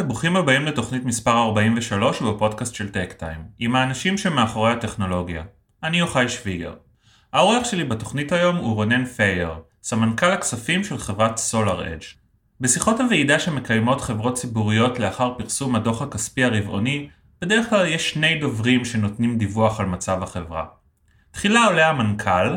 וברוכים 0.00 0.36
הבאים 0.36 0.64
לתוכנית 0.64 1.04
מספר 1.04 1.38
43 1.38 2.22
בפודקאסט 2.22 2.74
של 2.74 2.88
טק 2.88 3.12
טיים, 3.12 3.38
עם 3.58 3.76
האנשים 3.76 4.18
שמאחורי 4.18 4.72
הטכנולוגיה. 4.72 5.42
אני 5.82 5.98
יוחאי 5.98 6.28
שוויגר. 6.28 6.74
האורח 7.32 7.64
שלי 7.64 7.84
בתוכנית 7.84 8.32
היום 8.32 8.56
הוא 8.56 8.74
רונן 8.74 9.04
פייר, 9.04 9.50
סמנכ"ל 9.82 10.26
הכספים 10.26 10.84
של 10.84 10.98
חברת 10.98 11.36
סולאר 11.36 11.92
אדג'. 11.92 12.02
בשיחות 12.60 13.00
הוועידה 13.00 13.38
שמקיימות 13.38 14.00
חברות 14.00 14.34
ציבוריות 14.34 14.98
לאחר 14.98 15.34
פרסום 15.38 15.76
הדוח 15.76 16.02
הכספי 16.02 16.44
הרבעוני, 16.44 17.08
בדרך 17.40 17.70
כלל 17.70 17.86
יש 17.86 18.10
שני 18.10 18.40
דוברים 18.40 18.84
שנותנים 18.84 19.38
דיווח 19.38 19.80
על 19.80 19.86
מצב 19.86 20.22
החברה. 20.22 20.64
תחילה 21.30 21.64
עולה 21.64 21.88
המנכ"ל, 21.88 22.54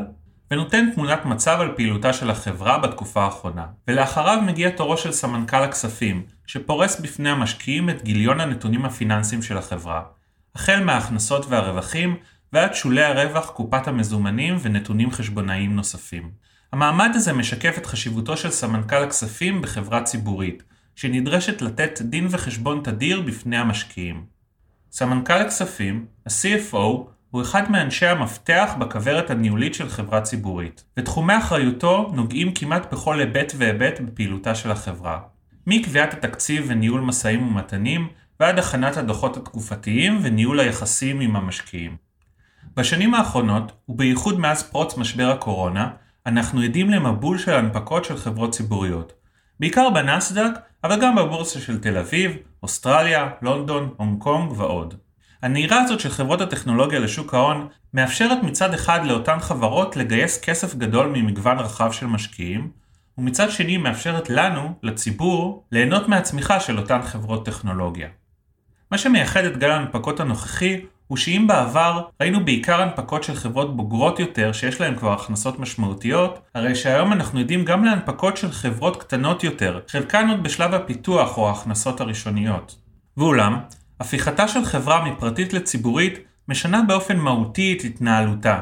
ונותן 0.52 0.92
תמונת 0.96 1.26
מצב 1.26 1.58
על 1.62 1.72
פעילותה 1.76 2.14
של 2.14 2.30
החברה 2.30 2.78
בתקופה 2.78 3.24
האחרונה, 3.24 3.66
ולאחריו 3.88 4.42
מגיע 4.42 4.70
תורו 4.70 4.98
של 4.98 5.12
סמנכ"ל 5.12 5.64
הכספים, 5.64 6.24
שפורס 6.48 7.00
בפני 7.00 7.30
המשקיעים 7.30 7.90
את 7.90 8.04
גיליון 8.04 8.40
הנתונים 8.40 8.86
הפיננסיים 8.86 9.42
של 9.42 9.58
החברה, 9.58 10.04
החל 10.56 10.84
מההכנסות 10.84 11.46
והרווחים 11.50 12.16
ועד 12.54 12.74
שולי 12.74 13.04
הרווח, 13.04 13.50
קופת 13.50 13.88
המזומנים 13.88 14.58
ונתונים 14.62 15.12
חשבונאיים 15.12 15.76
נוספים. 15.76 16.32
המעמד 16.74 17.12
הזה 17.14 17.34
משקף 17.34 17.78
את 17.78 17.86
חשיבותו 17.86 18.38
של 18.38 18.50
סמנכ"ל 18.50 19.04
הכספים 19.04 19.62
בחברה 19.62 20.04
ציבורית, 20.04 20.64
שנדרשת 20.96 21.62
לתת 21.62 22.02
דין 22.02 22.28
וחשבון 22.30 22.82
תדיר 22.84 23.22
בפני 23.22 23.58
המשקיעים. 23.58 24.26
סמנכ"ל 24.92 25.34
הכספים, 25.34 26.06
ה-CFO, 26.26 27.11
הוא 27.32 27.42
אחד 27.42 27.72
מאנשי 27.72 28.06
המפתח 28.06 28.72
בכוורת 28.80 29.30
הניהולית 29.30 29.74
של 29.74 29.90
חברה 29.90 30.22
ציבורית, 30.22 30.84
ותחומי 30.98 31.38
אחריותו 31.38 32.12
נוגעים 32.14 32.54
כמעט 32.54 32.94
בכל 32.94 33.20
היבט 33.20 33.54
והיבט 33.58 34.00
בפעילותה 34.00 34.56
של 34.56 34.72
החברה. 34.72 35.20
מקביעת 35.68 36.14
התקציב 36.14 36.66
וניהול 36.68 37.02
משאים 37.02 37.48
ומתנים, 37.48 38.08
ועד 38.40 38.60
הכנת 38.60 38.98
הדוחות 38.98 39.38
התקופתיים 39.38 40.20
וניהול 40.22 40.60
היחסים 40.60 41.20
עם 41.20 41.36
המשקיעים. 41.36 41.96
בשנים 42.78 43.14
האחרונות, 43.14 43.72
ובייחוד 43.90 44.40
מאז 44.40 44.64
פרוץ 44.64 44.98
משבר 44.98 45.32
הקורונה, 45.32 45.90
אנחנו 46.26 46.62
עדים 46.62 46.90
למבול 46.90 47.38
של 47.38 47.54
הנפקות 47.54 48.06
של 48.06 48.18
חברות 48.18 48.52
ציבוריות. 48.52 49.14
בעיקר 49.60 49.90
בנסדק, 49.90 50.52
אבל 50.84 51.02
גם 51.02 51.16
בבורסה 51.16 51.60
של 51.60 51.80
תל 51.80 51.98
אביב, 51.98 52.32
אוסטרליה, 52.64 53.30
לונדון, 53.42 53.94
הונג 53.98 54.22
קונג 54.22 54.52
ועוד. 54.52 54.94
הנהירה 55.42 55.82
הזאת 55.82 56.00
של 56.00 56.10
חברות 56.10 56.42
הטכנולוגיה 56.42 57.00
לשוק 57.00 57.34
ההון 57.34 57.68
מאפשרת 57.94 58.44
מצד 58.44 58.74
אחד 58.74 59.06
לאותן 59.06 59.40
חברות 59.40 59.96
לגייס 59.96 60.42
כסף 60.42 60.76
גדול 60.76 61.08
ממגוון 61.08 61.60
רחב 61.60 61.92
של 61.92 62.06
משקיעים, 62.06 62.72
ומצד 63.18 63.52
שני 63.52 63.78
מאפשרת 63.78 64.30
לנו, 64.30 64.74
לציבור, 64.84 65.64
ליהנות 65.72 66.08
מהצמיחה 66.08 66.60
של 66.60 66.80
אותן 66.80 67.02
חברות 67.02 67.46
טכנולוגיה. 67.46 68.08
מה 68.92 68.98
שמייחד 68.98 69.44
את 69.44 69.58
גל 69.58 69.72
ההנפקות 69.72 70.20
הנוכחי 70.20 70.82
הוא 71.08 71.18
שאם 71.18 71.46
בעבר 71.48 72.02
ראינו 72.22 72.46
בעיקר 72.46 72.82
הנפקות 72.82 73.24
של 73.24 73.36
חברות 73.36 73.76
בוגרות 73.76 74.20
יותר 74.20 74.52
שיש 74.54 74.82
להן 74.82 74.96
כבר 74.96 75.14
הכנסות 75.14 75.60
משמעותיות, 75.60 76.40
הרי 76.56 76.76
שהיום 76.76 77.14
אנחנו 77.14 77.40
יודעים 77.40 77.66
גם 77.66 77.86
להנפקות 77.86 78.38
של 78.38 78.52
חברות 78.52 79.04
קטנות 79.04 79.44
יותר, 79.44 79.80
חלקן 79.88 80.30
עוד 80.30 80.44
בשלב 80.44 80.74
הפיתוח 80.74 81.38
או 81.38 81.50
ההכנסות 81.50 82.02
הראשוניות. 82.02 82.76
ואולם, 83.18 83.60
הפיכתה 84.02 84.48
של 84.48 84.66
חברה 84.66 85.06
מפרטית 85.06 85.54
לציבורית 85.54 86.20
משנה 86.48 86.82
באופן 86.88 87.18
מהותי 87.18 87.78
את 87.78 87.84
התנהלותה, 87.84 88.60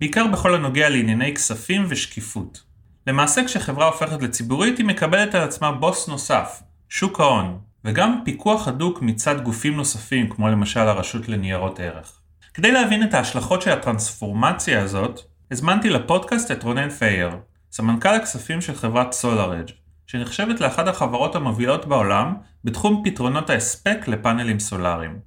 בעיקר 0.00 0.26
בכל 0.26 0.54
הנוגע 0.54 0.88
לענייני 0.88 1.34
כספים 1.34 1.86
ושקיפות. 1.88 2.62
למעשה 3.06 3.44
כשחברה 3.44 3.86
הופכת 3.86 4.22
לציבורית 4.22 4.78
היא 4.78 4.86
מקבלת 4.86 5.34
על 5.34 5.42
עצמה 5.42 5.72
בוס 5.72 6.08
נוסף, 6.08 6.62
שוק 6.88 7.20
ההון, 7.20 7.58
וגם 7.84 8.20
פיקוח 8.24 8.68
הדוק 8.68 9.02
מצד 9.02 9.40
גופים 9.40 9.76
נוספים 9.76 10.28
כמו 10.30 10.48
למשל 10.48 10.80
הרשות 10.80 11.28
לניירות 11.28 11.80
ערך. 11.80 12.20
כדי 12.54 12.72
להבין 12.72 13.02
את 13.02 13.14
ההשלכות 13.14 13.62
של 13.62 13.70
הטרנספורמציה 13.70 14.82
הזאת, 14.82 15.20
הזמנתי 15.50 15.90
לפודקאסט 15.90 16.50
את 16.50 16.62
רונן 16.62 16.90
פייר, 16.90 17.30
סמנכ"ל 17.72 18.14
הכספים 18.14 18.60
של 18.60 18.74
חברת 18.74 19.14
SolarEdge, 19.22 19.72
שנחשבת 20.10 20.60
לאחת 20.60 20.88
החברות 20.88 21.34
המובילות 21.34 21.86
בעולם 21.86 22.34
בתחום 22.64 23.02
פתרונות 23.04 23.50
ההספק 23.50 24.08
לפאנלים 24.08 24.58
סולאריים. 24.58 25.18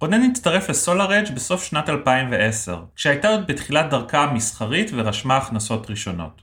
רונן 0.00 0.22
הצטרף 0.22 0.70
לסולאר 0.70 1.10
בסוף 1.34 1.64
שנת 1.64 1.88
2010, 1.88 2.82
כשהייתה 2.96 3.28
עוד 3.28 3.46
בתחילת 3.46 3.90
דרכה 3.90 4.24
המסחרית 4.24 4.90
ורשמה 4.94 5.36
הכנסות 5.36 5.90
ראשונות. 5.90 6.42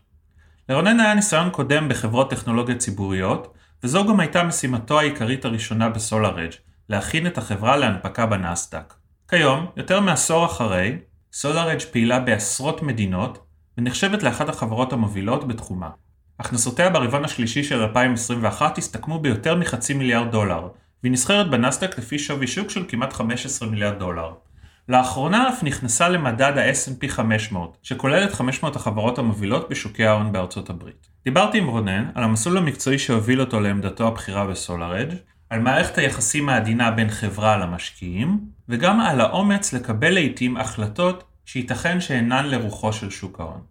לרונן 0.69 1.00
היה 1.00 1.14
ניסיון 1.14 1.50
קודם 1.50 1.90
בחברות 1.90 2.30
טכנולוגיה 2.30 2.75
ציבוריות, 2.75 3.53
וזו 3.84 4.08
גם 4.08 4.19
הייתה 4.19 4.44
משימתו 4.44 5.00
העיקרית 5.00 5.46
הראשונה 5.46 5.90
בסולאר 5.90 6.38
להכין 6.90 7.28
את 7.28 7.38
החברה 7.38 7.78
להנפקה 7.78 8.25
בנסדק. 8.25 8.94
כיום, 9.30 9.66
יותר 9.78 10.00
מעשור 10.00 10.46
אחרי, 10.46 10.98
סולאר 11.34 11.80
פעילה 11.92 12.19
בעשרות 12.19 12.84
מדינות, 12.84 13.46
ונחשבת 13.78 14.24
לאחת 14.24 14.50
החברות 14.50 14.94
המובילות 14.94 15.48
בתחומה. 15.48 15.90
הכנסותיה 16.41 16.90
ברבעון 16.90 17.25
השלישי 17.25 17.63
של 17.63 17.81
2021 17.81 18.78
הסתכמו 18.78 19.19
ביותר 19.19 19.56
מחצי 19.56 19.94
מיליארד 19.94 20.31
דולר, 20.31 20.68
והיא 21.03 21.12
נסחרת 21.12 21.50
בנסדק 21.50 21.97
לפי 21.97 22.19
שווי 22.19 22.47
שוק 22.47 22.69
של 22.69 22.85
כמעט 22.88 23.13
15 23.13 23.69
מיליארד 23.69 24.00
דולר. 24.00 24.34
לאחרונה 24.90 25.50
אף 25.50 25.63
נכנסה 25.63 26.09
למדד 26.09 26.57
ה-S&P 26.57 27.07
500, 27.07 27.78
שכולל 27.84 28.24
את 28.24 28.34
500 28.34 28.75
החברות 28.75 29.19
המובילות 29.19 29.69
בשוקי 29.69 30.06
ההון 30.06 30.31
בארצות 30.31 30.69
הברית. 30.69 31.07
דיברתי 31.25 31.57
עם 31.57 31.68
רונן 31.68 32.06
על 32.16 32.24
המסלול 32.24 32.57
המקצועי 32.57 33.00
שהוביל 33.00 33.41
אותו 33.41 33.59
לעמדתו 33.59 34.07
הבכירה 34.07 34.47
בסולארג', 34.47 35.13
על 35.50 35.59
מערכת 35.59 35.97
היחסים 35.97 36.50
העדינה 36.50 36.91
בין 36.91 37.09
חברה 37.09 37.57
למשקיעים, 37.57 38.40
וגם 38.69 39.00
על 39.00 39.22
האומץ 39.22 39.74
לקבל 39.74 40.13
לעיתים 40.13 40.57
החלטות 40.57 41.24
שייתכן 41.46 42.01
שאינן 42.01 42.46
לרוחו 42.46 42.94
של 42.94 43.09
שוק 43.09 43.40
ההון. 43.40 43.62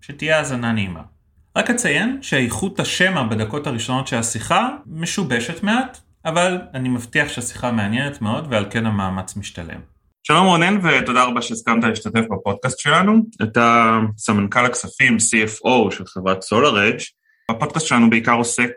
שתהיה 0.00 0.38
האזנה 0.38 0.72
נעימה. 0.72 1.13
רק 1.56 1.70
אציין 1.70 2.18
שאיכות 2.22 2.80
השמע 2.80 3.22
בדקות 3.22 3.66
הראשונות 3.66 4.06
של 4.06 4.16
השיחה 4.16 4.68
משובשת 4.86 5.62
מעט, 5.62 5.98
אבל 6.24 6.58
אני 6.74 6.88
מבטיח 6.88 7.28
שהשיחה 7.28 7.72
מעניינת 7.72 8.22
מאוד 8.22 8.46
ועל 8.50 8.66
כן 8.70 8.86
המאמץ 8.86 9.36
משתלם. 9.36 9.80
שלום 10.22 10.46
רונן 10.46 10.78
ותודה 10.86 11.24
רבה 11.24 11.42
שהסכמת 11.42 11.84
להשתתף 11.84 12.20
בפודקאסט 12.30 12.78
שלנו. 12.78 13.22
אתה 13.42 13.98
סמנכ"ל 14.16 14.66
הכספים, 14.66 15.16
CFO 15.16 15.90
של 15.90 16.04
חברת 16.06 16.42
SolarEdge. 16.42 17.04
הפודקאסט 17.50 17.86
שלנו 17.86 18.10
בעיקר 18.10 18.34
עוסק 18.34 18.70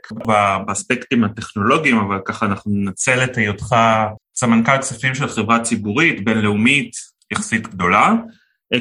באספקטים 0.65 1.23
הטכנולוגיים, 1.23 1.97
אבל 1.97 2.19
ככה 2.25 2.45
אנחנו 2.45 2.71
ננצל 2.71 3.23
את 3.23 3.37
היותך 3.37 3.75
סמנכ"ל 4.35 4.77
כספים 4.77 5.15
של 5.15 5.27
חברה 5.27 5.59
ציבורית, 5.59 6.25
בינלאומית, 6.25 6.91
יחסית 7.31 7.67
גדולה, 7.67 8.13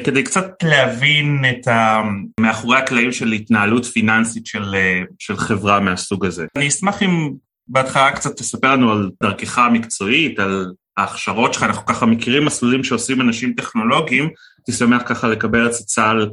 כדי 0.03 0.23
קצת 0.23 0.51
להבין 0.63 1.43
את 1.49 1.67
ה... 1.67 2.01
מאחורי 2.39 2.77
הקלעים 2.77 3.11
של 3.11 3.31
התנהלות 3.31 3.85
פיננסית 3.85 4.45
של, 4.45 4.75
אה, 4.75 5.01
של 5.19 5.37
חברה 5.37 5.79
מהסוג 5.79 6.25
הזה. 6.25 6.45
אני 6.55 6.67
אשמח 6.67 7.03
אם 7.03 7.33
בהתחלה 7.67 8.11
קצת 8.11 8.37
תספר 8.37 8.73
לנו 8.73 8.91
על 8.91 9.11
דרכך 9.23 9.57
המקצועית, 9.57 10.39
על 10.39 10.73
ההכשרות 10.97 11.53
שלך, 11.53 11.63
אנחנו 11.63 11.85
ככה 11.85 12.05
מכירים 12.05 12.45
מסלולים 12.45 12.83
שעושים 12.83 13.21
אנשים 13.21 13.53
טכנולוגיים, 13.53 14.29
הייתי 14.57 14.71
שמח 14.71 15.01
ככה 15.05 15.27
לקבל 15.27 15.67
הצצה 15.67 16.09
על 16.09 16.29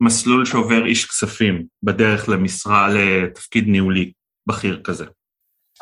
מסלול 0.00 0.44
שעובר 0.44 0.86
איש 0.86 1.06
כספים 1.06 1.64
בדרך 1.82 2.28
למשרה, 2.28 2.88
לתפקיד 2.88 3.68
ניהולי 3.68 4.12
בכיר 4.46 4.80
כזה. 4.84 5.04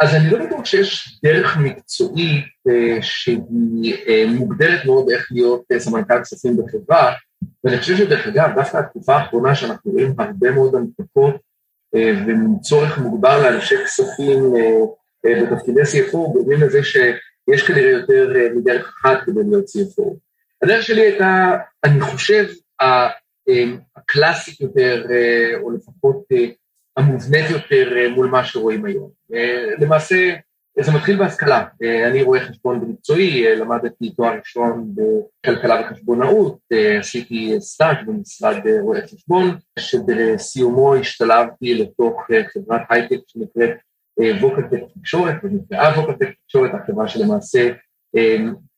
אז 0.01 0.15
אני 0.15 0.31
לא 0.31 0.47
בטוח 0.47 0.65
שיש 0.65 1.21
דרך 1.25 1.57
מקצועית 1.57 2.45
אה, 2.69 2.99
שהיא 3.03 3.95
אה, 4.09 4.25
מוגדרת 4.29 4.85
מאוד 4.85 5.11
איך 5.11 5.29
להיות 5.31 5.63
אה, 5.73 5.81
סמנכ"ל 5.81 6.21
כספים 6.23 6.57
בחברה, 6.57 7.13
ואני 7.65 7.79
חושב 7.79 7.97
שדרך 7.97 8.27
אגב, 8.27 8.51
דווקא 8.55 8.77
התקופה 8.77 9.17
האחרונה 9.17 9.55
שאנחנו 9.55 9.91
רואים 9.91 10.15
הרבה 10.19 10.51
מאוד 10.51 10.75
הנפקות 10.75 11.35
וצורך 11.95 12.99
מוגבר 12.99 13.43
לאנשי 13.43 13.75
כספים 13.85 14.55
בתפקידי 15.25 15.81
CFO, 15.81 16.13
גורמים 16.13 16.61
לזה 16.61 16.83
שיש 16.83 17.63
כנראה 17.67 17.91
יותר 17.91 18.33
מדרך 18.57 18.95
אחת 19.01 19.19
כדי 19.27 19.41
להיות 19.49 19.65
CFO. 19.65 20.05
הדרך 20.63 20.83
שלי 20.83 21.01
הייתה, 21.01 21.57
אני 21.85 22.01
חושב, 22.01 22.47
הקלאסית 23.97 24.61
יותר, 24.61 25.07
או 25.63 25.71
לפחות 25.71 26.25
המובנית 26.97 27.51
יותר 27.51 27.97
אה, 27.97 28.09
מול 28.09 28.27
מה 28.27 28.45
שרואים 28.45 28.85
היום. 28.85 29.11
אה, 29.35 29.65
למעשה, 29.81 30.35
זה 30.81 30.93
מתחיל 30.93 31.17
בהשכלה. 31.17 31.65
אה, 31.83 32.09
אני 32.09 32.23
רואה 32.23 32.41
חשבון 32.41 32.81
במקצועי, 32.81 33.57
למדתי 33.57 34.11
תואר 34.11 34.39
ראשון 34.39 34.95
בכלכלה 34.95 35.81
וחשבונאות, 35.81 36.59
עשיתי 36.99 37.61
סטאז' 37.61 37.97
במשרד 38.07 38.57
רואי 38.81 39.03
חשבון, 39.03 39.57
שבסיומו 39.79 40.95
השתלבתי 40.95 41.75
לתוך 41.75 42.27
חברת 42.53 42.83
הייטק 42.91 43.19
שנקראת 43.27 43.77
ווקלטק 44.41 44.81
תקשורת, 44.99 45.35
ונקראה 45.43 46.01
ווקלטק 46.01 46.29
תקשורת, 46.45 46.71
החברה 46.75 47.09
שלמעשה 47.09 47.71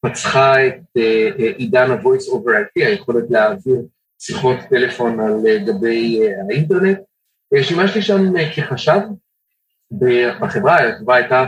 פצחה 0.00 0.66
את 0.66 0.96
עידן 1.56 1.90
ה-voice 1.90 2.32
over 2.32 2.48
IP, 2.48 2.86
היכולת 2.86 3.24
להעביר 3.30 3.82
שיחות 4.18 4.56
טלפון 4.70 5.20
על 5.20 5.58
גבי 5.66 6.20
האינטרנט. 6.48 6.98
שימשתי 7.62 8.02
שם 8.02 8.36
אה, 8.36 8.52
כחשב 8.54 9.00
בחברה, 10.40 10.88
החברה 10.88 11.16
הייתה 11.16 11.44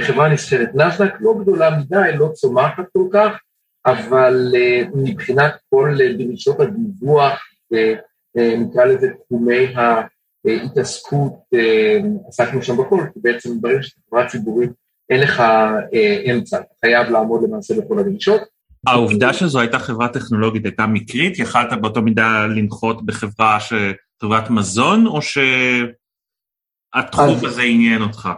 חברה 0.00 0.32
נסחרת 0.32 0.68
נסדק, 0.74 1.14
לא 1.20 1.34
גדולה 1.40 1.78
מדי, 1.78 2.16
לא 2.16 2.28
צומחת 2.34 2.84
כל 2.92 3.08
כך, 3.12 3.32
אבל 3.86 4.52
מבחינת 4.94 5.54
כל 5.70 5.96
דרישות 6.18 6.60
הדיווח, 6.60 7.40
נקרא 8.36 8.84
לזה 8.84 9.08
תחומי 9.24 9.74
ההתעסקות, 10.44 11.32
עסקנו 12.28 12.62
שם 12.62 12.76
בכל, 12.76 13.04
כי 13.14 13.20
בעצם 13.22 13.60
ברגע 13.60 13.82
שאתה 13.82 14.00
חברה 14.08 14.28
ציבורית 14.28 14.70
אין 15.10 15.20
לך 15.20 15.42
אמצע, 16.30 16.60
חייב 16.84 17.10
לעמוד 17.10 17.42
למעשה 17.42 17.74
בכל 17.80 17.98
הדרישות. 17.98 18.40
העובדה 18.86 19.32
שזו 19.32 19.60
הייתה 19.60 19.78
חברה 19.78 20.08
טכנולוגית 20.08 20.64
הייתה 20.64 20.86
מקרית? 20.86 21.38
יכלת 21.38 21.80
באותו 21.80 22.02
מידה 22.02 22.46
לנחות 22.46 23.06
בחברה, 23.06 23.60
ש... 23.60 23.72
חברת 24.24 24.50
מזון, 24.50 25.06
או 25.06 25.20
שהתחום 25.22 25.46
הזה 27.46 27.62
עניין 27.62 28.02
אותך? 28.02 28.28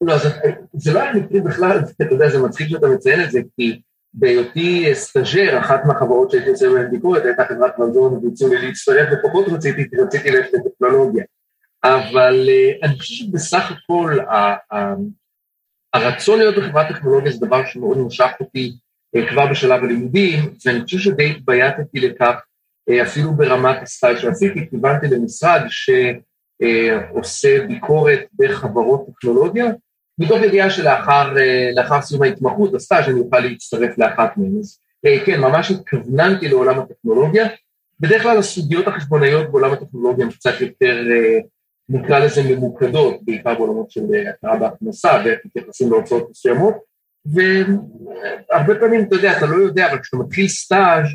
לא, 0.00 0.18
זה, 0.18 0.28
זה 0.72 0.92
לא 0.92 1.00
היה 1.00 1.14
מקרי 1.14 1.40
בכלל, 1.40 1.78
אתה 1.78 2.14
יודע, 2.14 2.28
זה 2.28 2.42
מצחיק 2.42 2.68
שאתה 2.68 2.86
מציין 2.86 3.20
את 3.24 3.30
זה, 3.30 3.40
כי 3.56 3.80
בהיותי 4.14 4.94
סטאג'ר, 4.94 5.58
אחת 5.60 5.80
מהחברות 5.86 6.30
שהייתי 6.30 6.50
עושה 6.50 6.68
בהן 6.68 6.90
ביקורת 6.90 7.24
הייתה 7.24 7.44
חברת 7.48 7.78
מזון, 7.78 8.24
והציעו 8.24 8.50
לי 8.50 8.66
להצטרף, 8.66 9.08
ופחות 9.12 9.46
רציתי, 9.48 9.90
כי 9.90 9.96
רציתי 9.96 10.30
ללכת 10.30 10.52
לטכנולוגיה. 10.52 11.24
אבל 11.84 12.48
אני 12.82 12.98
חושב 12.98 13.14
שבסך 13.14 13.70
הכל, 13.70 14.18
הרצון 15.94 16.38
להיות 16.38 16.56
בחברת 16.56 16.88
טכנולוגיה 16.88 17.32
זה 17.32 17.46
דבר 17.46 17.66
שמאוד 17.66 17.98
משך 17.98 18.30
אותי 18.40 18.72
כבר 19.30 19.46
בשלב 19.50 19.84
הלימודים, 19.84 20.54
ואני 20.66 20.80
חושב 20.84 20.98
שדי 20.98 21.30
התבייתתי 21.30 22.00
לכך 22.00 22.34
אפילו 23.02 23.32
ברמת 23.32 23.82
הסטאז' 23.82 24.16
שעשיתי, 24.18 24.70
כיוונתי 24.70 25.06
למשרד 25.06 25.60
שעושה 25.68 27.66
ביקורת 27.66 28.20
בחברות 28.38 29.06
טכנולוגיה, 29.06 29.66
מתוך 30.18 30.42
ידיעה 30.42 30.70
שלאחר 30.70 32.00
סיום 32.00 32.22
ההתמחות, 32.22 32.74
הסטאז' 32.74 33.08
אני 33.08 33.20
אוכל 33.20 33.40
להצטרף 33.40 33.98
לאחת 33.98 34.36
מהן. 34.36 34.58
אז 34.58 34.78
כן, 35.26 35.40
ממש 35.40 35.70
התכווננתי 35.70 36.48
לעולם 36.48 36.78
הטכנולוגיה. 36.78 37.46
בדרך 38.00 38.22
כלל 38.22 38.38
הסוגיות 38.38 38.88
החשבונאיות 38.88 39.50
בעולם 39.50 39.72
הטכנולוגיה 39.72 40.24
הן 40.24 40.30
קצת 40.30 40.60
יותר, 40.60 41.04
נקרא 41.88 42.18
לזה 42.18 42.42
ממוקדות, 42.42 43.20
בעיקר 43.22 43.54
בעולמות 43.54 43.90
של 43.90 44.00
הכרה 44.28 44.56
בהכנסה 44.56 45.22
ואיך 45.24 45.38
מתייחסים 45.44 45.90
להוצאות 45.90 46.30
מסוימות, 46.30 46.74
והרבה 47.26 48.74
פעמים, 48.80 49.04
אתה 49.04 49.16
יודע, 49.16 49.36
אתה 49.38 49.46
לא 49.46 49.56
יודע, 49.56 49.90
אבל 49.90 49.98
כשאתה 49.98 50.16
מתחיל 50.16 50.48
סטאז' 50.48 51.06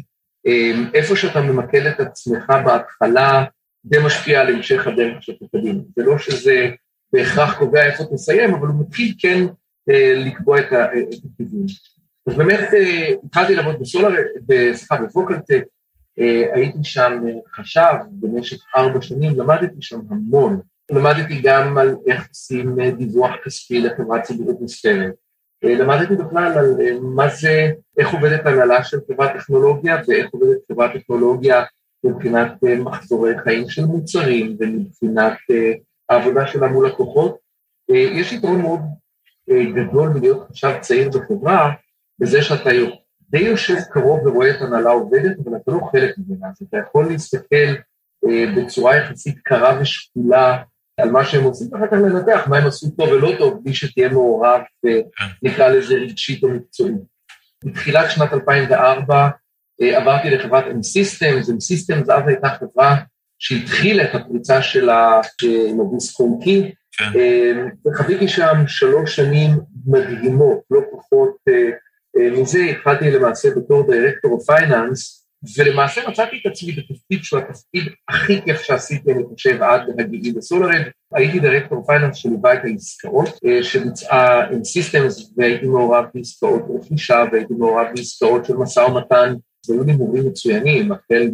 איפה 0.94 1.16
שאתה 1.16 1.42
ממקד 1.42 1.86
את 1.86 2.00
עצמך 2.00 2.54
בהתחלה, 2.66 3.44
זה 3.84 4.00
משפיע 4.06 4.42
על 4.42 4.56
המשך 4.56 4.88
הדרך 4.88 5.24
שאתה 5.24 5.46
קדימה. 5.56 5.80
זה 5.96 6.04
לא 6.04 6.18
שזה 6.18 6.70
בהכרח 7.14 7.58
קובע 7.58 7.86
איפה 7.86 8.04
תסיים, 8.14 8.54
אבל 8.54 8.68
הוא 8.68 8.82
מתחיל 8.82 9.14
כן 9.20 9.44
לקבוע 10.16 10.60
את 10.60 10.66
הכיוון. 10.66 11.66
אז 12.28 12.36
באמת 12.36 12.70
התחלתי 13.24 13.56
לעבוד 13.56 13.80
בסולר, 13.80 14.22
סליחה, 14.74 14.98
בפוקלטק, 14.98 15.64
הייתי 16.54 16.84
שם 16.84 17.24
חשב 17.56 17.94
במשך 18.10 18.58
ארבע 18.78 19.02
שנים, 19.02 19.40
למדתי 19.40 19.82
שם 19.82 20.00
המון. 20.10 20.62
למדתי 20.92 21.42
גם 21.44 21.78
על 21.78 21.96
איך 22.08 22.28
עושים 22.30 22.76
דיווח 22.98 23.32
כספי 23.46 23.80
לחברה 23.80 24.22
ציבורית 24.22 24.58
מסתרת. 24.62 25.14
למדתי 25.64 26.16
בכלל 26.16 26.58
על 26.58 26.76
מה 27.02 27.30
זה, 27.30 27.72
איך 27.98 28.14
עובדת 28.14 28.46
הנהלה 28.46 28.84
של 28.84 28.98
חברת 29.08 29.34
טכנולוגיה 29.34 30.02
ואיך 30.08 30.30
עובדת 30.32 30.58
חברת 30.72 30.92
טכנולוגיה 30.94 31.64
מבחינת 32.04 32.52
מחזורי 32.80 33.34
חיים 33.44 33.70
של 33.70 33.86
מוצרים 33.86 34.58
ומבחינת 34.60 35.38
העבודה 36.10 36.48
שלה 36.48 36.68
מול 36.68 36.88
לקוחות. 36.88 37.38
יש 37.90 38.34
יתרון 38.34 38.62
מאוד 38.62 38.80
גדול 39.50 40.10
בלהיות 40.10 40.48
חשב 40.52 40.74
צעיר 40.82 41.10
בחברה, 41.10 41.72
בזה 42.20 42.42
שאתה 42.42 42.70
די 43.30 43.40
יושב 43.40 43.76
קרוב 43.92 44.28
ורואה 44.28 44.50
את 44.50 44.62
הנהלה 44.62 44.90
עובדת, 44.90 45.38
אבל 45.46 45.58
אתה 45.58 45.72
לא 45.72 45.80
חלק 45.92 46.16
ממנה, 46.18 46.48
אז 46.50 46.68
אתה 46.70 46.78
יכול 46.78 47.08
להסתכל 47.08 47.74
בצורה 48.58 48.98
יחסית 48.98 49.40
קרה 49.40 49.80
ושקולה 49.82 50.64
על 50.98 51.12
מה 51.12 51.26
שהם 51.26 51.44
עושים, 51.44 51.68
ואחר 51.72 51.88
כך 51.88 51.94
לנתח 51.94 52.48
מה 52.48 52.58
הם 52.58 52.68
עשו 52.68 52.90
טוב 52.90 53.10
ולא 53.10 53.32
טוב, 53.38 53.64
בלי 53.64 53.74
שתהיה 53.74 54.10
מעורב, 54.10 54.62
נקרא 55.44 55.68
לזה 55.68 55.94
רגשית 55.94 56.44
או 56.44 56.50
מקצועית. 56.50 56.96
בתחילת 57.64 58.12
שנת 58.12 58.34
2004 58.34 59.28
עברתי 59.82 60.30
לחברת 60.30 60.66
M-Systems, 60.66 61.46
M-Systems 61.50 62.14
אז 62.14 62.28
הייתה 62.28 62.50
חברה 62.50 62.96
שהתחילה 63.40 64.04
את 64.04 64.16
הפריצה 64.16 64.62
שלה 64.62 65.22
עם 65.70 65.80
אוגוסט 65.80 66.22
קי, 66.44 66.72
וחוויתי 67.86 68.28
שם 68.28 68.68
שלוש 68.68 69.16
שנים 69.16 69.52
מדהימות, 69.86 70.60
לא 70.72 70.82
פחות 70.92 71.36
מזה, 72.32 72.60
התחלתי 72.60 73.12
למעשה 73.12 73.50
בתור 73.56 73.92
director 73.92 74.40
finance, 74.46 75.27
ולמעשה 75.58 76.02
מצאתי 76.10 76.40
את 76.42 76.52
עצמי 76.52 76.72
בתפקיד 76.72 77.24
שהוא 77.24 77.40
התפקיד 77.40 77.84
הכי 78.10 78.42
כיף 78.42 78.62
שעשיתי, 78.62 79.12
אני 79.12 79.24
חושב, 79.24 79.62
עד 79.62 79.82
הגיעי 80.00 80.34
בסולאראדג'. 80.34 80.82
הייתי 81.14 81.40
director 81.40 81.84
finance 81.88 82.16
שליווה 82.16 82.54
את 82.54 82.60
העסקאות, 82.64 83.30
שביצעה 83.62 84.48
M-Systems, 84.48 85.34
והייתי 85.38 85.66
מעורב 85.66 86.06
בעסקאות 86.14 86.62
רכישה, 86.80 87.24
והייתי 87.32 87.54
מעורב 87.54 87.88
בעסקאות 87.96 88.46
של 88.46 88.54
משא 88.54 88.80
ומתן, 88.80 89.34
והיו 89.70 89.84
לי 89.84 89.94
מורים 89.94 90.28
מצוינים, 90.28 90.92
החל 90.92 91.30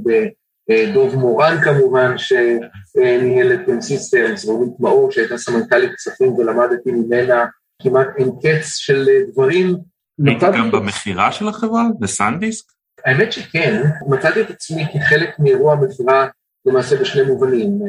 בדוב 0.69 1.15
מורן 1.15 1.57
כמובן, 1.63 2.15
שניהל 2.17 3.53
את 3.53 3.67
M-Systems, 3.67 4.45
רונית 4.45 4.79
מאור, 4.79 5.11
שהייתה 5.11 5.37
סמנכ"לית 5.37 5.91
כספים, 5.95 6.33
ולמדתי 6.33 6.91
ממנה 6.91 7.45
כמעט 7.81 8.07
אין 8.17 8.29
קץ 8.41 8.75
של 8.75 9.07
דברים. 9.31 9.75
היית 10.25 10.43
גם 10.43 10.71
במכירה 10.71 11.31
של 11.31 11.47
החברה, 11.47 11.83
בסנדיסק? 11.99 12.65
האמת 13.05 13.31
שכן, 13.31 13.81
מצאתי 14.07 14.41
את 14.41 14.49
עצמי 14.49 14.85
כחלק 14.93 15.39
מאירוע 15.39 15.73
המכירה 15.73 16.27
למעשה 16.65 16.95
בשני 16.95 17.21
מובנים. 17.21 17.79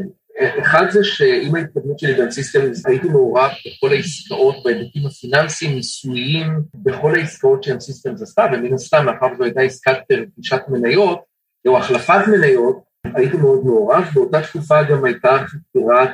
אחד 0.60 0.86
זה 0.90 1.04
שעם 1.04 1.54
ההתקדמות 1.54 1.98
שלי 1.98 2.14
ב 2.14 2.22
M-Systems 2.22 2.86
הייתי 2.86 3.08
מעורב 3.08 3.50
בכל 3.66 3.92
העסקאות 3.92 4.56
בהיבטים 4.64 5.06
הפיננסיים, 5.06 5.74
ניסויים, 5.74 6.60
בכל 6.74 7.14
העסקאות 7.14 7.62
ש 7.62 7.73
M-Systems 7.73 8.22
עשתה, 8.22 8.46
ומן 8.52 8.74
הסתם, 8.74 9.06
מאחר 9.06 9.36
זו 9.38 9.44
הייתה 9.44 9.60
עסקת 9.60 9.98
רכישת 10.10 10.62
מניות, 10.68 11.22
או 11.66 11.78
החלפת 11.78 12.28
מניות, 12.28 12.82
הייתי 13.14 13.36
מאוד 13.36 13.64
מעורב, 13.64 14.04
באותה 14.14 14.42
תקופה 14.42 14.82
גם 14.82 15.04
הייתה 15.04 15.38
חקירת 15.38 16.10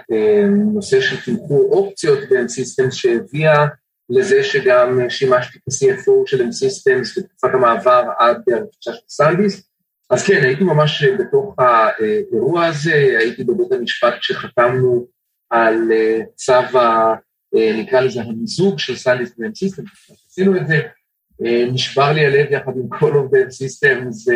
נושא 0.74 1.00
של 1.00 1.16
תמחור 1.24 1.68
אופציות 1.72 2.18
ב 2.30 2.37
M-Systems 2.37 2.94
שהביאה 2.94 3.66
לזה 4.10 4.44
שגם 4.44 5.00
שימשתי 5.08 5.58
כ-CFO 5.58 6.12
של 6.26 6.40
M-Systems 6.40 7.08
בתקופת 7.16 7.54
המעבר 7.54 8.10
עד 8.18 8.42
הרכישה 8.52 8.92
של 8.92 9.08
סנדיסק. 9.08 9.70
אז 10.10 10.26
כן, 10.26 10.40
הייתי 10.42 10.64
ממש 10.64 11.04
בתוך 11.04 11.54
האירוע 11.58 12.66
הזה, 12.66 13.16
הייתי 13.18 13.44
בבית 13.44 13.72
המשפט 13.72 14.14
כשחתמנו 14.20 15.06
על 15.50 15.92
צו, 16.34 16.78
נקרא 17.54 18.00
לזה 18.00 18.22
המיזוג 18.22 18.78
של 18.78 18.96
סנדיסק 18.96 19.30
ו-M-Systems, 19.38 20.14
עשינו 20.26 20.56
את 20.56 20.68
זה, 20.68 20.80
נשבר 21.72 22.12
לי 22.12 22.26
הלב 22.26 22.46
יחד 22.50 22.72
עם 22.76 22.98
כל 22.98 23.12
עובדי 23.12 23.42
M-Systems 23.42 24.32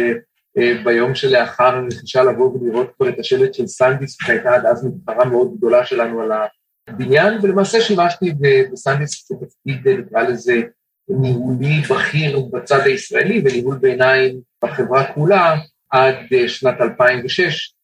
ביום 0.85 1.15
שלאחר 1.15 1.65
הרכישה 1.65 2.23
לבוא 2.23 2.59
ולראות 2.59 2.91
כבר 2.97 3.09
את 3.09 3.19
השלט 3.19 3.55
של 3.55 3.67
סנדיס, 3.67 4.17
שהייתה 4.21 4.55
עד 4.55 4.67
אז 4.67 4.85
מתחרה 4.85 5.25
מאוד 5.25 5.55
גדולה 5.57 5.87
שלנו 5.87 6.23
על 6.23 6.33
ה... 6.33 6.47
בניין, 6.91 7.39
ולמעשה 7.43 7.81
שימשתי 7.81 8.35
בסנדיסק 8.73 9.19
כתפקיד, 9.29 9.89
נקרא 9.89 10.23
לזה, 10.23 10.63
ניהולי 11.09 11.81
בכיר 11.81 12.41
בצד 12.53 12.81
הישראלי 12.81 13.43
וניהול 13.45 13.79
ביניים 13.79 14.41
בחברה 14.65 15.13
כולה 15.13 15.55
עד 15.91 16.15
שנת 16.47 16.81
2006, 16.81 17.75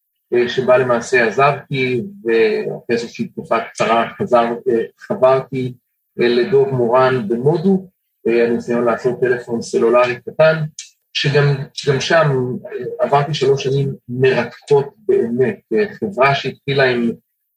שבה 0.49 0.78
למעשה 0.78 1.26
עזבתי 1.26 2.02
ואחרי 2.25 2.78
איזושהי 2.90 3.28
תקופה 3.28 3.61
קצרה 3.61 4.09
חזר, 4.19 4.45
חברתי 4.99 5.73
לדוב 6.16 6.69
מורן 6.69 7.28
במודו, 7.28 7.88
הניסיון 8.26 8.85
לעשות 8.85 9.21
טלפון 9.21 9.62
סלולרי 9.62 10.21
קטן, 10.21 10.54
שגם 11.12 12.00
שם 12.00 12.57
עברתי 13.00 13.35
שלוש 13.35 13.64
שנים 13.64 13.95
מרתקות 14.09 14.95
באמת, 14.97 15.61
חברה 15.92 16.35
שהתחילה 16.35 16.85
עם 16.85 17.11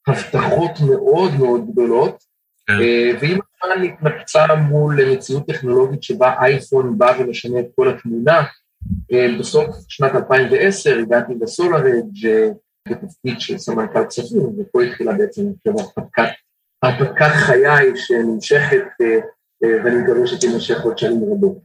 הבטחות 0.06 0.70
מאוד 0.80 1.34
מאוד 1.38 1.70
גדולות, 1.70 2.24
ואם 3.20 3.38
הזמן 3.62 3.84
התנפצה 3.84 4.46
מול 4.54 5.12
מציאות 5.12 5.46
טכנולוגית 5.46 6.02
שבה 6.02 6.34
אייפון 6.40 6.98
בא 6.98 7.12
ומשנה 7.18 7.60
את 7.60 7.66
כל 7.76 7.88
התמונה, 7.88 8.42
בסוף 9.38 9.76
שנת 9.88 10.14
2010 10.14 10.98
הגעתי 10.98 11.32
לסולארג' 11.40 12.28
בתפקיד 12.88 13.40
של 13.40 13.58
סמנכ"ל 13.58 14.04
כספים, 14.06 14.42
ופה 14.58 14.82
התחילה 14.82 15.12
בעצם 15.12 15.42
הרפתקת 16.82 17.32
חיי 17.32 17.96
שנמשכת, 17.96 18.84
ואני 19.62 19.96
מקווה 20.02 20.26
שתימשך 20.26 20.80
עוד 20.84 20.98
שנים 20.98 21.32
רבות. 21.32 21.58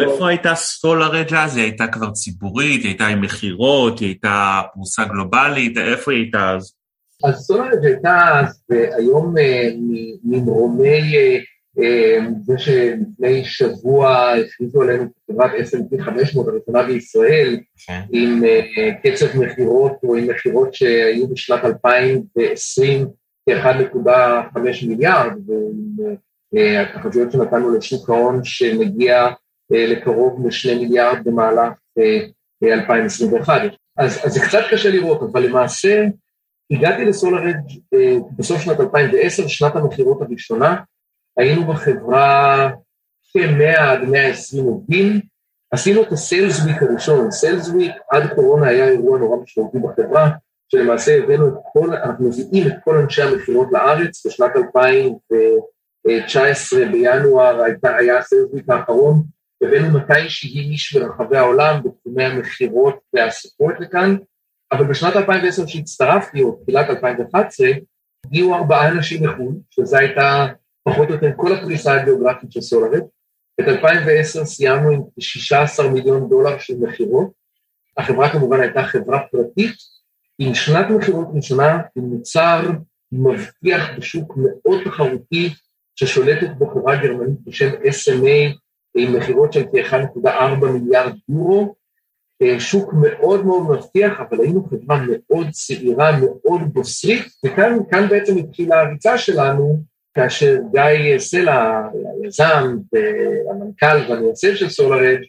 איפה 0.00 0.28
הייתה 0.28 0.54
סולארג' 0.54 1.34
אז? 1.34 1.56
היא 1.56 1.64
הייתה 1.64 1.86
כבר 1.86 2.10
ציבורית, 2.10 2.80
היא 2.82 2.88
הייתה 2.88 3.06
עם 3.06 3.20
מכירות, 3.20 3.98
היא 3.98 4.08
הייתה 4.08 4.60
פרוסה 4.74 5.04
גלובלית, 5.04 5.78
איפה 5.78 6.12
היא 6.12 6.20
הייתה 6.20 6.50
אז? 6.54 6.72
אז 7.24 7.50
הייתה 7.84 8.40
אז, 8.40 8.62
והיום 8.70 9.34
ממרומי 10.24 11.14
זה 12.42 12.58
שלפני 12.58 13.44
שבוע 13.44 14.32
הכריזו 14.32 14.82
עלינו 14.82 15.04
חברת 15.30 15.50
S&P 15.50 16.02
500 16.02 16.48
הראשונה 16.48 16.82
בישראל, 16.82 17.58
כן. 17.86 18.00
עם 18.12 18.42
קצב 19.02 19.38
מכירות 19.38 19.92
או 20.02 20.16
עם 20.16 20.30
מכירות 20.30 20.74
שהיו 20.74 21.28
בשנת 21.28 21.64
2020 21.64 23.06
כ-1.5 23.48 24.58
מיליארד, 24.88 25.32
ועם 25.46 26.16
התחזיות 26.80 27.32
שנתנו 27.32 27.74
לשוק 27.74 28.10
ההון 28.10 28.40
שמגיע 28.44 29.28
לקרוב 29.70 30.46
ל-2 30.46 30.74
מיליארד 30.74 31.24
במהלך 31.24 31.72
2021. 32.62 33.62
אז, 33.96 34.18
אז 34.24 34.32
זה 34.32 34.40
קצת 34.40 34.62
קשה 34.70 34.90
לראות, 34.90 35.22
אבל 35.22 35.46
למעשה 35.46 36.06
הגעתי 36.70 37.04
לסולארג' 37.04 37.56
בסוף 38.36 38.60
שנת 38.60 38.80
2010, 38.80 39.48
שנת 39.48 39.76
המכירות 39.76 40.22
הראשונה, 40.22 40.76
היינו 41.36 41.66
בחברה 41.66 42.70
כ-100 43.32 43.80
עד 43.80 44.02
120 44.02 44.64
עובדים, 44.64 45.20
עשינו 45.70 46.02
את 46.02 46.12
הסיילס 46.12 46.60
וויק 46.60 46.82
הראשון, 46.82 47.30
סיילס 47.30 47.68
וויק 47.68 47.92
עד 48.10 48.34
קורונה 48.34 48.66
היה 48.66 48.88
אירוע 48.88 49.18
נורא 49.18 49.42
משמעותי 49.42 49.78
בחברה, 49.78 50.30
שלמעשה 50.68 51.16
הבאנו 51.16 51.48
את 51.48 51.54
כל, 51.72 51.94
אנחנו 51.94 52.28
מביאים 52.28 52.66
את 52.66 52.72
כל 52.84 52.96
אנשי 52.96 53.22
המכירות 53.22 53.68
לארץ, 53.72 54.26
בשנת 54.26 54.56
2019 54.56 56.80
בינואר 56.92 57.62
הייתה, 57.62 57.96
היה 57.96 58.18
הסיילס 58.18 58.52
וויק 58.52 58.70
האחרון, 58.70 59.22
הבאנו 59.62 59.98
270 59.98 60.70
איש 60.70 60.96
ברחבי 60.96 61.36
העולם 61.36 61.80
בתחומי 61.84 62.24
המכירות 62.24 62.98
והספורט 63.14 63.80
לכאן, 63.80 64.16
אבל 64.72 64.86
בשנת 64.86 65.16
2010 65.16 65.66
שהצטרפתי, 65.66 66.42
או 66.42 66.52
תחילת 66.62 66.90
2011, 66.90 67.68
הגיעו 68.26 68.54
ארבעה 68.54 68.88
אנשים 68.88 69.24
מחו"ל, 69.24 69.54
שזו 69.70 69.96
הייתה 69.96 70.46
פחות 70.84 71.08
או 71.08 71.14
יותר 71.14 71.30
כל 71.36 71.52
הפריסה 71.52 72.00
הגיאוגרפית 72.00 72.52
של 72.52 72.60
סולארט. 72.60 73.04
את 73.60 73.68
2010 73.68 74.44
סיימנו 74.44 74.90
עם 74.90 75.02
16 75.18 75.88
מיליון 75.88 76.28
דולר 76.28 76.58
של 76.58 76.74
מכירות. 76.78 77.30
החברה 77.96 78.32
כמובן 78.32 78.60
הייתה 78.60 78.82
חברה 78.82 79.20
פרטית, 79.30 79.74
עם 80.38 80.54
שנת 80.54 80.86
מכירות 80.90 81.28
ראשונה, 81.34 81.78
עם 81.96 82.04
מוצר 82.04 82.70
מבטיח 83.12 83.90
בשוק 83.98 84.36
מאוד 84.36 84.80
תחרותי, 84.84 85.54
ששולטת 85.96 86.50
בו 86.58 86.66
חברה 86.66 86.96
גרמנית 86.96 87.40
בשם 87.44 87.70
SMA, 87.70 88.58
עם 88.96 89.16
מכירות 89.16 89.52
של 89.52 89.62
כ-1.4 89.62 90.66
מיליארד 90.66 91.12
יורו, 91.28 91.74
שוק 92.58 92.92
מאוד 92.92 93.46
מאוד 93.46 93.70
מבטיח, 93.70 94.20
אבל 94.20 94.40
היינו 94.40 94.68
חברה 94.70 95.04
מאוד 95.06 95.46
צעירה, 95.50 96.18
מאוד 96.20 96.60
בוסרית, 96.72 97.26
וכאן 97.46 98.08
בעצם 98.08 98.36
התחילה 98.36 98.80
הריצה 98.80 99.18
שלנו, 99.18 99.76
כאשר 100.14 100.56
גיא 100.72 101.18
סלע, 101.18 101.82
היזם 102.22 102.76
והמנכ"ל 102.92 104.10
והמייסד 104.12 104.54
של 104.54 104.68
סולארג', 104.68 105.22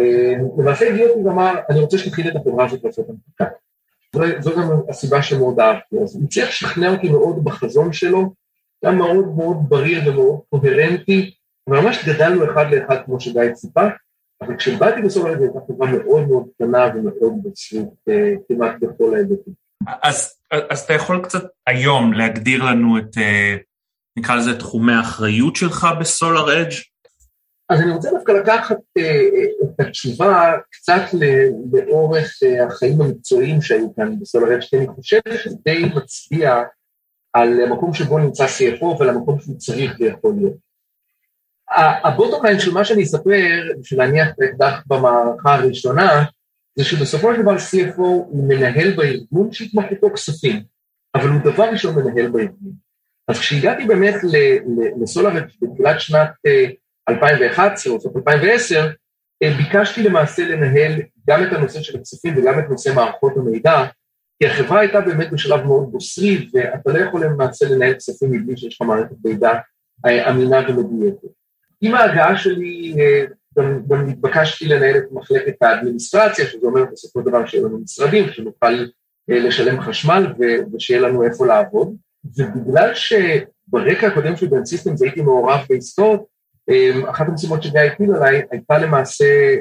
אה, 0.00 0.32
למעשה 0.58 0.88
הגיע 0.88 1.06
אותי 1.06 1.20
ואמר, 1.24 1.54
אני 1.70 1.80
רוצה 1.80 1.98
שתתחיל 1.98 2.28
את 2.28 2.36
החברה 2.36 2.66
הזאת 2.66 2.84
לעשות 2.84 3.06
הנפקה. 3.08 3.44
זו 4.40 4.56
גם 4.56 4.70
הסיבה 4.88 5.22
שמאוד 5.22 5.60
אהבתי. 5.60 5.98
אז 6.02 6.14
הוא 6.14 6.24
הצליח 6.24 6.48
לשכנע 6.48 6.90
אותי 6.90 7.08
מאוד 7.08 7.44
בחזון 7.44 7.92
שלו, 7.92 8.32
גם 8.84 8.96
מאוד 8.96 9.36
מאוד 9.36 9.56
בריא 9.68 10.00
ומאוד 10.06 10.40
קוהרנטי, 10.50 11.34
וממש 11.68 12.08
גדלנו 12.08 12.44
אחד 12.44 12.70
לאחד 12.70 12.96
כמו 13.04 13.20
שגיא 13.20 13.52
ציפה, 13.52 13.86
אבל 14.42 14.56
כשבאתי 14.56 15.02
בסולארג' 15.02 15.40
הייתה 15.40 15.58
חברה 15.66 15.92
מאוד 15.92 16.28
מאוד 16.28 16.44
קטנה 16.54 16.86
ומאוד 16.94 17.32
בצרית 17.42 17.88
אה, 18.08 18.32
כמעט 18.48 18.76
בכל 18.80 19.14
ההיבטים. 19.14 19.54
אז, 20.02 20.38
אז 20.70 20.80
אתה 20.80 20.92
יכול 20.92 21.24
קצת 21.24 21.44
היום 21.66 22.12
להגדיר 22.12 22.64
לנו 22.64 22.98
את 22.98 23.18
אה, 23.18 23.56
נקרא 24.18 24.36
לזה 24.36 24.58
תחומי 24.58 24.92
האחריות 24.92 25.56
שלך 25.56 25.86
בסולאר 26.00 26.62
אדג'? 26.62 26.72
אז 27.68 27.80
אני 27.80 27.92
רוצה 27.92 28.10
דווקא 28.10 28.32
לקחת 28.32 28.76
אה, 28.98 29.20
את 29.62 29.80
התשובה 29.80 30.52
קצת 30.70 31.02
לאורך 31.72 32.32
החיים 32.66 33.00
המקצועיים 33.00 33.62
שהיו 33.62 33.94
כאן 33.94 34.20
בסולאר 34.20 34.54
אדג', 34.54 34.62
כי 34.62 34.76
אני 34.76 34.86
חושב 34.86 35.20
שזה 35.34 35.56
די 35.64 35.84
מצביע 35.96 36.62
על 37.32 37.60
המקום 37.60 37.94
שבו 37.94 38.18
נמצא 38.18 38.46
CFO 38.46 38.84
ועל 38.84 39.08
המקום 39.08 39.40
שהוא 39.40 39.58
צריך 39.58 39.96
ויכול 40.00 40.34
להיות. 40.38 40.67
הבוטום 41.76 42.46
ליין 42.46 42.60
של 42.60 42.72
מה 42.72 42.84
שאני 42.84 43.02
אספר, 43.02 43.62
בשביל 43.80 44.00
להניח 44.00 44.28
את 44.28 44.40
האקדח 44.40 44.82
במערכה 44.86 45.54
הראשונה, 45.54 46.24
זה 46.78 46.84
שבסופו 46.84 47.34
של 47.34 47.42
דבר 47.42 47.56
CFO 47.56 47.98
הוא 47.98 48.48
מנהל 48.48 48.94
בארגון 48.96 49.52
שהתמחותו 49.52 50.10
כספים, 50.14 50.62
אבל 51.14 51.28
הוא 51.28 51.40
דבר 51.52 51.64
ראשון 51.64 51.94
מנהל 51.94 52.28
בארגון. 52.28 52.72
אז 53.28 53.38
כשהגעתי 53.38 53.84
באמת 53.84 54.14
לסולארט 55.02 55.44
בתחילת 55.62 56.00
שנת 56.00 56.30
2011 57.08 57.92
אה, 57.92 57.96
או 57.96 58.00
סוף 58.00 58.16
2010, 58.16 58.90
אה, 59.42 59.50
ביקשתי 59.56 60.02
למעשה 60.02 60.48
לנהל 60.48 61.00
גם 61.28 61.42
את 61.42 61.52
הנושא 61.52 61.82
של 61.82 61.98
הכספים 61.98 62.34
וגם 62.36 62.58
את 62.58 62.64
נושא 62.70 62.92
מערכות 62.94 63.36
המידע, 63.36 63.84
כי 64.38 64.46
החברה 64.46 64.80
הייתה 64.80 65.00
באמת 65.00 65.30
בשלב 65.30 65.64
מאוד 65.64 65.92
בוסרי, 65.92 66.48
ואתה 66.52 66.92
לא 66.92 66.98
יכול 66.98 67.24
למעשה 67.24 67.68
לנהל 67.68 67.94
כספים 67.94 68.30
מבלי 68.30 68.56
שיש 68.56 68.74
לך 68.74 68.88
מערכת 68.88 69.16
מידע 69.24 69.52
אה, 70.06 70.30
אמינה 70.30 70.60
ומדויקת. 70.68 71.37
עם 71.80 71.94
ההגעה 71.94 72.38
שלי 72.38 72.94
גם, 73.58 73.80
גם 73.88 74.08
התבקשתי 74.08 74.68
לנהל 74.68 74.96
את 74.96 75.04
מחלקת 75.12 75.62
האדמיניסטרציה, 75.62 76.46
שזה 76.46 76.66
אומר 76.66 76.84
בסופו 76.92 77.20
של 77.20 77.26
דבר 77.26 77.46
שיהיה 77.46 77.64
לנו 77.64 77.78
משרדים, 77.78 78.32
שנוכל 78.32 78.84
לשלם 79.28 79.80
חשמל 79.80 80.32
ושיהיה 80.72 81.00
לנו 81.00 81.24
איפה 81.24 81.46
לעבוד. 81.46 81.96
ובגלל 82.36 82.94
שברקע 82.94 84.06
הקודם 84.06 84.36
של 84.36 84.46
בן 84.46 84.64
סיסטמס 84.64 85.02
הייתי 85.02 85.22
מעורב 85.22 85.60
בעסקאות, 85.70 86.26
אמ, 86.68 87.06
אחת 87.06 87.28
המשימות 87.28 87.62
שגיא 87.62 87.80
הפיל 87.80 88.14
עליי 88.14 88.42
הייתה 88.50 88.78
למעשה 88.78 89.56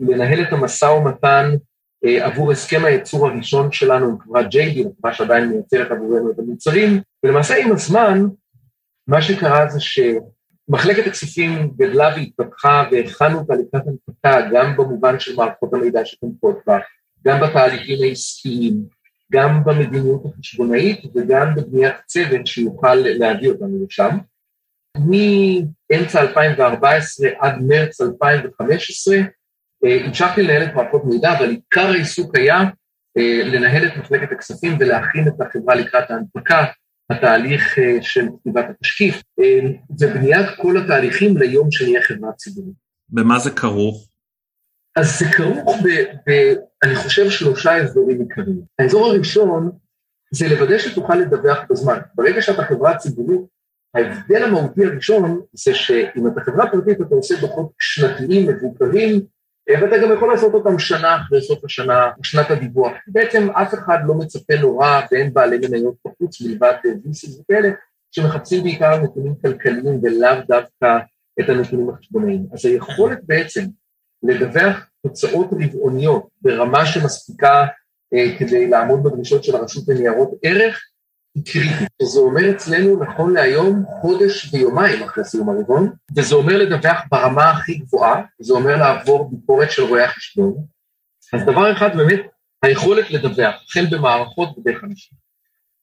לנהל 0.00 0.42
את 0.42 0.52
המשא 0.52 0.84
ומתן 0.84 1.50
אה, 2.04 2.26
עבור 2.26 2.52
הסכם 2.52 2.84
הייצור 2.84 3.26
הראשון 3.26 3.72
שלנו 3.72 4.06
עם 4.06 4.18
חברת 4.20 4.48
ג'יידי, 4.48 4.84
חברה 4.98 5.14
שעדיין 5.14 5.48
מייצרת 5.48 5.90
עבורנו 5.90 6.30
את 6.30 6.38
המוצרים, 6.38 7.00
ולמעשה 7.24 7.56
עם 7.56 7.72
הזמן, 7.72 8.26
מה 9.08 9.22
שקרה 9.22 9.68
זה 9.68 9.80
שמחלקת 10.66 11.06
הכספים 11.06 11.70
גדלה 11.76 12.08
והתפתחה 12.16 12.84
והכנו 12.92 13.38
אותה 13.38 13.54
לקראת 13.54 13.82
הנפקה 13.86 14.48
גם 14.52 14.76
במובן 14.76 15.20
של 15.20 15.36
מערכות 15.36 15.74
המידע 15.74 16.04
שתומכות 16.04 16.58
בה, 16.66 16.78
גם 17.26 17.40
בתהליכים 17.40 17.98
העסקיים, 18.02 18.84
גם 19.32 19.64
במדיניות 19.64 20.22
החשבונאית 20.26 21.04
וגם 21.14 21.54
בבניית 21.54 21.94
צוות 22.06 22.46
שיוכל 22.46 22.94
להביא 22.94 23.50
אותנו 23.50 23.84
לשם. 23.86 24.18
מאמצע 24.96 26.20
2014 26.20 27.28
עד 27.40 27.54
מרץ 27.62 28.00
2015 28.00 29.16
אה, 29.84 30.04
המשכתי 30.04 30.42
לנהל 30.42 30.62
את 30.62 30.74
מערכות 30.74 31.04
מידע, 31.04 31.38
אבל 31.38 31.50
עיקר 31.50 31.86
העיסוק 31.86 32.36
היה 32.36 32.60
אה, 33.18 33.40
לנהל 33.44 33.86
את 33.86 33.96
מחלקת 33.96 34.32
הכספים 34.32 34.76
ולהכין 34.80 35.28
את 35.28 35.40
החברה 35.40 35.74
לקראת 35.74 36.10
ההנפקה, 36.10 36.64
התהליך 37.10 37.78
אה, 37.78 37.98
של 38.02 38.26
כתיבת 38.40 38.64
התשקיף, 38.70 39.22
ובניית 40.00 40.46
כל 40.56 40.76
התהליכים 40.76 41.36
ליום 41.36 41.70
שנהיה 41.70 42.02
חברה 42.02 42.32
ציבורית. 42.32 42.74
במה 43.08 43.38
זה 43.38 43.50
כרוך? 43.50 44.08
אז 44.96 45.18
זה 45.18 45.24
כרוך 45.36 45.76
ב, 45.84 45.88
ב, 46.30 46.54
אני 46.84 46.94
חושב, 46.94 47.30
שלושה 47.30 47.76
אזורים 47.76 48.20
עיקריים. 48.20 48.62
האזור 48.78 49.06
הראשון 49.06 49.70
זה 50.30 50.48
לוודא 50.48 50.78
שתוכל 50.78 51.14
לדווח 51.14 51.58
בזמן. 51.70 51.98
ברגע 52.14 52.42
שאתה 52.42 52.64
חברה 52.64 52.96
ציבורית, 52.96 53.40
ההבדל 53.94 54.42
המהותי 54.42 54.84
הראשון 54.84 55.40
זה 55.52 55.74
שאם 55.74 56.28
אתה 56.28 56.40
חברה 56.40 56.70
פרטית 56.70 57.00
אתה 57.00 57.14
עושה 57.14 57.40
דוחות 57.40 57.72
שנתיים 57.78 58.48
מבוקרים, 58.48 59.20
ואתה 59.68 59.98
גם 59.98 60.12
יכול 60.12 60.32
לעשות 60.32 60.54
אותם 60.54 60.78
שנה 60.78 61.16
אחרי 61.16 61.42
סוף 61.42 61.64
השנה, 61.64 62.10
שנת 62.22 62.50
הדיווח. 62.50 62.92
בעצם 63.06 63.50
אף 63.50 63.74
אחד 63.74 63.98
לא 64.06 64.14
מצפה 64.14 64.54
נורא 64.60 65.00
ואין 65.12 65.34
בעלי 65.34 65.58
מניות 65.68 65.94
בחוץ 66.06 66.40
מלבד 66.40 66.74
VCs 66.84 67.40
וכאלה, 67.40 67.68
שמחפשים 68.10 68.62
בעיקר 68.62 69.02
נתונים 69.02 69.34
כלכליים 69.42 70.00
ולאו 70.02 70.34
דווקא 70.48 70.98
את 71.40 71.48
הנתונים 71.48 71.90
החשבונאיים. 71.90 72.46
אז 72.52 72.66
היכולת 72.66 73.18
בעצם 73.22 73.62
לדווח 74.22 74.86
תוצאות 75.02 75.48
רבעוניות 75.52 76.28
ברמה 76.42 76.86
שמספיקה 76.86 77.66
אה, 78.14 78.38
כדי 78.38 78.68
לעמוד 78.68 79.02
בדרישות 79.02 79.44
של 79.44 79.56
הרשות 79.56 79.84
לניירות 79.88 80.30
ערך. 80.42 80.82
זה 82.02 82.20
אומר 82.20 82.50
אצלנו 82.50 83.04
נכון 83.04 83.32
להיום 83.32 83.84
חודש 84.00 84.54
ויומיים 84.54 85.02
אחרי 85.02 85.24
סיום 85.24 85.48
הרבעון, 85.48 85.92
וזה 86.16 86.34
אומר 86.34 86.58
לדווח 86.58 87.00
ברמה 87.10 87.50
הכי 87.50 87.74
גבוהה, 87.74 88.22
זה 88.38 88.54
אומר 88.54 88.76
לעבור 88.76 89.30
ביקורת 89.30 89.70
של 89.70 89.82
רואי 89.82 90.02
החשבון. 90.02 90.54
אז 91.32 91.42
דבר 91.42 91.72
אחד 91.72 91.96
באמת, 91.96 92.20
היכולת 92.62 93.10
לדווח, 93.10 93.54
החל 93.68 93.86
במערכות 93.90 94.58
בדרך 94.58 94.84
אנשים. 94.84 95.18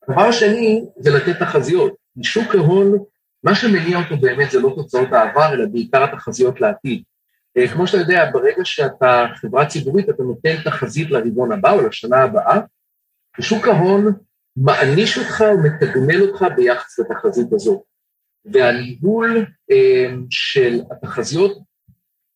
הדבר 0.07 0.21
השני 0.21 0.85
זה 0.99 1.09
לתת 1.09 1.39
תחזיות. 1.39 1.93
שוק 2.21 2.55
ההון, 2.55 2.97
מה 3.43 3.55
שמניע 3.55 3.97
אותו 3.97 4.17
באמת 4.17 4.51
זה 4.51 4.59
לא 4.59 4.73
תוצאות 4.75 5.13
העבר, 5.13 5.53
אלא 5.53 5.65
בעיקר 5.65 6.03
התחזיות 6.03 6.61
לעתיד. 6.61 7.03
אה, 7.57 7.67
כמו 7.67 7.87
שאתה 7.87 7.97
יודע, 7.97 8.31
ברגע 8.31 8.65
שאתה 8.65 9.25
חברה 9.35 9.65
ציבורית, 9.65 10.09
אתה 10.09 10.23
נותן 10.23 10.55
תחזית 10.63 11.11
לרבעון 11.11 11.51
הבא 11.51 11.71
או 11.71 11.87
לשנה 11.87 12.23
הבאה, 12.23 12.59
ושוק 13.39 13.67
ההון 13.67 14.13
מעניש 14.57 15.17
אותך 15.17 15.43
ומתגמל 15.53 16.21
אותך 16.21 16.45
ביחס 16.55 16.99
לתחזית 16.99 17.53
הזאת. 17.53 17.81
והניהול 18.45 19.45
אה, 19.71 20.13
של 20.29 20.81
התחזיות 20.91 21.57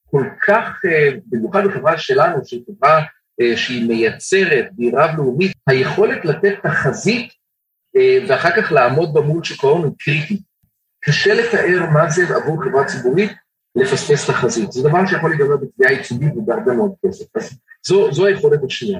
כל 0.09 0.23
כך, 0.47 0.81
אה, 0.85 1.09
במיוחד 1.25 1.61
בחברה 1.65 1.97
שלנו, 1.97 2.45
שהיא 2.45 2.63
חברה 2.65 3.01
אה, 3.41 3.57
שהיא 3.57 3.87
מייצרת, 3.87 4.65
והיא 4.77 4.91
רב-לאומית, 4.97 5.51
היכולת 5.67 6.25
לתת 6.25 6.55
תחזית 6.63 7.33
ואחר 8.27 8.49
כך 8.57 8.71
לעמוד 8.71 9.13
במול 9.13 9.43
שוק 9.43 9.63
ההון 9.63 9.83
הוא 9.83 9.95
קריטי. 9.99 10.41
קשה 11.05 11.33
לתאר 11.33 11.89
מה 11.93 12.09
זה 12.09 12.35
עבור 12.35 12.63
חברה 12.63 12.85
ציבורית 12.85 13.31
לפספס 13.75 14.29
תחזית. 14.29 14.71
זה 14.71 14.89
דבר 14.89 15.05
שיכול 15.05 15.29
להיגמר 15.29 15.57
בתביעה 15.57 15.91
ייצוגית 15.91 16.37
ובהרבה 16.37 16.73
מאוד 16.73 16.91
כסף. 17.05 17.25
אז 17.35 17.59
זו, 17.87 18.11
זו 18.11 18.25
היכולת 18.25 18.59
השנייה. 18.63 18.99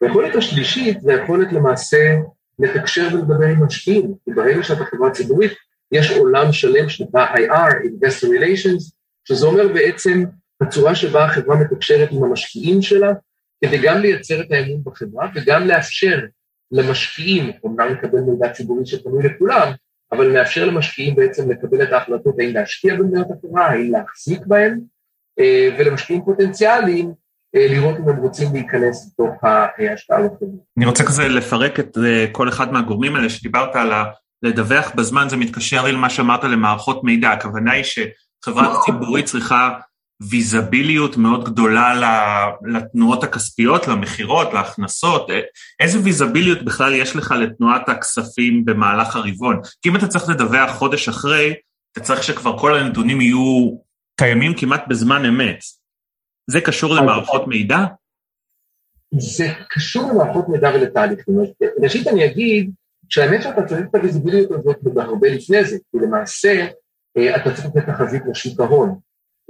והיכולת 0.00 0.36
השלישית 0.36 1.00
זה 1.00 1.12
היכולת 1.12 1.52
למעשה 1.52 2.16
לתקשר 2.62 3.08
ולדבר 3.12 3.46
עם 3.46 3.64
משקיעים, 3.64 4.14
כי 4.24 4.30
ברגע 4.32 4.62
שאתה 4.62 4.84
חברה 4.84 5.10
ציבורית, 5.10 5.52
יש 5.92 6.10
עולם 6.10 6.52
שלם 6.52 6.88
שנקרא 6.88 7.26
IR, 7.34 7.72
Investor 7.84 8.26
Relations, 8.26 8.92
שזה 9.24 9.46
אומר 9.46 9.68
בעצם 9.68 10.24
הצורה 10.60 10.94
שבה 10.94 11.24
החברה 11.24 11.56
מתקשרת 11.56 12.08
עם 12.12 12.24
המשקיעים 12.24 12.82
שלה, 12.82 13.12
כדי 13.64 13.78
גם 13.82 13.98
לייצר 13.98 14.40
את 14.40 14.52
האמון 14.52 14.80
בחברה 14.84 15.28
וגם 15.34 15.66
לאפשר 15.66 16.18
למשקיעים, 16.72 17.50
אומנם 17.64 17.88
לקבל 17.92 18.20
מידע 18.20 18.48
ציבורי 18.48 18.86
שפנוי 18.86 19.22
לכולם, 19.22 19.72
אבל 20.12 20.32
מאפשר 20.32 20.64
למשקיעים 20.64 21.14
בעצם 21.14 21.50
לקבל 21.50 21.82
את 21.82 21.92
ההחלטות 21.92 22.34
האם 22.38 22.54
להשקיע 22.54 22.94
במדינת 22.94 23.26
החברה, 23.30 23.66
האם 23.66 23.92
להחזיק 23.92 24.46
בהם, 24.46 24.80
אה, 25.38 25.68
ולמשקיעים 25.78 26.24
פוטנציאליים 26.24 27.12
לראות 27.54 27.96
אם 27.98 28.08
הם 28.08 28.16
רוצים 28.16 28.48
להיכנס 28.52 29.06
לתוך 29.12 29.44
ההשקעה 29.44 30.18
בחברה. 30.18 30.48
אני 30.76 30.86
רוצה 30.86 31.04
כזה 31.04 31.28
לפרק 31.28 31.80
את 31.80 31.98
אה, 32.04 32.26
כל 32.32 32.48
אחד 32.48 32.72
מהגורמים 32.72 33.16
האלה 33.16 33.30
שדיברת 33.30 33.76
על 33.76 33.92
לדווח 34.42 34.90
בזמן, 34.94 35.28
זה 35.28 35.36
מתקשר 35.36 35.86
למה 35.86 36.10
שאמרת 36.10 36.44
למערכות 36.44 37.04
מידע, 37.04 37.30
הכוונה 37.30 37.72
היא 37.72 37.84
שחברה 37.84 38.80
ציבורית 38.84 39.24
צריכה 39.24 39.78
ויזביליות 40.30 41.16
מאוד 41.16 41.44
גדולה 41.44 41.94
לתנועות 42.64 43.24
הכספיות, 43.24 43.88
למכירות, 43.88 44.54
להכנסות? 44.54 45.30
איזה 45.80 45.98
ויזביליות 46.02 46.64
בכלל 46.64 46.94
יש 46.94 47.16
לך 47.16 47.34
לתנועת 47.38 47.88
הכספים 47.88 48.64
במהלך 48.64 49.16
הרבעון? 49.16 49.60
כי 49.82 49.88
אם 49.88 49.96
אתה 49.96 50.06
צריך 50.06 50.28
לדווח 50.28 50.70
חודש 50.70 51.08
אחרי, 51.08 51.54
אתה 51.92 52.00
צריך 52.00 52.22
שכבר 52.22 52.58
כל 52.58 52.76
הנתונים 52.76 53.20
יהיו 53.20 53.76
קיימים 54.16 54.54
כמעט 54.56 54.84
בזמן 54.88 55.24
אמת. 55.24 55.60
זה 56.50 56.60
קשור 56.60 56.94
למערכות 56.94 57.48
מידע? 57.48 57.78
זה 59.18 59.46
קשור 59.70 60.10
למערכות 60.10 60.48
מידע 60.48 60.70
ולתהליכים. 60.74 61.34
ראשית 61.82 62.06
אני 62.06 62.24
אגיד 62.24 62.70
שהאמת 63.08 63.42
שאתה 63.42 63.66
צריך 63.66 63.80
את 63.90 63.94
הוויזיביליות 63.94 64.50
הזאת 64.50 64.76
הרבה 64.96 65.28
לפני 65.28 65.64
זה, 65.64 65.76
כי 65.90 65.98
למעשה 65.98 66.66
אה, 67.16 67.36
אתה 67.36 67.54
צריך 67.54 67.66
לתת 67.66 67.86
תחזית 67.86 68.22
לשוק 68.30 68.60
ההון. 68.60 68.98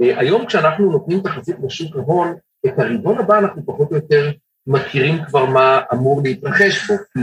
אה, 0.01 0.19
היום 0.19 0.47
כשאנחנו 0.47 0.93
נותנים 0.93 1.21
תחזית 1.21 1.57
לשוק 1.65 1.97
ההון, 1.97 2.37
את 2.67 2.79
הרבעון 2.79 3.19
הבא 3.19 3.39
אנחנו 3.39 3.67
פחות 3.67 3.91
או 3.91 3.97
יותר 3.97 4.31
מכירים 4.67 5.25
כבר 5.25 5.47
מה 5.47 5.81
אמור 5.93 6.21
להתרחש 6.25 6.91
בו, 6.91 6.97
כי 7.13 7.21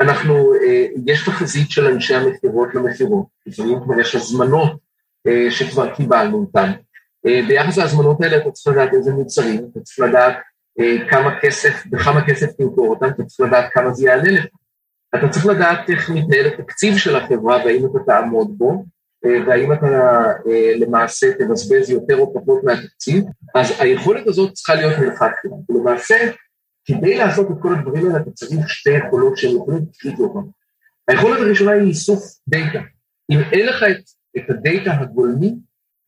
אנחנו, 0.00 0.54
אה, 0.54 0.86
יש 1.06 1.24
תחזית 1.26 1.70
של 1.70 1.86
אנשי 1.86 2.14
המכירות 2.14 2.74
למכירות, 2.74 3.26
לפעמים 3.46 3.80
כבר 3.84 4.00
יש 4.00 4.14
הזמנות 4.14 4.72
אה, 5.26 5.50
שכבר 5.50 5.94
קיבלנו 5.94 6.36
אותן. 6.38 6.72
ביחס 7.24 7.78
להזמנות 7.78 8.22
האלה 8.22 8.36
אתה 8.36 8.50
צריך 8.50 8.76
לדעת 8.76 8.94
איזה 8.94 9.12
מוצרים, 9.12 9.68
אתה 9.72 9.80
צריך 9.80 10.08
לדעת 10.08 10.36
כמה 11.10 11.40
כסף, 11.40 11.86
בכמה 11.86 12.26
כסף 12.26 12.46
תמכור 12.52 12.90
אותם, 12.90 13.06
אתה 13.06 13.24
צריך 13.24 13.48
לדעת 13.48 13.72
כמה 13.72 13.92
זה 13.92 14.06
יעלה 14.06 14.30
לך. 14.30 14.44
אתה 15.14 15.28
צריך 15.28 15.46
לדעת 15.46 15.90
איך 15.90 16.10
מתנהל 16.10 16.46
התקציב 16.46 16.96
של 16.96 17.16
החברה 17.16 17.56
והאם 17.64 17.86
אתה 17.86 17.98
תעמוד 18.06 18.58
בו, 18.58 18.84
אה, 19.24 19.46
והאם 19.46 19.72
אתה 19.72 19.86
אה, 20.50 20.72
למעשה 20.76 21.26
תבזבז 21.38 21.90
יותר 21.90 22.16
או 22.18 22.34
פחות 22.34 22.64
מהתקציב, 22.64 23.24
אז 23.54 23.72
היכולת 23.78 24.26
הזאת 24.26 24.52
צריכה 24.52 24.74
להיות 24.74 24.98
מלכתחילה. 24.98 25.54
למעשה, 25.68 26.14
כדי 26.84 27.16
לעשות 27.16 27.50
את 27.50 27.56
כל 27.62 27.74
הדברים 27.74 28.06
האלה, 28.06 28.16
אתה 28.16 28.30
צריך 28.30 28.68
שתי 28.68 28.90
יכולות 28.90 29.36
שהן 29.36 29.56
יכולות 29.56 29.82
קריטיות. 29.98 30.32
היכולת 31.08 31.40
הראשונה 31.40 31.72
היא 31.72 31.88
איסוף 31.88 32.22
דאטה. 32.48 32.80
אם 33.30 33.38
אין 33.52 33.66
לך 33.66 33.82
את, 33.82 34.02
את 34.36 34.50
הדאטה 34.50 34.92
הגולמי, 34.92 35.54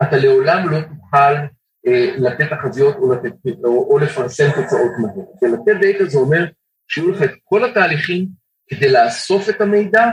אתה 0.02 0.16
לעולם 0.16 0.68
לא 0.68 0.78
תוכל 1.10 1.34
אה, 1.86 2.14
לתת 2.18 2.46
תחזיות 2.50 2.96
או, 2.96 3.12
או, 3.64 3.90
או 3.90 3.98
לפרסם 3.98 4.48
תוצאות 4.54 4.92
מהר. 4.98 5.26
ולתת 5.42 5.80
data 5.80 6.04
זה 6.04 6.18
אומר 6.18 6.46
שיהיו 6.88 7.10
לך 7.10 7.22
את 7.22 7.30
כל 7.44 7.70
התהליכים 7.70 8.26
כדי 8.68 8.92
לאסוף 8.92 9.48
את 9.48 9.60
המידע, 9.60 10.04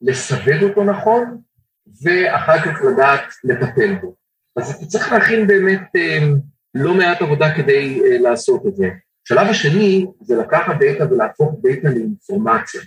לסווג 0.00 0.62
אותו 0.62 0.84
נכון, 0.84 1.40
ואחר 2.02 2.58
כך 2.58 2.82
לדעת 2.92 3.24
לטפל 3.44 3.94
בו. 3.94 4.14
אז 4.56 4.70
אתה 4.70 4.86
צריך 4.86 5.12
להכין 5.12 5.46
באמת 5.46 5.82
אה, 5.96 6.18
לא 6.74 6.94
מעט 6.94 7.22
עבודה 7.22 7.54
כדי 7.56 8.00
אה, 8.04 8.18
לעשות 8.18 8.66
את 8.66 8.76
זה. 8.76 8.88
השלב 9.26 9.46
השני 9.50 10.06
זה 10.20 10.36
לקחת 10.36 10.76
data 10.80 11.12
ולהפוך 11.12 11.54
data 11.62 11.88
לאינפורמציה. 11.88 12.80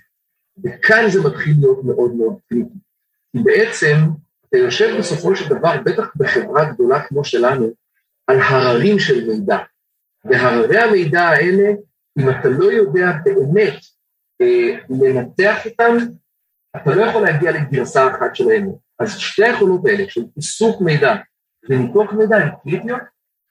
וכאן 0.63 1.09
זה 1.09 1.19
מתחיל 1.29 1.53
להיות 1.59 1.83
מאוד 1.83 2.15
מאוד 2.15 2.35
קריטי. 2.49 2.79
כי 3.31 3.43
בעצם 3.43 3.95
אתה 4.49 4.57
יושב 4.57 4.95
בסופו 4.99 5.35
של 5.35 5.49
דבר, 5.49 5.81
בטח 5.85 6.07
בחברה 6.15 6.65
גדולה 6.65 7.03
כמו 7.03 7.23
שלנו, 7.23 7.73
על 8.27 8.39
הררים 8.41 8.99
של 8.99 9.27
מידע. 9.27 9.57
והררי 10.25 10.79
המידע 10.79 11.21
האלה, 11.21 11.69
אם 12.19 12.29
אתה 12.29 12.49
לא 12.49 12.71
יודע 12.71 13.11
באמת 13.25 13.73
אה, 14.41 14.77
לנתח 14.89 15.65
אותם, 15.65 15.97
אתה 16.75 16.95
לא 16.95 17.05
יכול 17.05 17.21
להגיע 17.21 17.51
לגרסה 17.51 18.07
אחת 18.07 18.35
של 18.35 18.49
האמת. 18.49 18.75
אז 18.99 19.17
שתי 19.17 19.43
היכולות 19.43 19.81
האלה 19.85 20.03
של 20.09 20.21
איסוף 20.37 20.81
מידע 20.81 21.15
וניתוח 21.69 22.13
מידע 22.13 22.37
הן 22.37 22.49
קריטיות, 22.63 23.01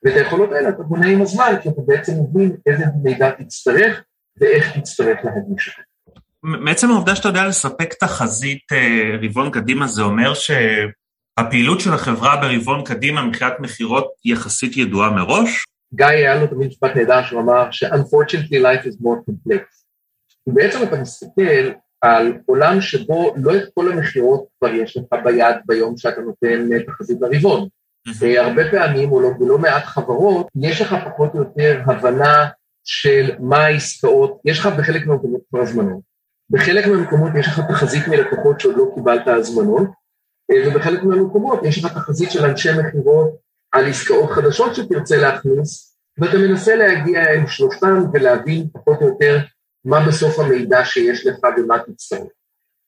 ואת 0.04 0.16
היכולות 0.16 0.52
האלה 0.52 0.68
אתה 0.68 0.82
בונה 0.82 1.06
עם 1.06 1.22
הזמן, 1.22 1.52
כי 1.62 1.68
אתה 1.68 1.80
בעצם 1.86 2.12
מבין 2.22 2.56
איזה 2.66 2.84
מידע 3.02 3.30
תצטרך 3.30 4.04
ואיך 4.36 4.78
תצטרך 4.78 5.18
להגיש 5.24 5.68
אותו. 5.68 5.95
מעצם 6.46 6.90
העובדה 6.90 7.16
שאתה 7.16 7.28
יודע 7.28 7.46
לספק 7.46 7.94
תחזית 7.94 8.72
אה, 8.72 9.16
רבעון 9.22 9.50
קדימה, 9.50 9.86
זה 9.86 10.02
אומר 10.02 10.32
שהפעילות 10.34 11.80
של 11.80 11.92
החברה 11.92 12.36
ברבעון 12.36 12.84
קדימה 12.84 13.24
מבחינת 13.24 13.52
מכירות 13.60 14.06
יחסית 14.24 14.76
ידועה 14.76 15.10
מראש? 15.10 15.64
גיא 15.94 16.06
היה 16.06 16.40
לו 16.40 16.46
תמיד 16.46 16.68
משפט 16.68 16.96
נהדר 16.96 17.22
שהוא 17.22 17.40
אמר 17.40 17.70
ש-unfortunately 17.70 18.62
life 18.62 18.84
is 18.84 19.02
more 19.02 19.30
complex. 19.30 19.62
ובעצם 20.46 20.82
אתה 20.82 21.00
מסתכל 21.00 21.70
על 22.00 22.32
עולם 22.46 22.80
שבו 22.80 23.34
לא 23.36 23.56
את 23.56 23.62
כל 23.74 23.92
המכירות 23.92 24.44
כבר 24.58 24.74
יש 24.74 24.96
לך 24.96 25.20
ביד 25.24 25.56
ביום 25.66 25.96
שאתה 25.96 26.20
נותן 26.20 26.72
אה, 26.72 26.82
תחזית 26.82 27.18
לרבעון. 27.20 27.68
Mm-hmm. 28.08 28.40
הרבה 28.40 28.62
פעמים, 28.70 29.12
או 29.12 29.20
לא, 29.20 29.28
בלא 29.38 29.58
מעט 29.58 29.84
חברות, 29.84 30.46
יש 30.62 30.80
לך 30.80 30.96
פחות 31.04 31.34
או 31.34 31.38
יותר 31.38 31.82
הבנה 31.86 32.48
של 32.84 33.30
מה 33.40 33.64
העסקאות, 33.64 34.40
יש 34.44 34.58
לך 34.58 34.66
בחלק 34.66 35.06
מהמקומות 35.06 35.40
כבר 35.50 35.60
הזמנות. 35.60 36.15
בחלק 36.50 36.86
מהמקומות 36.86 37.32
יש 37.38 37.46
לך 37.46 37.60
תחזית 37.68 38.08
מלקוחות 38.08 38.60
שעוד 38.60 38.76
לא 38.76 38.90
קיבלת 38.94 39.28
הזמנות, 39.28 39.88
אה, 40.50 40.68
ובחלק 40.68 41.02
מהמקומות 41.02 41.60
יש 41.64 41.84
לך 41.84 41.92
תחזית 41.92 42.30
של 42.30 42.44
אנשי 42.44 42.68
מכירות 42.78 43.36
על 43.72 43.88
עסקאות 43.88 44.30
חדשות 44.30 44.74
שתרצה 44.74 45.16
להכניס, 45.16 45.96
ואתה 46.18 46.38
מנסה 46.38 46.76
להגיע 46.76 47.34
עם 47.34 47.46
שלושתם 47.46 47.94
ולהבין 48.12 48.68
פחות 48.72 49.02
או 49.02 49.06
יותר 49.06 49.38
מה 49.84 50.06
בסוף 50.08 50.38
המידע 50.38 50.84
שיש 50.84 51.26
לך 51.26 51.38
ומה 51.58 51.78
תצטרך. 51.78 52.28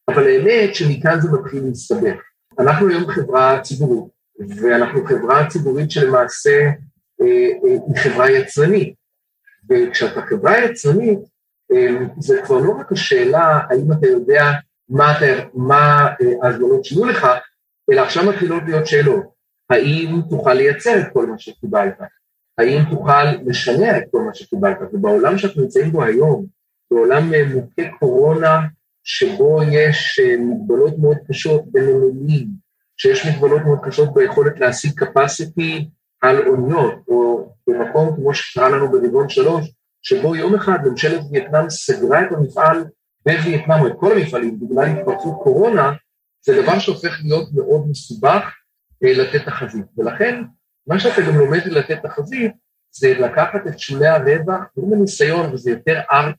אבל 0.08 0.26
האמת 0.26 0.74
שמכאן 0.74 1.20
זה 1.20 1.28
מתחיל 1.32 1.62
להסתבך. 1.64 2.20
אנחנו 2.58 2.88
היום 2.88 3.10
חברה 3.10 3.60
ציבורית, 3.60 4.12
ואנחנו 4.56 5.04
חברה 5.06 5.48
ציבורית 5.48 5.90
שלמעשה 5.90 6.60
אה, 7.20 7.26
אה, 7.26 7.78
היא 7.86 8.02
חברה 8.02 8.30
יצרנית. 8.30 8.94
וכשאתה 9.70 10.22
חברה 10.22 10.58
יצרנית, 10.58 11.18
זה 12.18 12.40
כבר 12.44 12.58
לא 12.58 12.70
רק 12.80 12.92
השאלה 12.92 13.60
האם 13.70 13.92
אתה 13.92 14.06
יודע 14.06 14.44
מה, 14.88 15.12
מה 15.54 16.08
ההזמנות 16.42 16.84
שיהיו 16.84 17.04
לך, 17.04 17.26
אלא 17.90 18.00
עכשיו 18.00 18.24
מתחילות 18.24 18.62
להיות 18.66 18.86
שאלות. 18.86 19.24
האם 19.70 20.20
תוכל 20.30 20.54
לייצר 20.54 21.00
את 21.00 21.12
כל 21.12 21.26
מה 21.26 21.38
שקיבלת? 21.38 21.98
האם 22.58 22.78
תוכל 22.90 23.24
לשנע 23.46 23.98
את 23.98 24.02
כל 24.10 24.20
מה 24.20 24.34
שקיבלת? 24.34 24.78
ובעולם 24.92 25.38
שאנחנו 25.38 25.62
נמצאים 25.62 25.92
בו 25.92 26.02
היום, 26.02 26.46
בעולם 26.90 27.34
אה, 27.34 27.44
מוכה 27.54 27.82
קורונה, 27.98 28.60
שבו 29.04 29.60
יש 29.72 30.20
אה, 30.22 30.36
מגבלות 30.38 30.98
מאוד 30.98 31.16
קשות 31.28 31.62
בנמלים, 31.72 32.46
שיש 32.96 33.26
מגבלות 33.26 33.62
מאוד 33.62 33.78
קשות 33.82 34.14
ביכולת 34.14 34.60
להשיג 34.60 35.02
capacity 35.02 35.84
על 36.20 36.48
אוניות, 36.48 36.94
או 37.08 37.48
במקום 37.66 38.16
כמו 38.16 38.34
שקרה 38.34 38.68
לנו 38.68 38.90
ברבעון 38.92 39.28
שלוש, 39.28 39.70
שבו 40.02 40.36
יום 40.36 40.54
אחד 40.54 40.78
ממשלת 40.84 41.20
וייטנאם 41.32 41.70
סגרה 41.70 42.22
את 42.22 42.32
המפעל 42.32 42.84
בווייטנאם, 43.26 43.80
או 43.80 43.86
את 43.86 43.92
כל 44.00 44.12
המפעלים, 44.12 44.60
בגלל 44.60 44.84
התפרצות 44.84 45.34
קורונה, 45.42 45.92
זה 46.46 46.62
דבר 46.62 46.78
שהופך 46.78 47.18
להיות 47.24 47.48
מאוד 47.54 47.88
מסובך 47.90 48.54
אה, 49.04 49.12
לתת 49.12 49.44
תחזית. 49.44 49.84
ולכן, 49.98 50.42
מה 50.86 51.00
שאתה 51.00 51.20
גם 51.20 51.38
לומד 51.38 51.66
לתת 51.66 51.98
תחזית, 52.02 52.52
זה 52.90 53.14
לקחת 53.18 53.66
את 53.66 53.78
שולי 53.78 54.06
הרווח, 54.06 54.64
עם 54.76 54.92
הניסיון, 54.92 55.52
וזה 55.52 55.70
יותר 55.70 56.00
ארט 56.12 56.36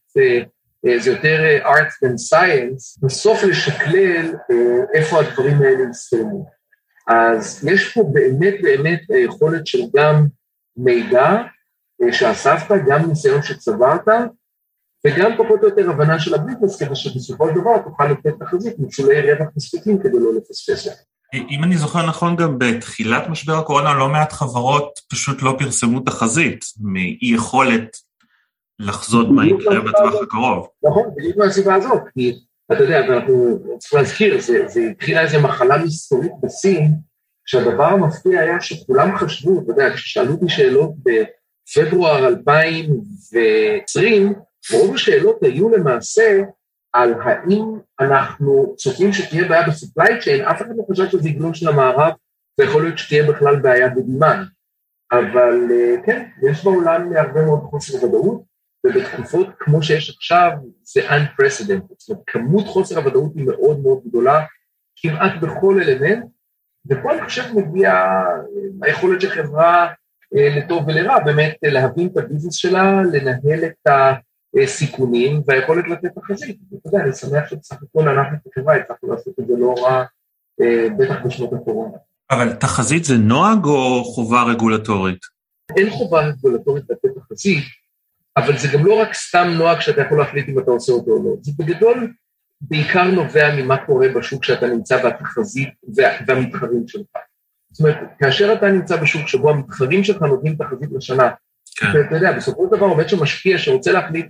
זה 1.00 1.12
יותר 1.12 1.58
arts 1.64 2.06
than 2.06 2.36
science, 2.36 3.06
בסוף 3.06 3.44
לשקלל 3.44 4.34
איפה 4.94 5.20
הדברים 5.20 5.62
האלה 5.62 5.90
יסתיימו. 5.92 6.50
אז 7.08 7.68
יש 7.68 7.94
פה 7.94 8.04
באמת 8.14 8.54
באמת 8.62 9.02
יכולת 9.26 9.68
של 9.68 9.80
גם 9.96 10.26
מידע 10.78 11.42
שאספת, 12.12 12.82
גם 12.88 13.06
ניסיון 13.10 13.44
שצברת, 13.44 14.08
וגם 15.08 15.32
פחות 15.38 15.64
או 15.64 15.68
יותר 15.68 15.90
הבנה 15.90 16.20
של 16.20 16.36
הביטנס, 16.36 16.84
כדי 16.84 16.96
שבסופו 16.96 17.48
של 17.48 17.62
דבר 17.62 17.78
תוכל 17.78 18.06
לתת 18.06 18.34
תחזית 18.40 18.76
משולי 18.80 19.22
רווח 19.22 19.48
מספיקים 19.56 20.00
כדי 20.00 20.20
לא 20.20 20.34
לפספס 20.36 20.84
זה. 20.84 20.92
אם 21.34 21.64
אני 21.64 21.78
זוכר 21.78 22.06
נכון, 22.08 22.36
גם 22.36 22.60
בתחילת 22.60 23.30
משבר 23.30 23.54
הקורונה 23.54 23.94
לא 23.94 24.10
מעט 24.10 24.32
חברות 24.32 25.00
פשוט 25.10 25.42
לא 25.42 25.56
פרסמו 25.60 26.00
תחזית, 26.00 26.66
מאי 26.82 27.18
יכולת 27.22 27.98
לחזות 28.80 29.28
מה 29.30 29.48
יקרה 29.48 29.80
בטווח 29.80 30.22
הקרוב. 30.24 30.68
נכון, 30.84 31.04
בדיוק 31.16 31.38
מהסיבה 31.38 31.76
הזאת, 31.76 32.02
כי 32.14 32.40
אתה 32.72 32.84
יודע, 32.84 33.00
אנחנו 33.00 33.60
צריכים 33.80 34.00
להזכיר, 34.00 34.42
זה 34.42 34.80
התחילה 34.92 35.22
איזו 35.22 35.40
מחלה 35.40 35.78
מסתורית 35.78 36.32
בסין, 36.44 36.94
שהדבר 37.46 37.84
המפתיע 37.84 38.40
היה 38.40 38.62
שכולם 38.62 39.18
חשבו, 39.18 39.62
אתה 39.62 39.72
יודע, 39.72 39.94
כששאלו 39.94 40.32
אותי 40.32 40.50
שאלות 40.50 40.92
בפברואר 41.78 42.28
2020, 42.28 44.34
רוב 44.74 44.96
השאלות 44.96 45.44
היו 45.44 45.70
למעשה 45.70 46.44
על 46.94 47.14
האם 47.22 47.64
אנחנו 48.00 48.76
צופים 48.78 49.14
שתהיה 49.14 49.48
בעיה 49.48 49.68
בסופליי 49.68 50.22
צ'יין, 50.22 50.46
אף 50.46 50.62
אחד 50.62 50.72
לא 50.78 50.84
חושב 50.88 51.10
שזה 51.10 51.30
יגלוש 51.30 51.64
למערב, 51.64 52.14
ויכול 52.60 52.84
להיות 52.84 52.98
שתהיה 52.98 53.32
בכלל 53.32 53.56
בעיה 53.56 53.90
בדימן. 53.90 54.44
אבל 55.12 55.72
אה, 55.72 55.96
כן, 56.06 56.26
יש 56.50 56.64
בעולם 56.64 57.16
הרבה 57.16 57.46
מאוד 57.46 57.60
חוסר 57.60 58.06
ודאות, 58.06 58.42
ובתקופות 58.86 59.48
כמו 59.60 59.84
שיש 59.84 60.10
עכשיו, 60.10 60.52
זה 60.84 61.10
unprecedented. 61.10 61.96
זאת 61.98 62.10
אומרת, 62.10 62.24
כמות 62.28 62.68
חוסר 62.68 63.00
הוודאות 63.00 63.32
היא 63.36 63.46
מאוד 63.46 63.80
מאוד 63.80 64.02
גדולה, 64.08 64.46
כמעט 64.96 65.32
בכל 65.42 65.82
אלמנט, 65.82 66.26
ופה 66.90 67.14
אני 67.14 67.26
חושב 67.26 67.44
מגיע 67.56 67.92
אה, 67.92 68.26
היכולת 68.82 69.22
של 69.22 69.30
חברה 69.30 69.88
לטוב 70.32 70.88
ולרע, 70.88 71.20
באמת 71.20 71.56
להבין 71.64 72.08
את 72.08 72.18
הביזנס 72.18 72.54
שלה, 72.54 73.02
לנהל 73.14 73.64
את 73.66 73.88
ה... 73.88 74.14
סיכונים 74.66 75.42
והיכולת 75.48 75.88
לתת 75.88 76.10
תחזית. 76.16 76.58
אתה 76.68 76.88
יודע, 76.88 77.04
אני 77.04 77.14
שמח 77.14 77.50
שבסך 77.50 77.76
הכל 77.84 78.10
אנחנו 78.10 78.38
כחברה 78.46 78.76
הצלחנו 78.76 79.12
לעשות 79.12 79.34
את 79.40 79.48
זה 79.48 79.54
לא 79.58 79.74
רע, 79.78 80.04
אה, 80.62 80.88
בטח 80.98 81.16
בשנות 81.26 81.54
הקורונה. 81.54 81.98
אבל 82.32 82.54
תחזית 82.54 83.04
זה 83.04 83.18
נוהג 83.18 83.66
או 83.66 84.04
חובה 84.04 84.44
רגולטורית? 84.44 85.20
אין 85.78 85.90
חובה 85.90 86.22
רגולטורית 86.22 86.84
לתת 86.90 87.10
תחזית, 87.16 87.64
אבל 88.38 88.58
זה 88.58 88.68
גם 88.74 88.86
לא 88.86 89.02
רק 89.02 89.14
סתם 89.14 89.48
נוהג 89.58 89.80
שאתה 89.80 90.02
יכול 90.02 90.18
להחליט 90.18 90.50
אם 90.50 90.60
אתה 90.60 90.72
עושה 90.72 90.92
אותו 90.92 91.12
או 91.12 91.24
לא. 91.24 91.36
זה 91.42 91.52
בגדול 91.58 92.14
בעיקר 92.62 93.04
נובע 93.04 93.56
ממה 93.56 93.86
קורה 93.86 94.08
בשוק 94.16 94.44
שאתה 94.44 94.68
נמצא 94.68 95.00
והתחזית 95.04 95.70
והמתחרים 96.28 96.88
שלך. 96.88 97.18
זאת 97.72 97.80
אומרת, 97.80 97.98
כאשר 98.20 98.54
אתה 98.54 98.68
נמצא 98.68 98.96
בשוק 98.96 99.28
שבו 99.28 99.50
המתחרים 99.50 100.04
שלך 100.04 100.22
נותנים 100.22 100.56
תחזית 100.56 100.90
לשנה, 100.92 101.30
כן. 101.76 101.88
אתה 102.08 102.16
יודע, 102.16 102.32
בסופו 102.32 102.70
של 102.70 102.78
דבר 102.78 102.86
עומד 102.86 103.10
שם 103.10 103.24
משקיע 103.24 103.58
שרוצה 103.58 103.92
להחליט 103.92 104.26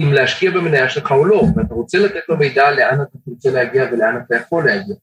אם 0.00 0.12
להשקיע 0.12 0.50
במניה 0.50 0.88
שלך 0.88 1.10
או 1.10 1.24
לא, 1.24 1.42
ואתה 1.56 1.74
רוצה 1.74 1.98
לתת 1.98 2.28
לו 2.28 2.36
מידע 2.36 2.70
לאן 2.70 3.02
אתה 3.02 3.18
רוצה 3.26 3.50
להגיע 3.50 3.88
ולאן 3.92 4.20
אתה 4.26 4.36
יכול 4.36 4.64
להגיע. 4.66 4.94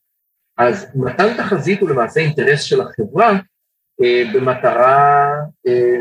אז 0.58 0.88
מתן 0.96 1.38
תחזית 1.38 1.82
הוא 1.82 1.90
למעשה 1.90 2.20
אינטרס 2.20 2.62
של 2.62 2.82
החברה 2.82 3.40
אה, 4.04 4.24
במטרה 4.34 5.32
אה, 5.68 5.98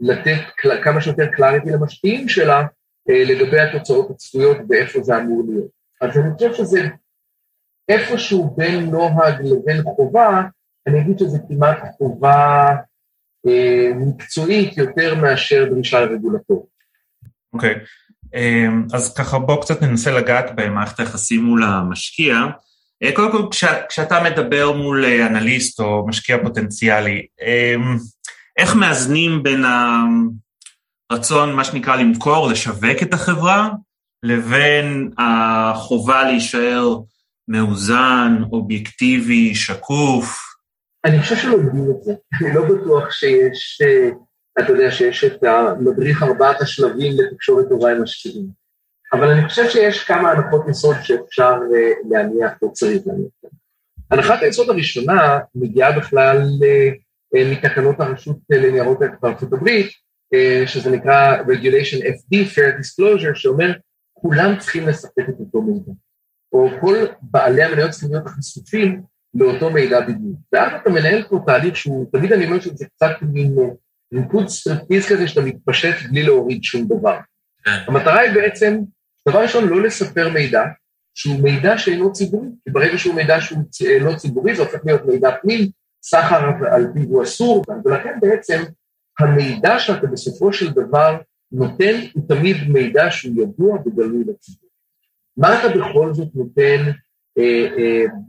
לתת 0.00 0.40
כמה 0.82 1.00
שיותר 1.00 1.26
קלאריטי 1.26 1.70
למשקיעים 1.70 2.28
שלה 2.28 2.66
אה, 3.10 3.24
לגבי 3.24 3.60
התוצאות 3.60 4.10
הצפויות 4.10 4.56
ואיפה 4.68 5.02
זה 5.02 5.18
אמור 5.18 5.42
להיות. 5.48 5.70
אז 6.00 6.18
אני 6.18 6.34
חושב 6.34 6.52
שזה 6.52 6.88
איפשהו 7.88 8.54
בין 8.56 8.84
נוהג 8.84 9.42
לבין 9.42 9.82
חובה, 9.82 10.42
אני 10.88 11.00
אגיד 11.00 11.18
שזה 11.18 11.38
כמעט 11.48 11.78
חובה 11.98 12.74
אה, 13.46 13.90
מקצועית 13.96 14.78
יותר 14.78 15.14
מאשר 15.14 15.64
דרישה 15.70 15.98
רגולטורית. 15.98 16.78
אוקיי. 17.52 17.74
Okay. 17.74 17.78
אמ, 18.34 18.86
אז 18.92 19.14
ככה 19.14 19.38
בואו 19.38 19.60
קצת 19.60 19.82
ננסה 19.82 20.10
לגעת 20.10 20.50
במערכת 20.56 21.00
היחסים 21.00 21.44
מול 21.44 21.62
המשקיע. 21.62 22.36
אה, 23.02 23.12
קודם 23.14 23.32
כל, 23.32 23.42
כש, 23.50 23.64
כשאתה 23.88 24.22
מדבר 24.22 24.72
מול 24.72 25.04
אה, 25.04 25.26
אנליסט 25.26 25.80
או 25.80 26.06
משקיע 26.06 26.38
פוטנציאלי, 26.42 27.26
אמ, 27.42 27.96
איך 28.58 28.76
מאזנים 28.76 29.42
בין 29.42 29.64
הרצון, 31.10 31.52
מה 31.52 31.64
שנקרא, 31.64 31.96
למכור, 31.96 32.48
לשווק 32.48 33.02
את 33.02 33.14
החברה, 33.14 33.68
לבין 34.22 35.10
החובה 35.18 36.24
להישאר 36.24 36.96
מאוזן, 37.48 38.42
אובייקטיבי, 38.52 39.54
שקוף? 39.54 40.47
אני 41.04 41.20
חושב 41.20 41.36
שלומדים 41.36 41.90
את 41.90 42.02
זה. 42.02 42.12
אני 42.42 42.54
לא 42.54 42.62
בטוח 42.64 43.10
שיש 43.10 43.80
אה, 43.82 44.10
אתה 44.60 44.72
יודע 44.72 44.90
שיש 44.90 45.24
את 45.24 45.44
המדריך 45.44 46.22
ארבעת 46.22 46.60
השלבים 46.60 47.12
לתקשורת 47.18 47.68
טובה 47.68 47.90
עם 47.90 48.02
משקיעים. 48.02 48.46
אבל 49.12 49.30
אני 49.30 49.48
חושב 49.48 49.68
שיש 49.68 50.04
כמה 50.04 50.30
הנחות 50.30 50.68
יסוד 50.68 50.96
שאפשר 51.02 51.58
אה, 51.74 51.90
להניח 52.10 52.52
או 52.62 52.72
צריך 52.72 53.02
להניח. 53.06 53.30
הנחת 54.10 54.42
היסוד 54.42 54.70
הראשונה 54.70 55.38
מגיעה 55.54 55.98
בכלל 55.98 56.42
אה, 56.64 57.50
מתקנות 57.50 58.00
הרשות 58.00 58.36
לניירות 58.50 59.02
ערך 59.02 59.14
בארצות 59.22 59.52
הברית, 59.52 59.90
שזה 60.66 60.90
נקרא 60.90 61.42
Regulation 61.42 62.02
FD, 62.02 62.36
Fair 62.54 62.80
Disclosure, 62.80 63.34
שאומר 63.34 63.72
כולם 64.12 64.58
צריכים 64.58 64.88
לספק 64.88 65.28
את 65.28 65.34
אותו 65.40 65.62
מידע, 65.62 65.92
או 66.52 66.68
כל 66.80 66.96
בעלי 67.22 67.62
המניות 67.62 67.90
צריכים 67.90 68.12
להיות 68.12 68.26
חשופים 68.26 69.02
לאותו 69.34 69.70
מידע 69.70 70.00
בדיוק. 70.00 70.38
ואז 70.52 70.72
אתה 70.82 70.90
מנהל 70.90 71.22
פה 71.28 71.42
תהליך 71.46 71.76
שהוא, 71.76 72.06
תמיד 72.12 72.32
אני 72.32 72.46
אומר 72.46 72.60
שזה 72.60 72.84
קצת 72.84 73.12
מין 73.22 73.56
ריקוד 74.14 74.48
סטרפטיז 74.48 75.06
כזה 75.06 75.28
שאתה 75.28 75.40
מתפשט 75.40 75.94
בלי 76.10 76.22
להוריד 76.22 76.64
שום 76.64 76.84
דבר. 76.84 77.18
כן. 77.64 77.70
המטרה 77.86 78.20
היא 78.20 78.34
בעצם, 78.34 78.78
דבר 79.28 79.42
ראשון, 79.42 79.68
לא 79.68 79.82
לספר 79.82 80.28
מידע, 80.28 80.62
שהוא 81.14 81.40
מידע 81.42 81.78
שאינו 81.78 82.12
ציבורי, 82.12 82.48
כי 82.64 82.70
ברגע 82.70 82.98
שהוא 82.98 83.14
מידע 83.14 83.40
שהוא 83.40 83.64
לא 84.00 84.14
ציבורי, 84.16 84.54
זה 84.54 84.62
הופך 84.62 84.78
להיות 84.84 85.06
מידע 85.06 85.30
פנים, 85.42 85.68
סחר 86.02 86.44
על 86.70 86.86
פיו 86.94 87.02
הוא 87.02 87.22
אסור, 87.22 87.64
ולכן 87.84 88.18
בעצם 88.20 88.62
המידע 89.18 89.78
שאתה 89.78 90.06
בסופו 90.06 90.52
של 90.52 90.70
דבר 90.70 91.18
נותן 91.52 92.00
הוא 92.14 92.28
תמיד 92.28 92.56
מידע 92.68 93.10
שהוא 93.10 93.42
ידוע 93.42 93.78
וגלוי 93.86 94.24
לציבור. 94.26 94.70
מה 95.36 95.60
אתה 95.60 95.68
בכל 95.68 96.14
זאת 96.14 96.28
נותן 96.34 96.60
אה, 96.60 96.88
אה, 96.88 96.92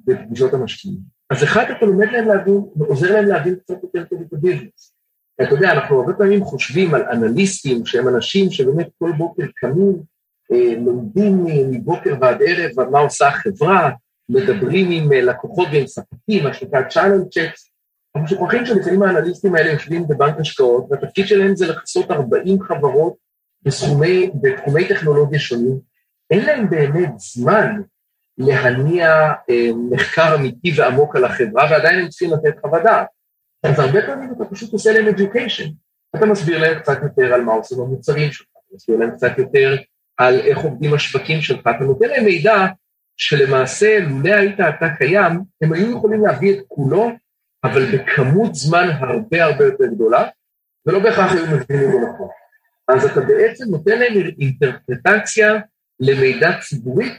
בפגישות 0.06 0.54
המשקיעים? 0.54 0.98
אז 1.30 1.44
אחד, 1.44 1.64
אתה 1.78 1.86
לומד 1.86 2.08
להם 2.12 2.28
להבין, 2.28 2.62
עוזר 2.80 3.14
להם 3.14 3.26
להבין 3.26 3.56
קצת 3.56 3.84
יותר 3.84 4.04
טוב 4.04 4.22
את 4.22 4.34
הביזנס. 4.34 4.94
אתה 5.42 5.54
יודע, 5.56 5.72
אנחנו 5.72 6.00
הרבה 6.00 6.14
פעמים 6.14 6.44
חושבים 6.44 6.94
על 6.96 7.04
אנליסטים 7.12 7.86
שהם 7.86 8.08
אנשים 8.08 8.52
שבאמת 8.52 8.90
כל 9.00 9.12
בוקר 9.18 9.44
קמים, 9.56 10.04
אה, 10.52 10.76
לומדים 10.78 11.46
מבוקר 11.72 12.16
ועד 12.22 12.42
ערב 12.46 12.80
על 12.80 12.90
מה 12.90 13.00
עושה 13.00 13.28
החברה, 13.28 13.90
מדברים 14.30 14.92
עם 14.92 15.14
אה, 15.14 15.22
לקוחות 15.22 15.68
ועם 15.72 15.88
ספקים, 15.88 16.44
מה 16.44 16.54
שנקרא 16.54 16.82
צ'אנל 16.90 17.24
צ'קס, 17.32 17.70
אנחנו 18.16 18.28
שוכחים 18.28 18.66
שלפעמים 18.66 19.04
האנליסטים 19.04 19.56
האלה 19.56 19.72
יושבים 19.72 20.08
בבנק 20.08 20.40
השקעות, 20.40 20.86
והתפקיד 20.90 21.28
שלהם 21.28 21.56
זה 21.56 21.68
לכסות 21.68 22.12
40 22.12 22.62
חברות 22.62 23.14
בסכומי, 23.64 24.30
בתחומי 24.42 24.88
טכנולוגיה 24.88 25.40
שונים, 25.40 25.80
אין 26.32 26.46
להם 26.46 26.70
באמת 26.70 27.10
זמן 27.18 27.82
להניע 28.40 29.10
אה, 29.50 29.70
מחקר 29.92 30.36
אמיתי 30.36 30.74
ועמוק 30.78 31.16
על 31.16 31.26
החברה, 31.26 31.68
ועדיין 31.72 32.00
הם 32.00 32.08
צריכים 32.10 32.32
לתת 32.34 32.60
חוות 32.62 32.84
דעת. 32.84 33.08
אז 33.64 33.80
הרבה 33.80 34.02
פעמים 34.06 34.34
אתה 34.38 34.46
פשוט 34.46 34.74
עושה 34.74 34.92
להם 34.92 35.16
education. 35.16 35.70
אתה 36.16 36.26
מסביר 36.26 36.60
להם 36.60 36.80
קצת 36.80 36.98
יותר 37.04 37.34
על 37.34 37.42
מה 37.42 37.54
עושים 37.54 37.80
המוצרים 37.80 38.32
שלך, 38.32 38.48
אתה 38.52 38.76
מסביר 38.76 38.98
להם 38.98 39.12
קצת 39.12 39.38
יותר 39.38 39.78
על 40.18 40.40
איך 40.40 40.58
עובדים 40.58 40.94
השווקים 40.94 41.42
שלך, 41.42 41.62
אתה 41.62 41.84
נותן 41.84 42.08
להם 42.08 42.26
מידע 42.26 42.66
שלמעשה, 43.18 44.00
לולא 44.00 44.36
היית 44.36 44.60
אתה 44.60 44.90
קיים, 44.98 45.40
הם 45.62 45.74
היו 45.74 45.92
יכולים 45.92 46.26
להביא 46.26 46.54
את 46.54 46.64
כולו, 46.68 47.12
אבל 47.64 47.86
בכמות 47.86 48.56
זמן 48.56 48.88
הרבה 49.00 49.44
הרבה 49.44 49.66
יותר 49.66 49.86
גדולה, 49.86 50.28
ולא 50.86 51.00
בהכרח 51.00 51.32
היו 51.32 51.46
מבינים 51.46 51.94
אותו 51.94 52.14
נכון. 52.14 52.28
אז 52.88 53.06
אתה 53.06 53.22
בעצם 53.22 53.66
נותן 53.70 54.00
להם 54.00 54.14
אינטרפרטציה 54.40 55.54
למידע 56.00 56.60
ציבורי 56.60 57.10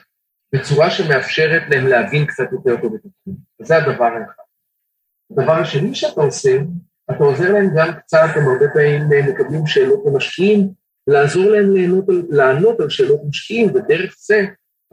בצורה 0.54 0.90
שמאפשרת 0.90 1.62
להם 1.70 1.86
להבין 1.86 2.26
קצת 2.26 2.52
יותר 2.52 2.76
טוב 2.82 2.94
את 2.94 3.00
התחום. 3.04 3.36
זה 3.62 3.76
הדבר 3.76 4.04
האחד. 4.04 4.42
הדבר 5.30 5.52
השני 5.52 5.94
שאתה 5.94 6.20
עושה, 6.20 6.58
אתה 7.10 7.24
עוזר 7.24 7.52
להם 7.52 7.70
גם 7.76 7.92
קצת, 7.92 8.28
הם 8.34 8.48
הרבה 8.48 8.66
פעמים 8.74 9.02
מקבלים 9.28 9.66
שאלות 9.66 10.02
למשקיעים, 10.06 10.68
לעזור 11.06 11.44
להם 11.44 11.74
לענות 11.76 12.08
על, 12.08 12.22
לענות 12.30 12.80
על 12.80 12.90
שאלות 12.90 13.20
משקיעים, 13.28 13.68
ודרך 13.74 14.14
זה 14.18 14.40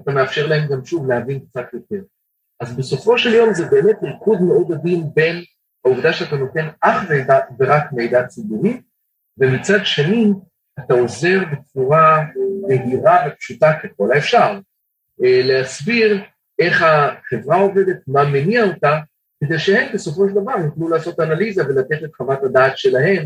אתה 0.02 0.12
מאפשר 0.12 0.48
להם 0.48 0.68
גם 0.72 0.86
שוב 0.86 1.12
להבין 1.12 1.40
קצת 1.40 1.74
יותר. 1.74 2.04
אז 2.60 2.78
בסופו 2.78 3.18
של 3.18 3.34
יום 3.34 3.54
זה 3.54 3.66
באמת 3.66 3.96
ריקוד 4.04 4.42
מאוד 4.42 4.72
עדין 4.72 5.04
בין 5.14 5.44
העובדה 5.86 6.14
שאתה 6.14 6.36
נותן 6.36 6.68
אך 6.82 7.04
ורק 7.60 7.84
מידע 7.92 8.28
ציבורי, 8.28 8.82
ומצד 9.38 9.80
שני 9.84 10.32
אתה 10.80 10.94
עוזר 10.94 11.40
בצורה 11.52 12.24
נהירה 12.68 13.18
ופשוטה 13.28 13.74
ככל 13.84 14.12
האפשר, 14.14 14.60
להסביר 15.20 16.24
איך 16.60 16.82
החברה 16.82 17.58
עובדת, 17.58 17.98
מה 18.08 18.24
מניע 18.24 18.64
אותה, 18.64 19.00
כדי 19.44 19.60
שהם 19.60 19.88
בסופו 19.94 20.28
של 20.30 20.34
דבר 20.34 20.54
יוכלו 20.66 20.90
לעשות 20.90 21.20
אנליזה 21.20 21.66
ולתת 21.66 22.04
את 22.04 22.16
חוות 22.16 22.44
הדעת 22.44 22.78
שלהם 22.78 23.26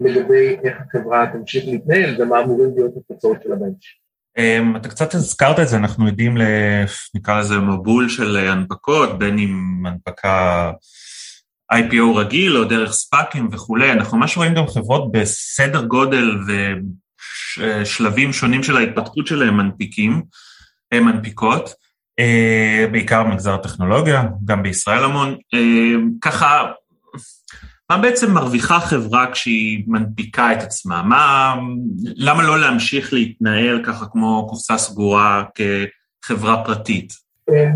לגבי 0.00 0.56
איך 0.64 0.76
החברה 0.88 1.26
תמשיך 1.32 1.64
להתנהל 1.64 2.22
ומה 2.22 2.40
אמורים 2.40 2.70
להיות 2.76 2.92
התוצאות 2.96 3.42
שלה 3.42 3.56
בהמשך. 3.56 3.90
אמ, 4.38 4.76
אתה 4.76 4.88
קצת 4.88 5.14
הזכרת 5.14 5.60
את 5.60 5.68
זה, 5.68 5.76
אנחנו 5.76 6.06
עדים 6.06 6.36
ל... 6.36 6.42
נקרא 7.14 7.40
לזה 7.40 7.58
מבול 7.58 8.08
של 8.08 8.36
הנפקות, 8.36 9.18
בין 9.18 9.38
אם 9.38 9.82
הנפקה 9.86 10.70
IPO 11.72 12.16
רגיל 12.16 12.56
או 12.56 12.64
דרך 12.64 12.92
ספאקים 12.92 13.48
וכולי, 13.52 13.92
אנחנו 13.92 14.18
ממש 14.18 14.36
רואים 14.36 14.54
גם 14.54 14.66
חברות 14.66 15.12
בסדר 15.12 15.84
גודל 15.84 16.30
ושלבים 17.58 18.32
שונים 18.32 18.62
של 18.62 18.76
ההתפתחות 18.76 19.26
שלהם 19.26 19.56
מנפיקים, 19.56 20.22
מנפיקות, 20.98 21.74
אה, 22.18 22.86
בעיקר 22.92 23.22
במגזר 23.22 23.54
הטכנולוגיה, 23.54 24.24
גם 24.44 24.62
בישראל 24.62 25.04
המון. 25.04 25.36
אה, 25.54 26.00
ככה, 26.20 26.72
מה 27.90 27.98
בעצם 27.98 28.32
מרוויחה 28.32 28.80
חברה 28.80 29.32
כשהיא 29.32 29.84
מנפיקה 29.86 30.52
את 30.52 30.62
עצמה? 30.62 31.02
מה, 31.02 31.54
למה 32.16 32.42
לא 32.42 32.60
להמשיך 32.60 33.12
להתנהל 33.12 33.84
ככה 33.84 34.06
כמו 34.06 34.46
קופסה 34.48 34.78
סגורה 34.78 35.44
כחברה 35.54 36.64
פרטית? 36.64 37.12
אה, 37.48 37.70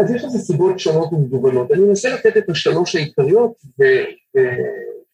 אז 0.00 0.10
יש 0.14 0.24
לזה 0.24 0.38
סיבות 0.38 0.78
שונות 0.78 1.12
ומגוונות. 1.12 1.72
אני 1.72 1.80
מנסה 1.80 2.14
לתת 2.14 2.36
את 2.36 2.50
השלוש 2.50 2.96
העיקריות, 2.96 3.52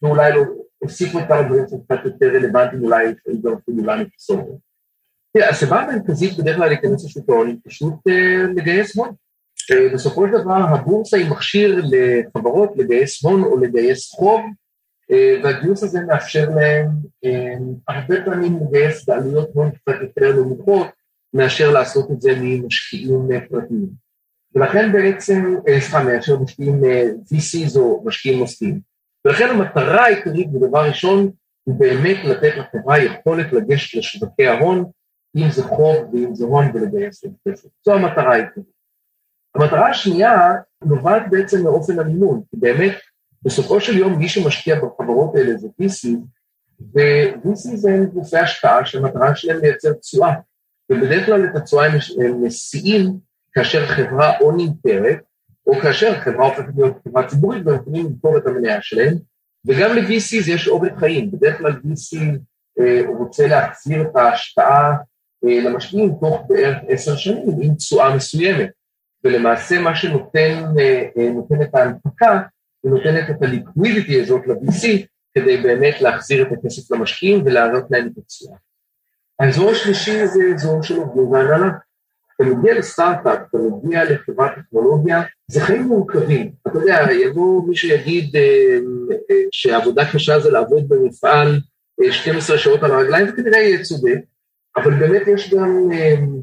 ואולי 0.03 0.33
לא 0.33 0.43
אוסיף 0.83 1.13
כמה 1.13 1.43
דברים 1.43 1.65
קצת 1.65 2.05
יותר 2.05 2.27
רלוונטיים, 2.27 2.83
אולי 2.83 3.07
גם 3.45 3.53
אפילו 3.53 3.85
לנו 3.85 4.05
כסורת. 4.17 4.45
תראה, 5.37 5.49
הסיבה 5.49 5.81
המרכזית 5.81 6.39
בדרך 6.39 6.57
כלל 6.57 6.69
להיכנס 6.69 7.05
לשוק 7.05 7.29
ההון 7.29 7.47
היא 7.47 7.57
פשוט 7.65 7.95
אה, 8.09 8.43
לגייס 8.57 8.97
הון. 8.97 9.15
אה, 9.71 9.95
בסופו 9.95 10.27
של 10.27 10.43
דבר 10.43 10.55
הבורסה 10.55 11.17
היא 11.17 11.31
מכשיר 11.31 11.83
לחברות 11.85 12.73
לגייס 12.77 13.25
הון 13.25 13.43
או 13.43 13.59
לגייס 13.59 14.11
חוב, 14.11 14.41
אה, 15.11 15.41
והגיוס 15.45 15.83
הזה 15.83 16.01
מאפשר 16.01 16.49
להם 16.51 16.89
הרבה 17.89 18.25
פעמים 18.25 18.59
לגייס 18.61 19.09
בעלויות 19.09 19.49
הון 19.55 19.71
קצת 19.71 19.95
יותר 20.01 20.37
נמוכות, 20.37 20.87
מאשר 21.35 21.71
לעשות 21.71 22.11
את 22.11 22.21
זה 22.21 22.33
ממשקיעים 22.41 23.29
פרטיים. 23.49 23.89
ולכן 24.55 24.93
בעצם, 24.93 25.55
סליחה, 25.69 26.05
מאשר 26.05 26.39
משקיעים 26.39 26.83
VCs 27.33 27.79
או 27.79 28.03
משקיעים 28.05 28.39
נוספים. 28.39 28.81
ולכן 29.25 29.49
המטרה 29.49 30.05
העיקרית, 30.05 30.53
בדבר 30.53 30.89
ראשון, 30.89 31.31
היא 31.67 31.75
באמת 31.75 32.17
לתת 32.25 32.53
לחברה 32.57 32.99
יכולת 32.99 33.53
לגשת 33.53 33.99
לשווקי 33.99 34.47
ההון, 34.47 34.85
אם 35.37 35.51
זה 35.51 35.63
חוב 35.63 35.97
ואם 36.13 36.35
זה 36.35 36.45
הון 36.45 36.71
ולגייס 36.75 37.25
את 37.25 37.31
כסף. 37.49 37.69
זו 37.85 37.95
המטרה 37.95 38.33
העיקרית. 38.33 38.67
המטרה 39.55 39.91
השנייה 39.91 40.55
נובעת 40.85 41.23
בעצם 41.31 41.63
מאופן 41.63 41.99
המימון, 41.99 42.43
כי 42.51 42.57
באמת 42.57 42.95
בסופו 43.43 43.81
של 43.81 43.99
יום 43.99 44.19
מי 44.19 44.29
שמשקיע 44.29 44.77
בחברות 44.81 45.37
האלה 45.37 45.57
זה 45.57 45.69
VC, 45.83 46.09
ו-VC 46.95 47.77
זה 47.77 47.91
גופי 48.15 48.37
השקעה 48.37 48.87
שהמטרה 48.87 49.37
שלהם 49.37 49.61
לייצר 49.61 49.93
תשואה, 49.93 50.35
ובדרך 50.93 51.27
כלל 51.27 51.45
את 51.45 51.57
התשואה 51.57 51.87
הם 51.87 52.43
מסיעים 52.43 53.19
כאשר 53.53 53.85
החברה 53.85 54.39
או 54.41 54.53
נמכרת, 54.53 55.19
או 55.67 55.75
כאשר 55.75 56.13
החברה 56.13 56.47
הופכת 56.47 56.73
להיות 56.77 56.97
חברה 57.05 57.29
ציבורית 57.29 57.67
והם 57.67 57.77
יכולים 57.77 58.07
למכור 58.07 58.39
את 58.39 58.47
המניה 58.47 58.83
שלהם, 58.83 59.15
וגם 59.67 59.97
ל-VC 59.97 60.51
יש 60.51 60.69
עובד 60.69 60.97
חיים, 60.97 61.31
בדרך 61.31 61.59
כלל 61.59 61.73
VC 61.73 62.19
אה, 62.81 63.01
רוצה 63.19 63.47
להחזיר 63.47 64.03
את 64.03 64.17
ההשקעה 64.17 64.97
למשקיעים 65.45 66.13
תוך 66.21 66.43
בערך 66.49 66.77
עשר 66.89 67.17
שנים 67.17 67.47
עם 67.61 67.75
תשואה 67.75 68.17
מסוימת. 68.17 68.71
ולמעשה 69.25 69.81
מה 69.81 69.97
שנותן 69.97 70.65
אה, 70.79 71.05
אה, 71.19 71.31
נותן 71.31 71.63
את 71.63 71.75
ההנפקה, 71.75 72.43
היא 72.85 72.93
נותנת 72.93 73.31
את 73.31 73.43
הליקווידיטי 73.43 74.21
הזאת 74.21 74.47
ל-VC 74.47 74.87
כדי 75.35 75.57
באמת 75.57 76.01
להחזיר 76.01 76.43
את 76.43 76.53
הכסף 76.53 76.91
למשקיעים 76.91 77.43
ולהעלות 77.45 77.85
להם 77.91 78.07
את 78.07 78.19
התשואה. 78.19 78.57
האזור 79.41 79.71
השלישי 79.71 80.27
זה 80.27 80.41
אזור 80.55 80.83
של 80.83 80.97
עובדים 80.97 81.31
והנהלה. 81.31 81.71
אתה 82.37 82.45
מגיע 82.45 82.79
לסטארט-אפ, 82.79 83.39
אתה 83.49 83.59
מגיע 83.59 84.05
לחברת 84.05 84.51
טכנולוגיה, 84.59 85.23
זה 85.49 85.61
חיים 85.61 85.83
מורכבים. 85.83 86.53
אתה 86.69 86.79
יודע, 86.79 87.13
יבוא 87.13 87.69
מי 87.69 87.77
שיגיד 87.77 88.37
שעבודה 89.51 90.13
קשה 90.13 90.41
זה 90.41 90.51
לעבוד 90.51 90.89
במפעל 90.89 91.61
12 92.11 92.59
שעות 92.59 92.83
על 92.83 92.91
הרגליים, 92.91 93.29
וכנראה 93.29 93.59
יהיה 93.59 93.83
צודק, 93.83 94.19
אבל 94.77 94.95
באמת 94.95 95.23
יש 95.27 95.55
גם, 95.55 95.91
אמ, 95.93 96.41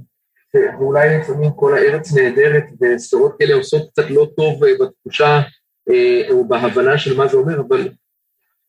ואולי 0.54 1.18
לפעמים 1.18 1.52
כל 1.52 1.78
הארץ 1.78 2.14
נהדרת 2.14 2.64
וסדרות 2.82 3.36
כאלה 3.40 3.56
עושות 3.56 3.90
קצת 3.92 4.10
לא 4.10 4.28
טוב 4.36 4.64
אה, 4.64 4.72
בתחושה 4.80 5.42
אה, 5.90 6.22
או 6.30 6.48
בהבנה 6.48 6.98
של 6.98 7.18
מה 7.18 7.28
זה 7.28 7.38
אומר, 7.38 7.60
אבל 7.60 7.90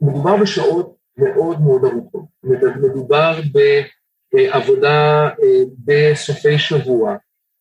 מדובר 0.01 0.37
בשעות 0.37 0.96
מאוד 1.16 1.61
מאוד 1.61 1.85
ארוכות. 1.85 2.25
מדובר 2.83 3.40
בעבודה 4.33 5.29
אה, 5.29 5.62
בסופי 5.85 6.59
שבוע, 6.59 7.16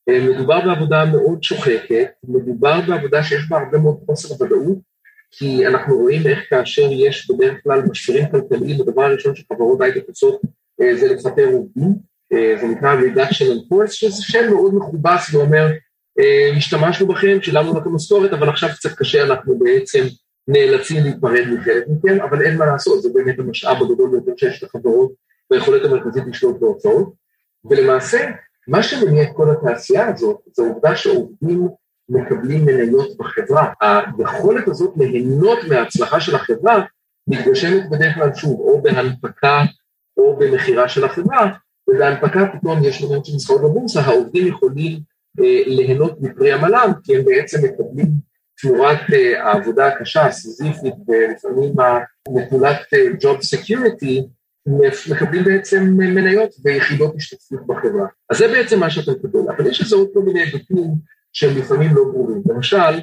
מדובר 0.10 0.62
בעבודה 0.66 1.06
מאוד 1.06 1.44
שוחקת, 1.44 2.12
מדובר 2.24 2.80
בעבודה 2.88 3.24
שיש 3.24 3.50
בה 3.50 3.58
הרבה 3.58 3.78
מאוד 3.78 3.98
חוסר 4.06 4.44
ודאות, 4.44 4.78
כי 5.32 5.68
אנחנו 5.68 5.98
רואים 5.98 6.28
איך 6.28 6.40
כאשר 6.50 6.92
יש 6.92 7.32
בדרך 7.32 7.64
כלל 7.64 7.82
משברים 7.82 8.26
כלכליים, 8.32 8.82
הדבר 8.82 9.04
הראשון 9.04 9.36
שחברות 9.36 9.82
הייטק 9.82 10.08
עושות 10.08 10.42
אה, 10.46 10.50
זה 11.00 11.14
לפטר 11.14 11.46
עובדים, 11.46 11.94
אה, 12.34 12.56
זה 12.62 12.68
נקרא 12.68 12.96
reduction 13.02 13.46
in 13.46 13.74
force, 13.74 13.92
שזה 13.92 14.24
שם 14.24 14.50
מאוד 14.50 14.76
מכובס 14.76 15.34
ואומר, 15.34 15.68
אה, 16.20 16.58
השתמשנו 16.58 17.08
בכם, 17.08 17.38
שילמנו 17.42 17.80
לכם 17.80 17.96
משכורת, 17.96 18.34
אבל 18.34 18.50
עכשיו 18.50 18.70
קצת 18.70 18.96
קשה, 18.96 19.24
אנחנו 19.24 19.60
בעצם 19.60 20.04
נאלצים 20.48 21.04
להתפרד 21.04 21.48
מחלק 21.48 21.84
מכם, 21.88 22.22
אבל 22.22 22.42
אין 22.42 22.58
מה 22.58 22.66
לעשות, 22.66 23.02
זה 23.02 23.10
באמת 23.14 23.40
המשאב 23.40 23.78
הגדול 23.82 24.10
ביותר 24.12 24.32
שיש 24.38 24.64
לחברות 24.64 25.12
והיכולת 25.52 25.86
המרכזית 25.86 26.24
לשלוט 26.28 26.60
בהוצאות, 26.60 27.14
ולמעשה, 27.70 28.32
מה 28.68 28.84
שמניע 28.84 29.24
את 29.24 29.30
כל 29.36 29.52
התעשייה 29.52 30.08
הזאת, 30.08 30.38
זה 30.54 30.64
העובדה 30.64 30.96
שעובדים 30.96 31.68
מקבלים 32.10 32.66
מניות 32.66 33.18
בחברה. 33.18 33.74
היכולת 33.82 34.68
הזאת 34.68 34.94
ליהנות 34.98 35.60
מההצלחה 35.70 36.20
של 36.20 36.36
החברה 36.36 36.84
מתגשמת 37.28 37.90
בדרך 37.90 38.16
כלל 38.16 38.34
שוב, 38.36 38.60
או 38.60 38.82
בהנפקה 38.82 39.64
או 40.18 40.36
במכירה 40.40 40.90
של 40.90 41.04
החברה, 41.04 41.52
ובהנפקה 41.90 42.48
פתאום 42.54 42.84
יש 42.84 43.02
מניות 43.02 43.26
שנסחרות 43.26 43.62
בבורסה, 43.62 44.02
העובדים 44.02 44.48
יכולים 44.48 45.00
אה, 45.40 45.62
ליהנות 45.66 46.22
מפרי 46.22 46.52
עמלם, 46.52 46.92
כי 47.04 47.16
הם 47.16 47.26
בעצם 47.26 47.58
מקבלים 47.66 48.08
תמורת 48.62 49.00
אה, 49.14 49.44
העבודה 49.44 49.88
הקשה, 49.88 50.26
הסיזיפית, 50.26 50.94
ולפעמים 51.08 51.74
נטולת 52.30 52.78
אה, 52.94 53.08
job 53.22 53.38
security, 53.38 54.22
מקבלים 55.12 55.44
בעצם 55.44 55.84
מניות 55.98 56.50
ויחידות 56.64 57.16
השתתפות 57.16 57.68
בחברה. 57.68 58.08
אז 58.30 58.38
זה 58.38 58.48
בעצם 58.48 58.80
מה 58.80 58.90
שאתה 58.90 59.12
מקבל, 59.12 59.40
אבל 59.58 59.68
יש 59.68 59.82
לזה 59.82 59.96
עוד 59.96 60.08
כל 60.14 60.20
מיני 60.20 60.42
היבטים 60.42 60.88
שהם 61.34 61.58
לפעמים 61.58 61.96
לא 61.96 62.04
ברורים. 62.04 62.42
למשל, 62.50 63.00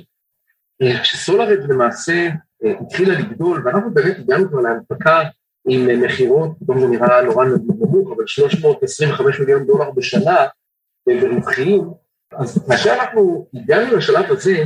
אה, 0.83 1.03
כשסולארד 1.03 1.59
למעשה 1.71 2.29
אה, 2.64 2.73
התחילה 2.81 3.18
לגדול, 3.18 3.62
ואנחנו 3.64 3.94
באמת 3.94 4.18
הגענו 4.18 4.49
כבר 4.49 4.61
להנפקה 4.61 5.23
עם 5.69 6.03
מכירות, 6.03 6.51
פתאום 6.61 6.81
זה 6.81 6.87
נראה 6.87 7.23
נורא 7.23 7.45
נמוך, 7.45 8.13
אבל 8.17 8.27
325 8.27 9.41
מיליון 9.41 9.67
דולר 9.67 9.91
בשנה 9.91 10.47
אה, 11.09 11.21
ברווחיים, 11.21 11.83
אז 12.33 12.67
כאשר 12.69 12.95
אנחנו 12.95 13.49
הגענו 13.55 13.97
לשלב 13.97 14.33
הזה, 14.33 14.65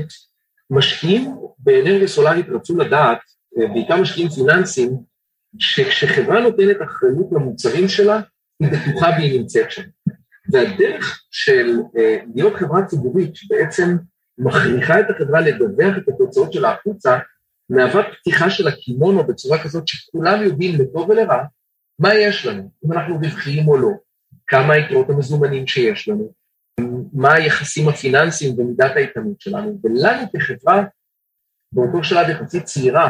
משקיעים 0.70 1.36
באנרגיה 1.58 2.08
סולארית 2.08 2.46
רצו 2.48 2.76
לדעת, 2.76 3.18
בעיקר 3.56 3.96
משקיעים 3.96 4.28
פיננסיים, 4.28 4.96
שכשחברה 5.58 6.40
נותנת 6.40 6.76
אחריות 6.82 7.26
למוצרים 7.32 7.88
שלה, 7.88 8.20
היא 8.60 8.68
בטוחה 8.68 9.06
והיא 9.10 9.40
נמצאת 9.40 9.70
שם. 9.70 9.82
והדרך 10.52 11.22
של 11.30 11.78
להיות 12.34 12.54
חברה 12.54 12.84
ציבורית 12.84 13.36
שבעצם 13.36 13.96
מכריחה 14.38 15.00
את 15.00 15.06
החברה 15.10 15.40
לדווח 15.40 15.96
את 15.98 16.08
התוצאות 16.08 16.52
שלה 16.52 16.70
החוצה, 16.70 17.18
מהווה 17.70 18.02
פתיחה 18.12 18.50
של 18.50 18.68
הקימונו 18.68 19.26
בצורה 19.26 19.62
כזאת 19.62 19.88
שכולם 19.88 20.42
יודעים 20.42 20.80
לטוב 20.80 21.10
ולרע 21.10 21.44
מה 21.98 22.14
יש 22.14 22.46
לנו, 22.46 22.70
אם 22.84 22.92
אנחנו 22.92 23.14
רווחיים 23.14 23.68
או 23.68 23.76
לא, 23.76 23.90
כמה 24.46 24.74
היתרות 24.74 25.10
המזומנים 25.10 25.66
שיש 25.66 26.08
לנו, 26.08 26.32
מה 27.12 27.32
היחסים 27.34 27.88
הפיננסיים 27.88 28.54
ומידת 28.58 28.96
ההתאמות 28.96 29.40
שלנו, 29.40 29.78
ולנו 29.84 30.22
כחברה, 30.32 30.84
באותו 31.72 32.04
שלב 32.04 32.28
יחסית 32.28 32.64
צעירה, 32.64 33.08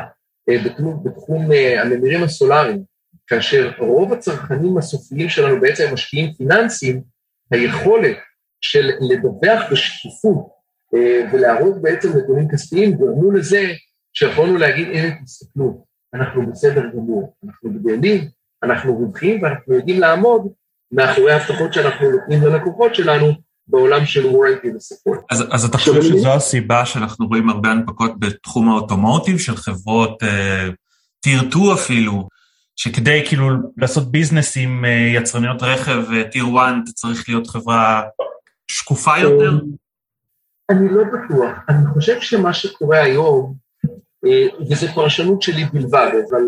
אה, 0.48 0.56
בתחום, 0.64 1.04
בתחום 1.04 1.52
אה, 1.52 1.82
הממירים 1.82 2.22
הסולאריים, 2.22 2.82
כאשר 3.26 3.72
רוב 3.78 4.12
הצרכנים 4.12 4.78
הסופיים 4.78 5.28
שלנו 5.28 5.60
בעצם 5.60 5.94
משקיעים 5.94 6.32
פיננסיים, 6.32 7.02
היכולת 7.50 8.16
של 8.60 8.90
לדווח 9.00 9.72
בשקיפות 9.72 10.48
אה, 10.94 11.30
ולהראות 11.32 11.82
בעצם 11.82 12.08
נתונים 12.18 12.48
כספיים 12.48 12.92
גרמו 12.92 13.32
לזה 13.32 13.72
שיכולנו 14.12 14.56
להגיד, 14.56 14.88
הנה 14.88 15.24
תסתכלו, 15.24 15.84
אנחנו 16.14 16.50
בסדר 16.50 16.82
גמור, 16.94 17.34
אנחנו 17.44 17.70
גדלים, 17.70 18.28
אנחנו 18.62 18.96
רווחים 18.96 19.42
ואנחנו 19.42 19.74
יודעים 19.74 20.00
לעמוד 20.00 20.48
מאחורי 20.92 21.32
ההבטחות 21.32 21.72
שאנחנו 21.72 22.10
נותנים 22.10 22.42
ללקוחות 22.42 22.94
שלנו 22.94 23.32
בעולם 23.66 24.06
של 24.06 24.26
וורנטי 24.26 24.70
וספורט. 24.76 25.18
אז, 25.30 25.44
אז 25.50 25.64
אתה 25.64 25.78
חושב 25.78 26.02
שזו 26.02 26.34
הסיבה 26.34 26.86
שאנחנו 26.86 27.26
רואים 27.26 27.48
הרבה 27.48 27.70
הנפקות 27.70 28.20
בתחום 28.20 28.68
האוטומוטיב 28.68 29.38
של 29.38 29.56
חברות 29.56 30.22
טיר 31.20 31.40
uh, 31.40 31.50
2 31.50 31.64
אפילו, 31.74 32.28
שכדי 32.76 33.22
כאילו 33.28 33.48
לעשות 33.76 34.10
ביזנס 34.10 34.56
עם 34.56 34.84
uh, 34.84 34.88
יצרניות 35.16 35.62
רכב 35.62 36.04
טיר 36.30 36.44
uh, 36.44 36.58
1 36.58 36.74
אתה 36.84 36.92
צריך 36.92 37.28
להיות 37.28 37.46
חברה 37.46 38.02
שקופה 38.70 39.18
יותר? 39.18 39.58
אני 40.70 40.88
לא 40.88 41.04
בטוח. 41.04 41.50
אני 41.68 41.86
חושב 41.94 42.20
שמה 42.20 42.52
שקורה 42.52 43.02
היום, 43.02 43.54
וזו 44.70 44.86
פרשנות 44.94 45.42
שלי 45.42 45.64
בלבד, 45.64 46.10
אבל 46.30 46.42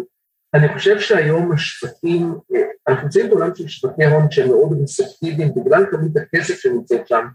אני 0.54 0.68
חושב 0.74 1.00
שהיום 1.00 1.52
השווקים, 1.52 2.32
uh, 2.32 2.56
אנחנו 2.88 3.02
נמצאים 3.02 3.30
בעולם 3.30 3.54
של 3.54 3.68
שווקי 3.68 4.04
הון 4.04 4.30
שהם 4.30 4.48
מאוד 4.48 4.82
רספטיביים 4.82 5.48
בגלל 5.56 5.84
כמות 5.90 6.16
הכסף 6.16 6.58
שנמצאת 6.58 7.08
שם, 7.08 7.26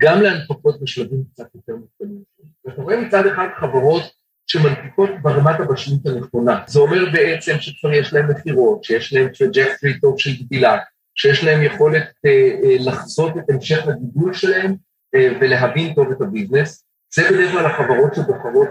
גם 0.00 0.22
להנפקות 0.22 0.80
בשלבים 0.82 1.24
קצת 1.32 1.54
יותר 1.54 1.76
מוקדמים. 1.76 2.22
אנחנו 2.66 2.82
רואים 2.82 3.04
מצד 3.04 3.26
אחד 3.26 3.46
חברות 3.60 4.02
שמנפיקות 4.46 5.10
ברמת 5.22 5.60
הבשלות 5.60 6.06
הנכונה. 6.06 6.60
זה 6.66 6.80
אומר 6.80 7.04
בעצם 7.12 7.52
שכבר 7.60 7.92
יש 7.92 8.12
להם 8.12 8.30
מכירות, 8.30 8.84
שיש 8.84 9.12
להם 9.12 9.28
trajectory 9.28 10.00
טוב 10.00 10.18
של 10.18 10.30
גדילה, 10.42 10.78
שיש 11.14 11.44
להם 11.44 11.62
יכולת 11.62 12.12
אה, 12.26 12.30
אה, 12.64 12.76
לחזות 12.80 13.38
את 13.38 13.50
המשך 13.50 13.88
הגידול 13.88 14.34
שלהם 14.34 14.74
אה, 15.14 15.28
ולהבין 15.40 15.94
טוב 15.94 16.10
את 16.10 16.20
ה 16.20 16.27
business. 16.27 16.87
זה 17.14 17.22
בדרך 17.30 17.52
כלל 17.52 17.66
החברות 17.66 18.14
שבוחרות 18.14 18.68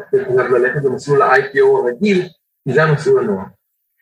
ללכת 0.51 0.81
במסלול 0.83 1.21
ה-IPO 1.21 1.77
הרגיל, 1.83 2.29
כי 2.63 2.73
זה 2.73 2.83
המסלול 2.83 3.23
הנוח. 3.23 3.45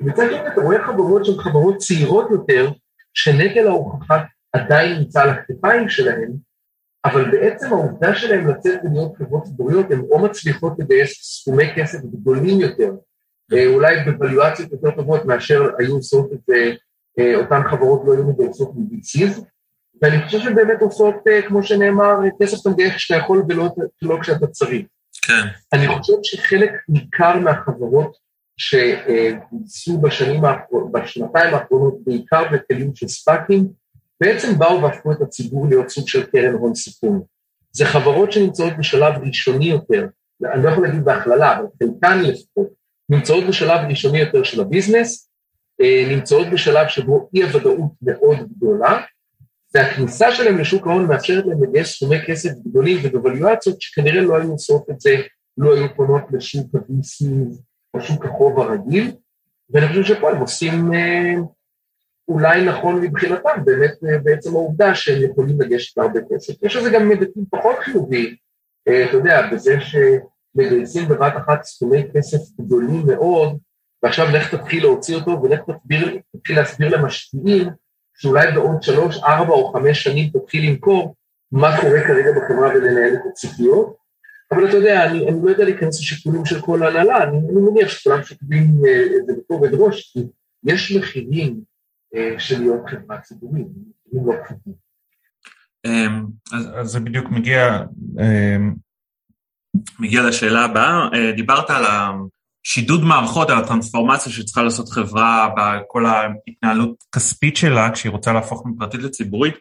מצד 0.02 0.26
שני 0.30 0.48
אתה 0.48 0.62
רואה 0.62 0.86
חברות 0.86 1.26
שהן 1.26 1.38
חברות 1.38 1.78
צעירות 1.78 2.32
יותר, 2.32 2.71
שנטל 3.13 3.67
ההוכחה 3.67 4.24
עדיין 4.54 4.98
נמצא 5.00 5.21
על 5.21 5.30
הכתפיים 5.30 5.89
שלהן, 5.89 6.32
אבל 7.06 7.32
בעצם 7.32 7.74
העובדה 7.74 8.15
שלהן 8.15 8.48
לצאת 8.48 8.80
ולהיות 8.84 9.17
חברות 9.17 9.43
ציבוריות, 9.43 9.91
הן 9.91 10.00
או 10.00 10.19
מצליחות 10.19 10.74
לגייס 10.80 11.41
סכומי 11.41 11.74
כסף 11.76 12.00
גדולים 12.02 12.62
יותר, 12.62 12.91
אה, 13.54 13.67
אולי 13.67 13.95
בוולואציות 14.06 14.71
יותר 14.71 14.91
טובות 14.91 15.26
מאשר 15.26 15.69
היו 15.80 15.95
עושות 15.95 16.34
את 16.34 16.50
אה, 17.19 17.36
אותן 17.36 17.62
חברות 17.69 18.02
לא 18.06 18.13
היו 18.13 18.24
מגייסות 18.24 18.71
מ-VCs, 18.76 19.41
ואני 20.01 20.25
חושב 20.25 20.39
שהן 20.39 20.55
באמת 20.55 20.81
עושות, 20.81 21.15
אה, 21.27 21.41
כמו 21.41 21.63
שנאמר, 21.63 22.15
כסף 22.41 22.62
אתה 22.62 22.69
מגייס 22.69 22.93
כשאתה 22.95 23.19
יכול 23.19 23.43
ולא 23.49 23.69
לא 24.01 24.17
כשאתה 24.21 24.47
צריך. 24.47 24.86
כן. 25.21 25.47
אני 25.73 25.88
חושב 25.88 26.13
שחלק 26.23 26.71
ניכר 26.89 27.39
מהחברות 27.39 28.17
שגויסו 28.58 29.97
בשנים 29.97 30.45
האחרונות, 30.45 30.91
בשנתיים 30.91 31.53
האחרונות, 31.53 31.95
בעיקר 32.05 32.43
בכלים 32.51 32.95
של 32.95 33.08
ספאקים, 33.08 33.67
בעצם 34.21 34.60
באו 34.60 34.81
והפכו 34.81 35.12
את 35.12 35.21
הציבור 35.21 35.67
להיות 35.69 35.89
סוג 35.89 36.08
של 36.08 36.25
קרן 36.25 36.53
הון 36.53 36.75
סיכון. 36.75 37.21
זה 37.71 37.86
חברות 37.86 38.31
שנמצאות 38.31 38.73
בשלב 38.77 39.13
ראשוני 39.27 39.65
יותר, 39.65 40.08
אני 40.53 40.63
לא 40.63 40.69
יכול 40.69 40.84
להגיד 40.88 41.05
בהכללה, 41.05 41.58
אבל 41.58 41.65
חלקן 41.79 42.23
לפחות, 42.23 42.67
נמצאות 43.10 43.43
בשלב 43.47 43.79
ראשוני 43.89 44.19
יותר 44.19 44.43
של 44.43 44.62
הביזנס, 44.62 45.29
אה, 45.81 46.05
נמצאות 46.10 46.47
בשלב 46.47 46.88
שבו 46.88 47.29
אי 47.36 47.43
הוודאות 47.43 47.91
מאוד 48.01 48.38
גדולה, 48.55 49.01
והכניסה 49.73 50.32
שלהם 50.32 50.58
לשוק 50.58 50.88
ההון 50.88 51.08
מאפשרת 51.08 51.45
להם 51.45 51.63
לגייס 51.63 51.95
סכומי 51.95 52.17
כסף 52.28 52.49
גדולים 52.67 52.97
ובוולואציות 53.04 53.82
שכנראה 53.82 54.21
לא 54.21 54.38
היו 54.38 54.51
עושות 54.51 54.89
את 54.89 55.01
זה, 55.01 55.15
לא 55.58 55.75
היו 55.75 55.95
פונות 55.95 56.23
לשוק 56.32 56.75
ה-VC 56.75 57.25
או 57.93 58.01
שוק 58.01 58.25
החוב 58.25 58.60
הרגיל, 58.60 59.12
ואני 59.69 59.88
חושב 59.88 60.04
שפה 60.04 60.32
הם 60.32 60.38
עושים 60.38 60.93
אה, 60.93 61.34
אולי 62.28 62.65
נכון 62.65 63.01
מבחינתם, 63.01 63.65
באמת 63.65 63.93
אה, 64.08 64.17
בעצם 64.23 64.49
העובדה 64.49 64.95
שהם 64.95 65.32
יכולים 65.32 65.62
לגשת 65.62 65.97
להרבה 65.97 66.19
כסף. 66.32 66.63
יש 66.63 66.75
לזה 66.75 66.89
גם 66.89 67.10
היבטים 67.10 67.43
פחות 67.49 67.75
חיוביים, 67.80 68.36
אה, 68.88 69.06
אתה 69.06 69.17
יודע, 69.17 69.49
בזה 69.51 69.78
שמגייסים 69.82 71.10
בבת 71.10 71.34
אחת 71.38 71.63
סכומי 71.63 72.04
כסף 72.13 72.38
גדולים 72.62 73.04
מאוד, 73.06 73.58
ועכשיו 74.04 74.25
לך 74.32 74.56
תתחיל 74.56 74.84
להוציא 74.84 75.15
אותו 75.15 75.43
ולך 75.43 75.60
תתחיל 76.32 76.56
להסביר 76.56 76.97
למשקיעים 76.97 77.69
שאולי 78.17 78.51
בעוד 78.51 78.84
שלוש, 78.84 79.17
ארבע 79.23 79.54
או 79.54 79.73
חמש 79.73 80.04
שנים 80.04 80.30
תתחיל 80.30 80.69
למכור 80.69 81.15
מה 81.51 81.82
קורה 81.82 82.01
כרגע 82.08 82.32
בחברה 82.32 82.69
ולנהל 82.69 83.13
את 83.13 83.21
הציפיות. 83.32 83.95
אבל 84.51 84.69
אתה 84.69 84.78
יודע, 84.78 85.06
אני, 85.06 85.30
אני 85.30 85.38
לא 85.43 85.49
יודע 85.49 85.63
להיכנס 85.63 85.99
לשיקולים 85.99 86.45
של 86.45 86.62
כל 86.62 86.84
ההנהלה, 86.84 87.23
אני, 87.23 87.38
אני 87.38 87.62
מניח 87.71 87.89
שכולם 87.89 88.23
שוקדים 88.23 88.82
אה, 88.88 89.04
את 89.17 89.25
זה 89.28 89.34
בכובד 89.34 89.73
ראש, 89.73 90.12
כי 90.13 90.19
יש 90.63 90.91
מחירים 90.91 91.62
אה, 92.15 92.36
של 92.38 92.60
להיות 92.60 92.82
חברה 92.88 93.21
ציבורית, 93.21 93.67
מחירים 94.08 94.28
לא 94.28 94.34
פשוטים. 94.45 94.73
אמ, 95.86 96.25
אז 96.73 96.88
זה 96.88 96.99
בדיוק 96.99 97.30
מגיע, 97.30 97.84
אמ, 98.19 98.75
מגיע 99.99 100.23
לשאלה 100.23 100.65
הבאה, 100.65 101.10
אה, 101.13 101.32
דיברת 101.32 101.69
על 101.69 101.84
השידוד 102.65 103.04
מערכות, 103.04 103.49
על 103.49 103.58
הטרנספורמציה 103.58 104.32
שצריכה 104.32 104.63
לעשות 104.63 104.89
חברה 104.89 105.49
בכל 105.58 106.06
ההתנהלות 106.06 106.95
הכספית 107.10 107.58
שלה 107.58 107.91
כשהיא 107.91 108.12
רוצה 108.12 108.34
להפוך 108.34 108.65
מפרטית 108.65 109.04
לציבורית, 109.04 109.56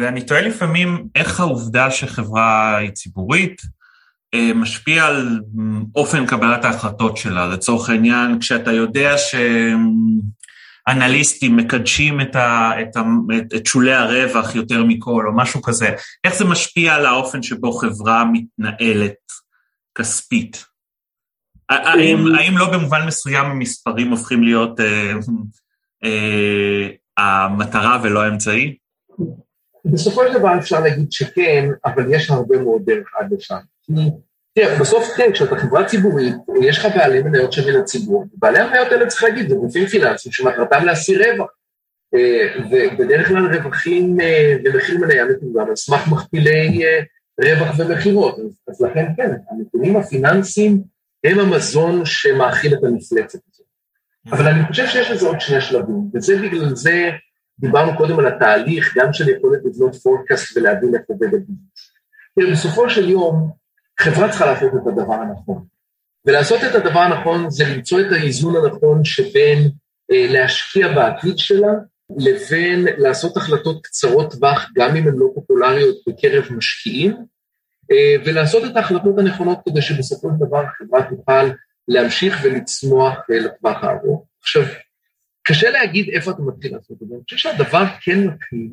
ואני 0.00 0.22
תוהה 0.22 0.40
לפעמים 0.40 1.08
איך 1.14 1.40
העובדה 1.40 1.90
שחברה 1.90 2.76
היא 2.76 2.90
ציבורית, 2.90 3.62
אה, 4.34 4.50
משפיע 4.54 5.04
על 5.04 5.40
אופן 5.94 6.26
קבלת 6.26 6.64
ההחלטות 6.64 7.16
שלה. 7.16 7.46
לצורך 7.46 7.88
העניין, 7.88 8.38
כשאתה 8.40 8.72
יודע 8.72 9.14
שאנליסטים 10.88 11.56
מקדשים 11.56 12.20
את, 12.20 12.36
ה, 12.36 12.70
את, 12.82 12.96
ה, 12.96 13.02
את 13.56 13.66
שולי 13.66 13.94
הרווח 13.94 14.54
יותר 14.54 14.84
מכל, 14.84 15.24
או 15.26 15.36
משהו 15.36 15.62
כזה, 15.62 15.94
איך 16.24 16.34
זה 16.34 16.44
משפיע 16.44 16.94
על 16.94 17.06
האופן 17.06 17.42
שבו 17.42 17.72
חברה 17.72 18.24
מתנהלת 18.32 19.14
כספית? 19.98 20.71
האם, 21.72 22.34
האם 22.38 22.58
לא 22.58 22.70
במובן 22.72 23.06
מסוים 23.06 23.44
המספרים 23.44 24.10
הופכים 24.10 24.42
להיות 24.42 24.80
אה, 24.80 25.12
אה, 26.04 26.88
המטרה 27.16 28.00
ולא 28.02 28.22
האמצעי? 28.22 28.76
בסופו 29.84 30.22
של 30.26 30.38
דבר 30.38 30.58
אפשר 30.58 30.80
להגיד 30.80 31.12
שכן, 31.12 31.68
אבל 31.84 32.14
יש 32.14 32.30
הרבה 32.30 32.58
מאוד 32.58 32.82
דרך 32.84 33.08
עד 33.18 33.32
לשם. 33.32 33.56
תראה, 34.54 34.78
בסוף 34.80 35.08
כן, 35.16 35.32
כשאתה 35.32 35.56
חברה 35.56 35.84
ציבורית, 35.84 36.34
יש 36.62 36.78
לך 36.78 36.86
בעלי 36.96 37.22
מניות 37.22 37.52
שמן 37.52 37.80
הציבור, 37.80 38.24
בעלי 38.34 38.58
המניות 38.58 38.92
האלה 38.92 39.06
צריך 39.06 39.22
להגיד, 39.22 39.48
זה 39.48 39.54
גופים 39.54 39.86
פיננסיים 39.86 40.32
שמטרתם 40.32 40.84
להסיר 40.84 41.22
רווח. 41.22 41.50
אה, 42.14 42.64
ובדרך 42.70 43.28
כלל 43.28 43.56
רווחים 43.56 44.16
ומחיר 44.64 44.98
מניה 44.98 45.24
מתורגם 45.24 45.68
על 45.68 45.76
סמך 45.76 46.08
מכפילי 46.12 46.84
אה, 46.84 47.00
רווח 47.40 47.78
ומכירות, 47.78 48.38
אז 48.68 48.80
לכן 48.80 49.06
כן, 49.16 49.30
הנתונים 49.50 49.96
הפיננסיים 49.96 50.82
הם 51.24 51.38
המזון 51.38 52.04
שמאכיל 52.04 52.74
את 52.74 52.84
המפלצת 52.84 53.38
הזאת. 53.52 53.66
אבל 54.26 54.48
אני 54.48 54.66
חושב 54.66 54.86
שיש 54.86 55.10
לזה 55.10 55.26
עוד 55.26 55.40
שני 55.40 55.60
שלבים, 55.60 56.10
וזה 56.14 56.36
בגלל 56.42 56.74
זה 56.74 57.10
דיברנו 57.58 57.96
קודם 57.96 58.18
על 58.18 58.26
התהליך, 58.26 58.96
גם 58.96 59.12
של 59.12 59.28
יכולת 59.28 59.60
לבנות 59.64 59.96
פורקאסט 59.96 60.56
ולהבין 60.56 60.94
איך 60.94 61.02
עובד 61.06 61.26
הביזנס. 61.26 62.52
בסופו 62.52 62.90
של 62.90 63.10
יום, 63.10 63.50
חברה 64.00 64.28
צריכה 64.28 64.46
לעשות 64.46 64.72
את 64.74 64.86
הדבר 64.86 65.14
הנכון. 65.14 65.64
ולעשות 66.26 66.60
את 66.70 66.74
הדבר 66.74 67.00
הנכון 67.00 67.50
זה 67.50 67.64
למצוא 67.64 68.00
את 68.00 68.12
האיזון 68.12 68.56
הנכון 68.56 69.04
שבין 69.04 69.70
אה, 70.12 70.26
להשקיע 70.28 70.88
בעתיד 70.88 71.38
שלה, 71.38 71.72
לבין 72.18 72.86
לעשות 72.98 73.36
החלטות 73.36 73.86
קצרות 73.86 74.32
טווח, 74.32 74.70
גם 74.74 74.96
אם 74.96 75.08
הן 75.08 75.14
לא 75.16 75.26
פופולריות 75.34 75.96
בקרב 76.08 76.44
משקיעים, 76.50 77.16
ולעשות 78.24 78.70
את 78.70 78.76
ההחלטות 78.76 79.18
הנכונות 79.18 79.58
כדי 79.68 79.82
שבסופו 79.82 80.28
של 80.28 80.46
דבר 80.46 80.64
החברה 80.64 81.10
תוכל 81.10 81.50
להמשיך 81.88 82.40
ולצמוח 82.42 83.18
אה, 83.30 83.38
לטווח 83.38 83.84
הארוך. 83.84 84.26
עכשיו, 84.40 84.62
קשה 85.42 85.70
להגיד 85.70 86.08
איפה 86.08 86.30
אתה 86.30 86.42
מתחיל 86.42 86.74
לעשות 86.74 87.02
את 87.02 87.08
זה, 87.08 87.14
אני 87.14 87.22
חושב 87.24 87.36
שהדבר 87.36 87.84
כן 88.00 88.26
מתחיל 88.26 88.68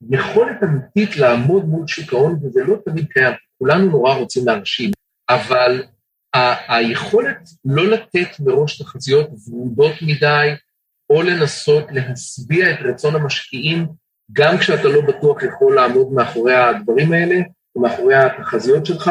ביכולת 0.00 0.62
אמיתית 0.62 1.16
לעמוד 1.16 1.64
מול 1.64 1.86
שוק 1.86 2.12
ההון, 2.12 2.38
וזה 2.42 2.64
לא 2.64 2.76
תמיד 2.84 3.06
קיים, 3.12 3.34
כולנו 3.58 3.90
נורא 3.90 4.14
רוצים 4.14 4.46
להרשים, 4.46 4.90
אבל 5.28 5.82
ה- 6.34 6.76
היכולת 6.76 7.48
לא 7.64 7.90
לתת 7.90 8.40
מראש 8.40 8.82
תחזיות 8.82 9.30
ורודות 9.48 9.94
מדי, 10.02 10.54
או 11.10 11.22
לנסות 11.22 11.84
להשביע 11.90 12.70
את 12.70 12.78
רצון 12.80 13.14
המשקיעים, 13.14 13.86
גם 14.32 14.58
כשאתה 14.58 14.88
לא 14.88 15.00
בטוח 15.00 15.42
יכול 15.42 15.74
לעמוד 15.74 16.12
מאחורי 16.12 16.54
הדברים 16.54 17.12
האלה, 17.12 17.36
או 17.76 17.80
מאחורי 17.80 18.14
התחזיות 18.14 18.86
שלך, 18.86 19.10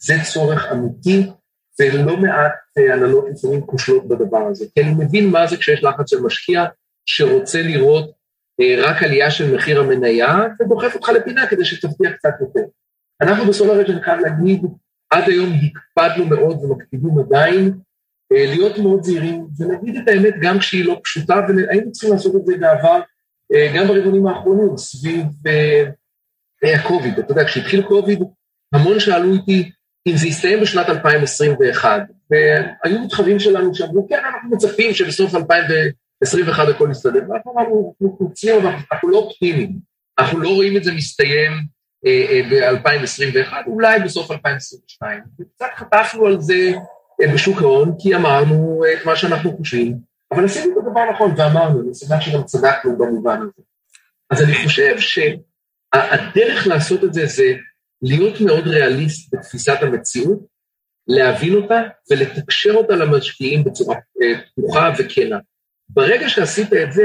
זה 0.00 0.14
צורך 0.32 0.72
אמיתי, 0.72 1.30
ולא 1.80 2.16
מעט 2.16 2.52
הנהלות 2.76 3.24
לפעמים 3.30 3.60
כושלות 3.60 4.08
בדבר 4.08 4.46
הזה. 4.50 4.64
כי 4.74 4.80
אני 4.82 4.90
מבין 4.90 5.30
מה 5.30 5.46
זה 5.46 5.56
כשיש 5.56 5.84
לחץ 5.84 6.10
של 6.10 6.20
משקיע 6.20 6.64
שרוצה 7.06 7.62
לראות 7.62 8.10
אה, 8.60 8.74
רק 8.78 9.02
עלייה 9.02 9.30
של 9.30 9.54
מחיר 9.54 9.80
המניה, 9.80 10.38
ודוחף 10.60 10.94
אותך 10.94 11.08
לפינה 11.08 11.46
כדי 11.46 11.64
שתבטיח 11.64 12.12
קצת 12.12 12.34
יותר. 12.40 12.60
אנחנו 13.20 13.46
בסולארית, 13.46 13.90
אני 13.90 14.02
חייב 14.02 14.20
להגיד, 14.20 14.62
עד 15.10 15.24
היום 15.28 15.50
הקפדנו 15.52 16.26
מאוד 16.26 16.64
ומקפידים 16.64 17.18
עדיין 17.18 17.72
להיות 18.30 18.78
מאוד 18.78 19.02
זהירים 19.02 19.46
ולהגיד 19.58 19.96
את 19.96 20.08
האמת 20.08 20.34
גם 20.42 20.58
כשהיא 20.58 20.84
לא 20.84 21.00
פשוטה, 21.04 21.40
והיינו 21.48 21.92
צריכים 21.92 22.12
לעשות 22.12 22.36
את 22.36 22.46
זה 22.46 22.56
בעבר, 22.60 23.00
גם 23.74 23.86
ברבעונים 23.86 24.26
האחרונים, 24.26 24.76
סביב 24.76 25.24
הקוביד. 26.74 27.18
אתה 27.18 27.32
יודע, 27.32 27.44
כשהתחיל 27.44 27.82
קוביד, 27.82 28.22
המון 28.74 29.00
שאלו 29.00 29.32
אותי 29.36 29.70
אם 30.08 30.16
זה 30.16 30.26
יסתיים 30.26 30.60
בשנת 30.60 30.88
2021, 30.88 32.02
והיו 32.30 33.00
מתחרים 33.00 33.38
שלנו 33.38 33.74
שאמרו, 33.74 34.08
כן, 34.08 34.18
אנחנו 34.24 34.50
מצפים 34.50 34.94
שבסוף 34.94 35.34
2021 35.34 36.68
הכל 36.68 36.88
יסתדר, 36.90 37.20
ואנחנו 37.28 37.52
אמרנו, 37.52 37.94
אנחנו 38.02 38.26
רוצים, 38.26 38.56
אבל 38.56 38.70
אנחנו 38.92 39.08
לא 39.08 39.18
אופטימיים, 39.18 39.78
אנחנו 40.18 40.40
לא 40.40 40.48
רואים 40.48 40.76
את 40.76 40.84
זה 40.84 40.92
מסתיים 40.92 41.52
ב-2021, 42.50 43.52
אולי 43.66 44.00
בסוף 44.00 44.30
2022. 44.30 45.20
וקצת 45.40 45.66
חטפנו 45.76 46.26
על 46.26 46.40
זה 46.40 46.72
בשוק 47.34 47.62
ההון, 47.62 47.94
כי 47.98 48.14
אמרנו 48.14 48.82
את 48.92 49.06
מה 49.06 49.16
שאנחנו 49.16 49.56
חושבים, 49.56 50.07
אבל 50.32 50.44
עשינו 50.44 50.72
את 50.72 50.86
הדבר 50.86 51.10
נכון 51.10 51.34
ואמרנו, 51.36 51.80
אני 51.80 51.94
שמח 51.94 52.20
שגם 52.20 52.44
צדקנו 52.44 52.98
במובן 52.98 53.40
הזה. 53.42 53.62
אז 54.30 54.42
אני 54.42 54.54
חושב 54.54 54.94
שהדרך 54.98 56.66
לעשות 56.66 57.04
את 57.04 57.14
זה 57.14 57.26
זה 57.26 57.54
להיות 58.02 58.40
מאוד 58.40 58.66
ריאליסט 58.66 59.34
בתפיסת 59.34 59.78
המציאות, 59.80 60.38
להבין 61.08 61.54
אותה 61.54 61.82
ולתקשר 62.10 62.74
אותה 62.74 62.96
למשקיעים 62.96 63.64
בצורה 63.64 63.96
פתוחה 64.54 64.92
וכנה. 64.98 65.38
ברגע 65.88 66.28
שעשית 66.28 66.72
את 66.72 66.92
זה, 66.92 67.04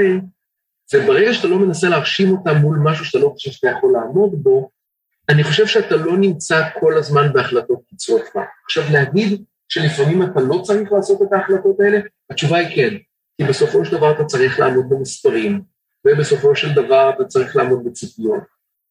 וברגע 0.93 1.33
שאתה 1.33 1.47
לא 1.47 1.59
מנסה 1.59 1.89
להרשים 1.89 2.31
אותה 2.31 2.53
מול 2.53 2.77
משהו 2.83 3.05
שאתה 3.05 3.19
לא 3.19 3.29
חושב 3.29 3.51
שאתה 3.51 3.67
יכול 3.77 3.93
לעמוד 3.93 4.43
בו, 4.43 4.69
אני 5.29 5.43
חושב 5.43 5.67
שאתה 5.67 5.95
לא 5.95 6.17
נמצא 6.17 6.61
כל 6.79 6.97
הזמן 6.97 7.33
בהחלטות 7.33 7.79
קצרות 7.93 8.21
טווח. 8.33 8.45
עכשיו, 8.65 8.83
להגיד 8.91 9.43
שלפעמים 9.69 10.23
אתה 10.23 10.39
לא 10.39 10.61
צריך 10.63 10.91
לעשות 10.91 11.21
את 11.21 11.33
ההחלטות 11.33 11.79
האלה, 11.79 11.99
התשובה 12.29 12.57
היא 12.57 12.75
כן, 12.75 12.97
כי 13.37 13.43
בסופו 13.43 13.85
של 13.85 13.97
דבר 13.97 14.11
אתה 14.11 14.25
צריך 14.25 14.59
לעמוד 14.59 14.85
במספרים, 14.89 15.61
ובסופו 16.07 16.55
של 16.55 16.73
דבר 16.73 17.09
אתה 17.15 17.25
צריך 17.25 17.55
לעמוד 17.55 17.83
בציפיות. 17.85 18.43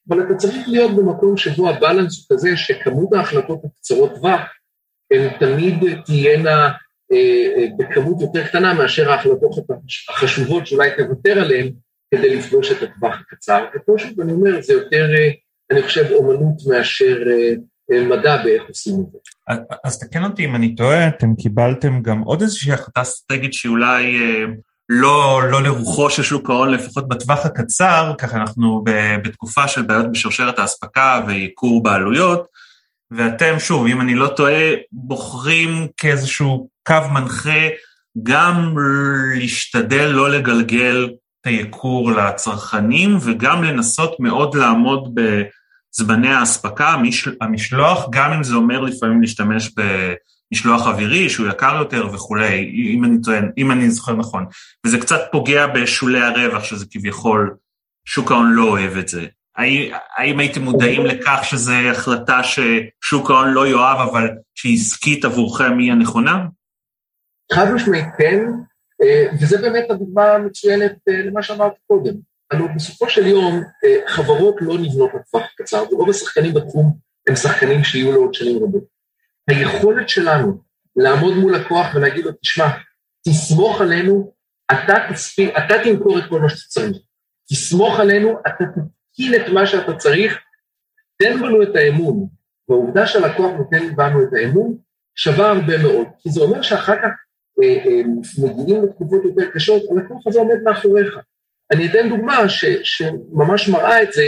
אבל 0.09 0.23
אתה 0.27 0.35
צריך 0.35 0.69
להיות 0.69 0.97
במקום 0.97 1.37
שבו 1.37 1.71
הבלנס 1.71 2.19
הוא 2.19 2.37
כזה 2.37 2.57
שכמות 2.57 3.13
ההחלטות 3.13 3.61
הקצרות 3.65 4.15
טווח 4.15 4.41
הן 5.13 5.29
תמיד 5.39 5.75
תהיינה 6.05 6.73
אה, 7.13 7.47
אה, 7.57 7.67
בכמות 7.79 8.21
יותר 8.21 8.47
קטנה 8.47 8.75
מאשר 8.75 9.11
ההחלטות 9.11 9.53
החשובות 10.09 10.67
שאולי 10.67 10.91
תוותר 10.97 11.41
עליהן 11.41 11.73
כדי 12.15 12.37
לפגוש 12.37 12.73
את 12.73 12.83
הטווח 12.83 13.21
הקצר. 13.21 13.65
ופה 13.75 13.95
שוב 13.99 14.21
אני 14.21 14.33
אומר, 14.33 14.63
זה 14.63 14.73
יותר, 14.73 15.07
אה, 15.15 15.31
אני 15.71 15.83
חושב, 15.83 16.11
אומנות 16.13 16.57
מאשר 16.69 17.19
מדע 18.01 18.43
באיך 18.43 18.63
עושים 18.69 18.95
את 18.95 19.13
זה. 19.13 19.19
אז 19.85 19.99
תקן 19.99 20.25
אותי 20.25 20.45
אם 20.45 20.55
אני 20.55 20.75
טועה, 20.75 21.09
אתם 21.09 21.35
קיבלתם 21.35 22.03
גם 22.03 22.21
עוד 22.21 22.43
איזושהי 22.43 22.73
החלטה 22.73 23.03
אסטרטגית 23.03 23.55
שאולי 23.55 24.19
לא, 24.89 25.41
לא 25.51 25.63
לרוחו 25.63 26.11
של 26.11 26.23
שוק 26.23 26.51
ההון, 26.51 26.71
לפחות 26.71 27.09
בטווח 27.09 27.47
הקצר, 27.47 28.13
ככה 28.19 28.37
אנחנו 28.37 28.85
בתקופה 29.25 29.69
של 29.69 29.83
בעיות 29.83 30.13
בשרשרת 30.13 30.59
האספקה 30.59 31.21
וייקור 31.27 31.83
בעלויות, 31.83 32.47
ואתם, 33.11 33.59
שוב, 33.59 33.87
אם 33.87 34.01
אני 34.01 34.15
לא 34.15 34.29
טועה, 34.29 34.75
בוחרים 34.93 35.89
כאיזשהו 35.97 36.69
קו 36.87 36.95
מנחה 37.13 37.69
גם 38.23 38.75
להשתדל 39.35 40.07
לא 40.07 40.31
לגלגל 40.31 41.11
את 41.41 41.47
הייקור 41.47 42.13
לצרכנים, 42.13 43.19
וגם 43.21 43.65
לנסות 43.65 44.21
מאוד 44.21 44.55
לעמוד 44.55 45.15
בזמני 45.93 46.29
האספקה, 46.29 46.95
המשלוח, 47.41 48.07
גם 48.11 48.33
אם 48.33 48.43
זה 48.43 48.55
אומר 48.55 48.81
לפעמים 48.81 49.21
להשתמש 49.21 49.71
במשלוח 49.77 50.87
אווירי, 50.87 51.29
שהוא 51.31 51.49
יקר 51.49 51.77
יותר 51.79 52.07
וכולי, 52.13 52.73
אם 52.95 53.05
אני 53.05 53.21
טוען, 53.23 53.51
אם 53.59 53.71
אני 53.71 53.91
זוכר 53.91 54.13
נכון. 54.13 54.47
וזה 54.87 54.99
קצת 54.99 55.21
פוגע 55.33 55.67
בשולי 55.67 56.21
הרווח, 56.21 56.65
שזה 56.65 56.87
כביכול, 56.91 57.57
שוק 58.05 58.31
ההון 58.31 58.53
לא 58.53 58.69
אוהב 58.69 58.97
את 58.97 59.09
זה. 59.09 59.27
האם 60.17 60.39
הייתם 60.39 60.63
מודעים 60.63 61.07
לכך 61.07 61.41
שזו 61.43 61.73
החלטה 61.73 62.41
ששוק 62.43 63.31
ההון 63.31 63.49
לא 63.49 63.67
יאהב, 63.67 64.09
אבל 64.09 64.29
שהיא 64.55 64.77
עסקית 64.77 65.25
עבורכם 65.25 65.79
היא 65.79 65.93
הנכונה? 65.93 66.47
חד 67.53 67.73
משמעית 67.75 68.07
כן, 68.19 68.41
אה, 69.03 69.33
וזה 69.41 69.59
באמת 69.59 69.91
הדוגמה 69.91 70.25
המצוינת 70.25 70.93
אה, 71.09 71.23
למה 71.27 71.43
שאמרתי 71.43 71.77
קודם. 71.87 72.32
הלוא 72.53 72.69
בסופו 72.77 73.11
של 73.11 73.27
יום 73.27 73.63
אה, 73.85 73.97
חברות 74.07 74.57
לא 74.61 74.79
נבנות 74.79 75.11
לטווח 75.15 75.43
קצר, 75.57 75.85
ורוב 75.93 76.11
השחקנים 76.11 76.55
בתחום 76.55 76.97
הם 77.29 77.37
שחקנים 77.37 77.85
שיהיו 77.85 78.13
לעוד 78.13 78.35
שנים 78.35 78.63
רבות. 78.63 78.85
היכולת 79.49 80.09
שלנו 80.09 80.59
לעמוד 80.97 81.35
מול 81.35 81.57
לקוח 81.57 81.87
ולהגיד 81.95 82.25
לו, 82.25 82.33
תשמע, 82.33 82.69
תסמוך 83.29 83.81
עלינו, 83.81 84.33
אתה 84.73 84.95
תספיק, 85.13 85.51
אתה 85.59 85.75
תמכור 85.85 86.19
את 86.19 86.25
כל 86.29 86.41
מה 86.41 86.49
שאתה 86.49 86.69
צריך. 86.69 86.97
תסמוך 87.51 88.01
עלינו, 88.01 88.39
אתה 88.41 88.65
תתקין 88.65 89.35
את 89.35 89.49
מה 89.53 89.67
שאתה 89.67 89.97
צריך, 89.97 90.39
תן 91.19 91.41
בנו 91.41 91.63
את 91.63 91.77
האמון. 91.77 92.27
והעובדה 92.69 93.07
שהלקוח 93.07 93.51
נותן 93.59 93.97
בנו 93.97 94.23
את 94.23 94.29
האמון, 94.33 94.77
שווה 95.15 95.51
הרבה 95.51 95.79
מאוד, 95.83 96.07
כי 96.19 96.31
זה 96.31 96.41
אומר 96.41 96.63
שאחר 96.63 96.97
כך 96.97 97.11
אה, 97.63 97.85
אה, 97.87 98.03
מגיעים 98.39 98.85
לתקופות 98.85 99.25
יותר 99.25 99.51
קשות, 99.55 99.83
הלקוח 99.91 100.27
הזה 100.27 100.39
עומד 100.39 100.63
מאחוריך. 100.65 101.19
אני 101.73 101.87
אתן 101.87 102.09
דוגמה 102.09 102.49
ש, 102.49 102.65
שממש 102.83 103.69
מראה 103.69 104.03
את 104.03 104.13
זה, 104.13 104.23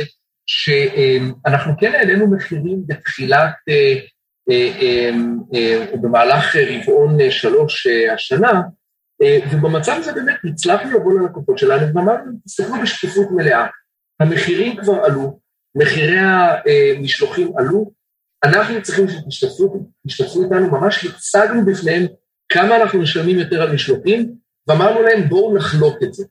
שאנחנו 0.46 1.72
כן 1.80 1.94
העלינו 1.94 2.30
מחירים 2.30 2.82
בתחילת, 2.86 3.54
אה, 3.68 5.10
או 5.92 6.00
במהלך 6.02 6.56
רבעון 6.56 7.30
שלוש 7.30 7.86
השנה, 8.14 8.62
ובמצב 9.52 9.96
הזה 9.98 10.12
באמת 10.12 10.36
הצלחנו 10.44 10.90
לבוא 10.90 11.20
ללקוחות 11.20 11.58
שלנו 11.58 11.94
ואמרנו, 11.94 12.32
תסתכלו 12.44 12.74
בשקיפות 12.82 13.28
מלאה, 13.30 13.66
המחירים 14.20 14.76
כבר 14.76 15.04
עלו, 15.04 15.38
מחירי 15.74 16.18
המשלוחים 16.18 17.52
עלו, 17.58 17.92
אנחנו 18.44 18.82
צריכים 18.82 19.06
שתשתתפו 19.30 20.42
איתנו, 20.44 20.70
ממש 20.70 21.06
הצגנו 21.06 21.66
בפניהם 21.66 22.06
כמה 22.48 22.76
אנחנו 22.76 23.00
משלמים 23.00 23.38
יותר 23.38 23.62
על 23.62 23.74
משלוחים, 23.74 24.34
ואמרנו 24.68 25.02
להם 25.02 25.28
בואו 25.28 25.56
נחלוק 25.56 25.96
את 26.02 26.14
זה. 26.14 26.24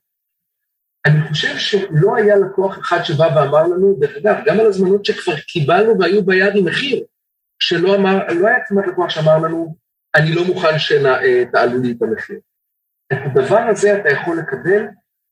אני 1.06 1.28
חושב 1.28 1.58
שלא 1.58 2.16
היה 2.16 2.36
לקוח 2.36 2.80
אחד 2.80 3.04
שבא 3.04 3.24
ואמר 3.36 3.64
לנו, 3.64 3.95
דרך 3.99 4.18
אגב, 4.18 4.36
גם 4.45 4.60
על 4.60 4.66
הזמנות 4.66 5.06
שכבר 5.06 5.39
קיבלנו 5.39 5.99
והיו 5.99 6.26
ביד 6.26 6.56
עם 6.56 6.66
מחיר, 6.66 7.04
שלא 7.60 7.95
אמר, 7.95 8.28
לא 8.28 8.47
היה 8.47 8.58
כמעט 8.68 8.88
לקוח 8.88 9.10
שאמר 9.10 9.38
לנו, 9.38 9.76
אני 10.16 10.36
לא 10.36 10.45
מוכן 10.45 10.80
שתעלו 10.80 11.82
לי 11.82 11.91
את 11.91 12.01
המחיר. 12.01 12.39
את 13.14 13.18
הדבר 13.26 13.60
הזה 13.60 13.99
אתה 13.99 14.10
יכול 14.10 14.39
לקבל, 14.39 14.88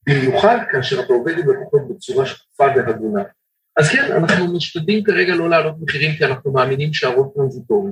במיוחד 0.09 0.57
כאשר 0.71 0.99
אתה 0.99 1.13
עובד 1.13 1.39
עם 1.39 1.49
לקוחות 1.49 1.81
בצורה 1.89 2.25
שקופה 2.25 2.65
והגונה. 2.75 3.23
אז 3.77 3.89
כן, 3.89 4.11
אנחנו 4.11 4.55
משתדלים 4.55 5.03
כרגע 5.03 5.35
לא 5.35 5.49
להעלות 5.49 5.75
מחירים, 5.81 6.15
כי 6.17 6.25
אנחנו 6.25 6.51
מאמינים 6.51 6.93
שהרוב 6.93 7.31
טרנזיטורי. 7.35 7.91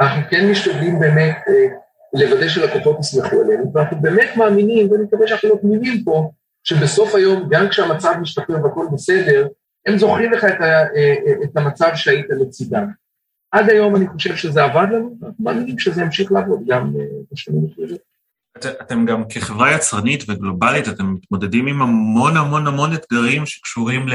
אנחנו 0.00 0.22
כן 0.30 0.50
משתדלים 0.50 0.98
באמת 0.98 1.36
אה, 1.48 1.76
לוודא 2.14 2.48
שלקוחות 2.48 3.00
יסמכו 3.00 3.40
עלינו, 3.40 3.72
ואנחנו 3.74 4.00
באמת 4.00 4.36
מאמינים, 4.36 4.92
ואני 4.92 5.02
מקווה 5.02 5.26
שאנחנו 5.26 5.48
לא 5.48 5.56
תמימים 5.60 6.04
פה, 6.04 6.30
שבסוף 6.64 7.14
היום, 7.14 7.48
גם 7.50 7.68
כשהמצב 7.68 8.12
משתפר 8.20 8.64
והכל 8.64 8.86
בסדר, 8.92 9.46
הם 9.86 9.98
זוכרים 9.98 10.32
לך 10.32 10.44
את, 10.44 10.60
ה, 10.60 10.64
אה, 10.64 11.14
את 11.44 11.56
המצב 11.56 11.90
שהיית 11.94 12.26
לצידם. 12.40 12.86
עד 13.50 13.70
היום 13.70 13.96
אני 13.96 14.08
חושב 14.08 14.36
שזה 14.36 14.64
עבד 14.64 14.86
לנו, 14.92 15.16
ואנחנו 15.20 15.44
מאמינים 15.44 15.78
שזה 15.78 16.02
ימשיך 16.02 16.32
לעבוד 16.32 16.60
גם 16.66 16.92
אה, 17.00 17.04
בשנים 17.32 17.66
אחרות. 17.72 18.14
אתם 18.82 19.06
גם 19.06 19.22
כחברה 19.28 19.74
יצרנית 19.74 20.24
וגלובלית, 20.28 20.88
אתם 20.88 21.14
מתמודדים 21.14 21.66
עם 21.66 21.82
המון 21.82 22.36
המון 22.36 22.66
המון 22.66 22.94
אתגרים 22.94 23.46
שקשורים 23.46 24.06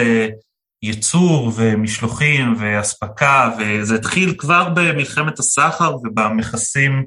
לייצור 0.83 1.51
ומשלוחים 1.55 2.55
ואספקה, 2.59 3.55
וזה 3.59 3.95
התחיל 3.95 4.35
כבר 4.37 4.69
במלחמת 4.75 5.39
הסחר 5.39 5.95
ובמכסים 5.95 7.05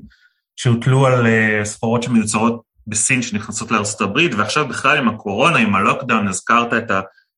שהוטלו 0.56 1.06
על 1.06 1.26
סחורות 1.64 2.02
שמיוצרות 2.02 2.62
בסין 2.86 3.22
שנכנסות 3.22 3.70
לארה"ב, 3.70 4.36
ועכשיו 4.36 4.68
בכלל 4.68 4.98
עם 4.98 5.08
הקורונה, 5.08 5.58
עם 5.58 5.74
הלוקדאון, 5.74 6.28
הזכרת 6.28 6.72
את 6.72 6.90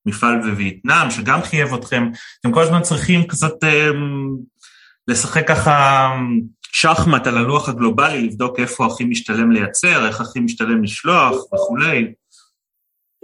המפעל 0.06 0.50
בווייטנאם, 0.50 1.10
שגם 1.10 1.42
חייב 1.42 1.74
אתכם, 1.74 2.10
אתם 2.40 2.52
כל 2.52 2.62
הזמן 2.62 2.82
צריכים 2.82 3.26
קצת 3.26 3.64
uh, 3.64 3.96
לשחק 5.08 5.48
ככה 5.48 6.08
שחמט 6.62 7.26
על 7.26 7.38
הלוח 7.38 7.68
הגלובלי, 7.68 8.26
לבדוק 8.26 8.60
איפה 8.60 8.86
הכי 8.86 9.04
משתלם 9.04 9.50
לייצר, 9.50 10.06
איך 10.06 10.20
הכי 10.20 10.40
משתלם 10.40 10.82
לשלוח 10.82 11.52
וכולי. 11.52 12.14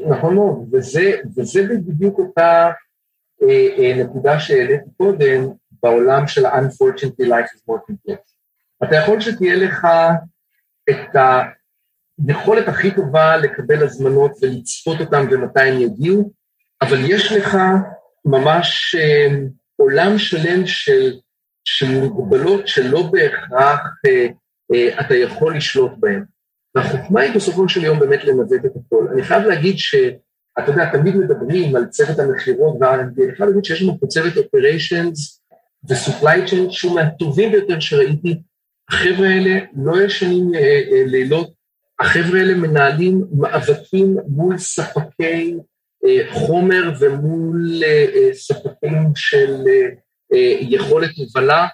נכון 0.09 0.35
מאוד, 0.35 0.69
וזה, 0.73 1.13
וזה 1.37 1.63
בדיוק 1.87 2.19
אותה 2.19 2.71
אה, 3.43 3.69
אה, 3.79 4.05
נקודה 4.05 4.41
שהעליתי 4.41 4.91
קודם 4.97 5.49
בעולם 5.83 6.27
של 6.27 6.47
ה-unfortunately 6.47 7.27
life 7.27 7.51
is 7.55 7.71
more 7.71 7.91
complex. 7.91 8.19
אתה 8.85 8.97
יכול 8.97 9.21
שתהיה 9.21 9.57
לך 9.57 9.87
את 10.91 11.17
היכולת 12.29 12.69
הכי 12.69 12.91
טובה 12.91 13.37
לקבל 13.37 13.83
הזמנות 13.83 14.33
ולצפות 14.43 15.01
אותן 15.01 15.27
ומתי 15.31 15.61
הן 15.61 15.81
יגיעו, 15.81 16.33
אבל 16.83 16.99
יש 17.11 17.33
לך 17.33 17.59
ממש 18.25 18.95
אה, 18.99 19.29
עולם 19.77 20.19
שלם 20.19 20.67
של, 20.67 21.13
של 21.65 21.87
מוגבלות 22.01 22.69
שלא 22.69 23.03
בהכרח 23.03 23.81
אה, 24.07 24.27
אתה 25.01 25.15
יכול 25.15 25.57
לשלוט 25.57 25.93
בהם. 25.97 26.25
והחוכמה 26.75 27.21
היא 27.21 27.35
בסופו 27.35 27.69
של 27.69 27.85
יום 27.85 27.99
באמת 27.99 28.25
לנווט 28.25 28.65
את 28.67 28.73
הכל. 28.77 29.07
אני 29.13 29.23
חייב 29.23 29.43
להגיד 29.43 29.75
שאתה 29.79 30.71
יודע, 30.71 30.93
תמיד 30.93 31.17
מדברים 31.17 31.77
על 31.77 31.87
צוות 31.87 32.19
המכירות 32.19 32.77
וה-R&D, 32.81 33.25
אני 33.25 33.37
חייב 33.37 33.49
להגיד 33.49 33.65
שיש 33.65 33.83
לנו 33.83 34.01
פה 34.01 34.07
צוות 34.07 34.37
אופריישנס 34.37 35.43
ו-supply 35.89 36.71
שהוא 36.71 36.95
מהטובים 36.95 37.53
ביותר 37.53 37.81
שראיתי. 37.81 38.41
החבר'ה 38.91 39.29
האלה 39.29 39.61
לא 39.77 40.03
ישנים 40.03 40.55
אה, 40.55 40.61
אה, 40.61 41.03
לילות, 41.07 41.53
החבר'ה 42.01 42.39
האלה 42.39 42.55
מנהלים 42.55 43.25
מאבקים 43.33 44.17
מול 44.29 44.59
ספקי 44.59 45.57
אה, 46.05 46.33
חומר 46.33 46.93
ומול 47.01 47.83
ספקים 48.33 49.13
של 49.17 49.65
יכולת 50.61 51.11
הובלה, 51.17 51.67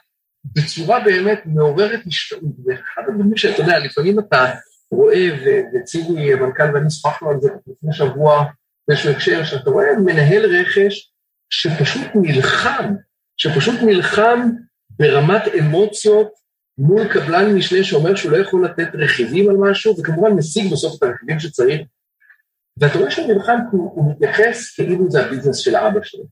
בצורה 0.55 1.01
באמת 1.01 1.43
מעוררת 1.47 2.01
השתאות. 2.07 2.43
ואחד 2.67 3.03
הדברים 3.09 3.37
שאתה 3.37 3.63
יודע, 3.63 3.79
לפעמים 3.79 4.19
אתה 4.19 4.55
רואה, 4.91 5.29
וצירי 5.75 6.33
המנכ"ל 6.33 6.75
ואני 6.75 6.91
שוחחנו 6.91 7.31
על 7.31 7.37
זה 7.41 7.51
לפני 7.67 7.93
שבוע 7.93 8.45
באיזשהו 8.89 9.11
הקשר, 9.11 9.45
שאתה 9.45 9.71
רואה 9.71 9.87
מנהל 10.05 10.47
רכש 10.47 11.13
שפשוט 11.51 12.07
נלחם, 12.15 12.95
שפשוט 13.37 13.75
נלחם 13.83 14.41
ברמת 14.91 15.43
אמוציות 15.59 16.29
מול 16.79 17.09
קבלן 17.09 17.55
משנה 17.55 17.85
שאומר 17.85 18.15
שהוא 18.15 18.33
לא 18.33 18.37
יכול 18.37 18.65
לתת 18.65 18.89
רכיבים 18.95 19.51
על 19.51 19.57
משהו, 19.57 19.97
וכמובן 19.99 20.31
משיג 20.31 20.73
בסוף 20.73 20.99
את 20.99 21.03
הרכיבים 21.03 21.41
שצריך. 21.41 21.81
ואתה 22.77 22.99
רואה 22.99 23.11
כי 23.11 23.21
הוא 23.71 24.13
מתייחס 24.13 24.75
כאילו 24.75 25.11
זה 25.11 25.27
הביזנס 25.27 25.57
של 25.57 25.77
אבא 25.77 26.01
שלו. 26.03 26.25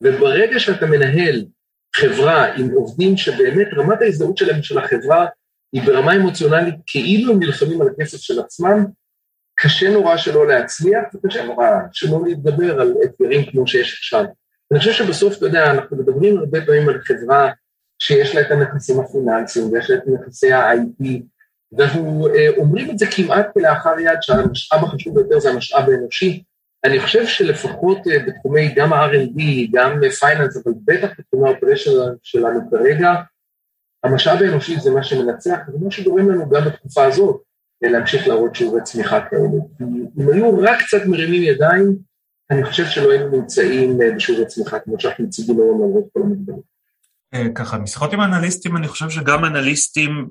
וברגע 0.00 0.58
שאתה 0.58 0.86
מנהל 0.86 1.44
חברה 1.96 2.54
עם 2.54 2.70
עובדים 2.70 3.16
שבאמת 3.16 3.68
רמת 3.76 4.02
ההזדהות 4.02 4.36
שלהם 4.36 4.62
של 4.62 4.78
החברה 4.78 5.26
היא 5.72 5.82
ברמה 5.82 6.16
אמוציונלית 6.16 6.74
כאילו 6.86 7.32
הם 7.32 7.38
נלחמים 7.38 7.82
על 7.82 7.88
הכסף 7.88 8.18
של 8.18 8.40
עצמם, 8.40 8.84
קשה 9.54 9.90
נורא 9.90 10.16
שלא 10.16 10.46
להצליח 10.46 11.04
וקשה 11.14 11.44
נורא 11.44 11.66
שלא 11.92 12.22
להתגבר 12.26 12.80
על 12.80 12.94
אתגרים 13.04 13.50
כמו 13.50 13.66
שיש 13.66 13.98
עכשיו. 13.98 14.24
אני 14.70 14.78
חושב 14.78 14.92
שבסוף, 14.92 15.36
אתה 15.38 15.46
יודע, 15.46 15.70
אנחנו 15.70 15.96
מדברים 15.96 16.38
הרבה 16.38 16.66
פעמים 16.66 16.88
על 16.88 17.00
חברה 17.00 17.50
שיש 17.98 18.34
לה 18.34 18.40
את 18.40 18.50
הנכסים 18.50 19.00
הפיננסיים 19.00 19.72
ויש 19.72 19.90
לה 19.90 19.96
את 19.96 20.02
נכסי 20.06 20.52
ה-IP, 20.52 21.04
ואנחנו 21.72 22.26
אה, 22.26 22.48
אומרים 22.56 22.90
את 22.90 22.98
זה 22.98 23.06
כמעט 23.06 23.46
כלאחר 23.54 24.00
יד 24.00 24.18
שהמשאב 24.20 24.84
החשוב 24.84 25.14
ביותר 25.14 25.40
זה 25.40 25.50
המשאב 25.50 25.88
האנושי. 25.90 26.42
אני 26.84 27.00
חושב 27.00 27.26
שלפחות 27.26 27.98
אה, 28.06 28.18
בתחומי 28.26 28.74
גם 28.74 28.92
ה-R&D, 28.92 29.40
גם 29.72 30.00
finance, 30.20 30.56
אבל 30.56 30.72
בטח 30.84 31.08
בתחומי 31.18 31.48
ה 31.48 31.52
operation 31.52 31.90
שלנו 32.22 32.60
כרגע, 32.70 33.14
המשאב 34.04 34.42
האנושי 34.42 34.80
זה 34.80 34.90
מה 34.90 35.02
שמנצח, 35.02 35.58
וזה 35.68 35.78
מה 35.84 35.90
שגורם 35.90 36.30
לנו 36.30 36.50
גם 36.50 36.64
בתקופה 36.64 37.04
הזאת 37.04 37.42
להמשיך 37.82 38.28
להראות 38.28 38.54
שיעורי 38.54 38.82
צמיחה 38.82 39.20
כאלה. 39.30 39.42
אם 40.18 40.28
היו 40.32 40.58
רק 40.58 40.78
קצת 40.86 41.06
מרימים 41.06 41.42
ידיים, 41.42 41.96
אני 42.50 42.64
חושב 42.64 42.86
שלא 42.86 43.10
היינו 43.10 43.28
נמצאים 43.28 44.02
אה, 44.02 44.14
בשיעורי 44.14 44.46
צמיחה 44.46 44.78
כמו 44.78 45.00
שאנחנו 45.00 45.24
מציגים 45.24 45.60
היום 45.60 45.82
למרות 45.82 46.04
כל 46.12 46.22
המגבלות. 46.22 46.77
אה, 47.34 47.46
ככה, 47.54 47.78
משיחות 47.78 48.12
עם 48.12 48.20
אנליסטים, 48.20 48.76
אני 48.76 48.88
חושב 48.88 49.10
שגם 49.10 49.44
אנליסטים 49.44 50.28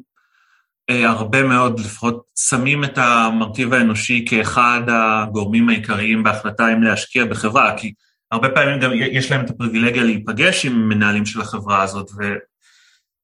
אה, 0.89 1.09
הרבה 1.09 1.43
מאוד 1.43 1.79
לפחות 1.79 2.23
שמים 2.39 2.83
את 2.83 2.97
המרכיב 2.97 3.73
האנושי 3.73 4.25
כאחד 4.29 4.81
הגורמים 4.87 5.69
העיקריים 5.69 6.23
בהחלטה 6.23 6.73
אם 6.73 6.83
להשקיע 6.83 7.25
בחברה, 7.25 7.77
כי 7.77 7.93
הרבה 8.31 8.49
פעמים 8.49 8.79
גם 8.79 8.91
יש 8.93 9.31
להם 9.31 9.45
את 9.45 9.49
הפריבילגיה 9.49 10.03
להיפגש 10.03 10.65
עם 10.65 10.89
מנהלים 10.89 11.25
של 11.25 11.41
החברה 11.41 11.83
הזאת, 11.83 12.11
ו, 12.11 12.23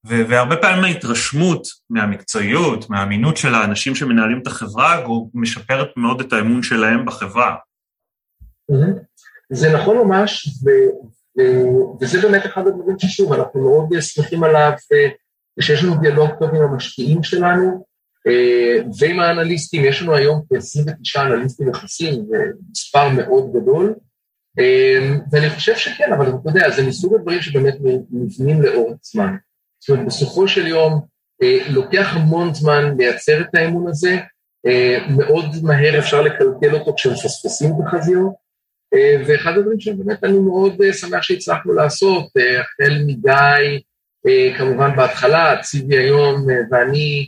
והרבה 0.05 0.55
פעמים 0.55 0.84
ההתרשמות 0.84 1.67
מהמקצועיות, 1.89 2.89
מהאמינות 2.89 3.38
של 3.38 3.55
האנשים 3.55 3.95
שמנהלים 3.95 4.41
את 4.41 4.47
החברה, 4.47 5.05
משפרת 5.34 5.88
מאוד 5.97 6.21
את 6.21 6.34
האמון 6.34 6.63
שלהם 6.63 7.05
בחברה. 7.05 7.55
זה 9.49 9.74
נכון 9.74 9.97
ממש, 9.97 10.47
ו, 10.47 10.69
ו, 10.69 11.12
וזה 12.02 12.22
באמת 12.22 12.46
אחד 12.46 12.68
הדברים 12.68 13.00
ששוב, 13.00 13.34
אנחנו 13.34 13.62
מאוד 13.62 14.02
שמחים 14.02 14.44
עליו, 14.44 14.72
ושיש 15.60 15.84
לנו 15.84 15.96
דיאלוג 15.96 16.30
טוב 16.40 16.56
עם 16.56 16.62
המשקיעים 16.62 17.24
שלנו, 17.24 17.86
אה, 18.28 18.76
ועם 19.00 19.20
האנליסטים, 19.20 19.86
יש 19.86 20.02
לנו 20.02 20.16
היום 20.16 20.42
כ-29 20.50 21.22
אנליסטים 21.22 21.70
יחסים, 21.70 22.26
זה 22.30 22.38
מספר 22.72 23.10
מאוד 23.10 23.54
גדול, 23.54 23.96
אה, 24.60 25.16
ואני 25.32 25.50
חושב 25.50 25.76
שכן, 25.76 26.14
אבל 26.14 26.28
אתה 26.28 26.50
יודע, 26.50 26.70
זה 26.70 26.88
מסוג 26.88 27.16
הדברים 27.16 27.42
שבאמת 27.42 27.76
נבנים 28.12 28.62
לאורך 28.62 28.98
זמן. 29.02 29.36
זאת 29.80 29.90
אומרת, 29.90 30.06
בסופו 30.06 30.48
של 30.48 30.68
יום 30.68 31.02
אה, 31.44 31.58
לוקח 31.70 32.16
המון 32.16 32.54
זמן 32.54 32.98
לייצר 32.98 33.42
את 33.42 33.56
האמון 33.56 33.88
הזה, 33.88 34.18
אה, 34.66 34.98
מאוד 35.10 35.46
מהר 35.64 36.00
אפשר 36.00 36.22
לקלקל 36.22 36.74
אותו 36.74 36.94
כשמפספסים 36.96 37.74
בחזיות, 37.80 38.34
אה, 38.34 38.43
ואחד 39.28 39.58
הדברים 39.58 39.80
שבאמת 39.80 40.24
אני 40.24 40.39
מאוד 40.39 40.82
שמח 40.91 41.22
שהצלחנו 41.22 41.74
לעשות, 41.74 42.26
החל 42.60 42.94
מגיא, 43.06 43.80
כמובן 44.58 44.96
בהתחלה, 44.96 45.62
ציבי 45.62 45.98
היום 45.98 46.48
ואני 46.72 47.28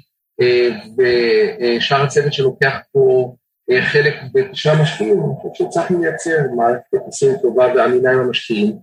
ושאר 0.98 2.04
הצוות 2.04 2.34
שלוקח 2.34 2.78
פה 2.92 3.36
חלק 3.82 4.16
בתשעה 4.34 4.74
המשקיעים, 4.74 5.14
אני 5.14 5.34
חושב 5.42 5.64
שהצלחנו 5.64 6.02
לייצר 6.02 6.38
מערכת 6.58 6.94
יחסים 6.94 7.32
טובה 7.42 7.74
ואמינה 7.76 8.12
עם 8.12 8.20
המשקיעים. 8.20 8.78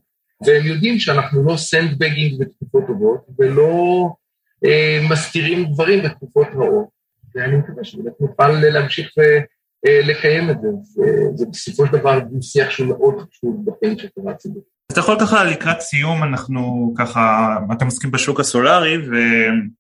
והם 0.47 0.67
יודעים 0.67 0.99
שאנחנו 0.99 1.45
לא 1.45 1.57
סנדבגינג 1.57 2.41
בתקופות 2.41 2.87
טובות 2.87 3.27
ולא 3.39 4.09
אה, 4.65 5.01
מסתירים 5.11 5.65
דברים 5.73 6.03
בתקופות 6.03 6.47
רעות, 6.55 6.87
ואני 7.35 7.57
מקווה 7.57 7.85
שבאמת 7.85 8.21
נוכל 8.21 8.49
להמשיך 8.49 9.11
ולקיים 9.87 10.51
את 10.51 10.57
זה. 10.61 10.69
זה 11.35 11.47
בסופו 11.47 11.87
של 11.87 11.93
דבר 11.93 12.19
דו-שיח 12.19 12.71
שהוא 12.71 12.89
מאוד 12.89 13.15
חשוב 13.19 13.65
בחיים 13.65 13.99
של 13.99 14.09
חברה 14.19 14.35
ציבורית. 14.35 14.73
אז 14.91 14.99
אתה 14.99 15.01
יכול 15.01 15.21
ככה 15.21 15.45
לקראת 15.45 15.81
סיום, 15.81 16.23
אנחנו 16.23 16.95
ככה, 16.99 17.57
אתה 17.73 17.85
מסכים 17.85 18.11
בשוק 18.11 18.41
הסולארי, 18.41 18.97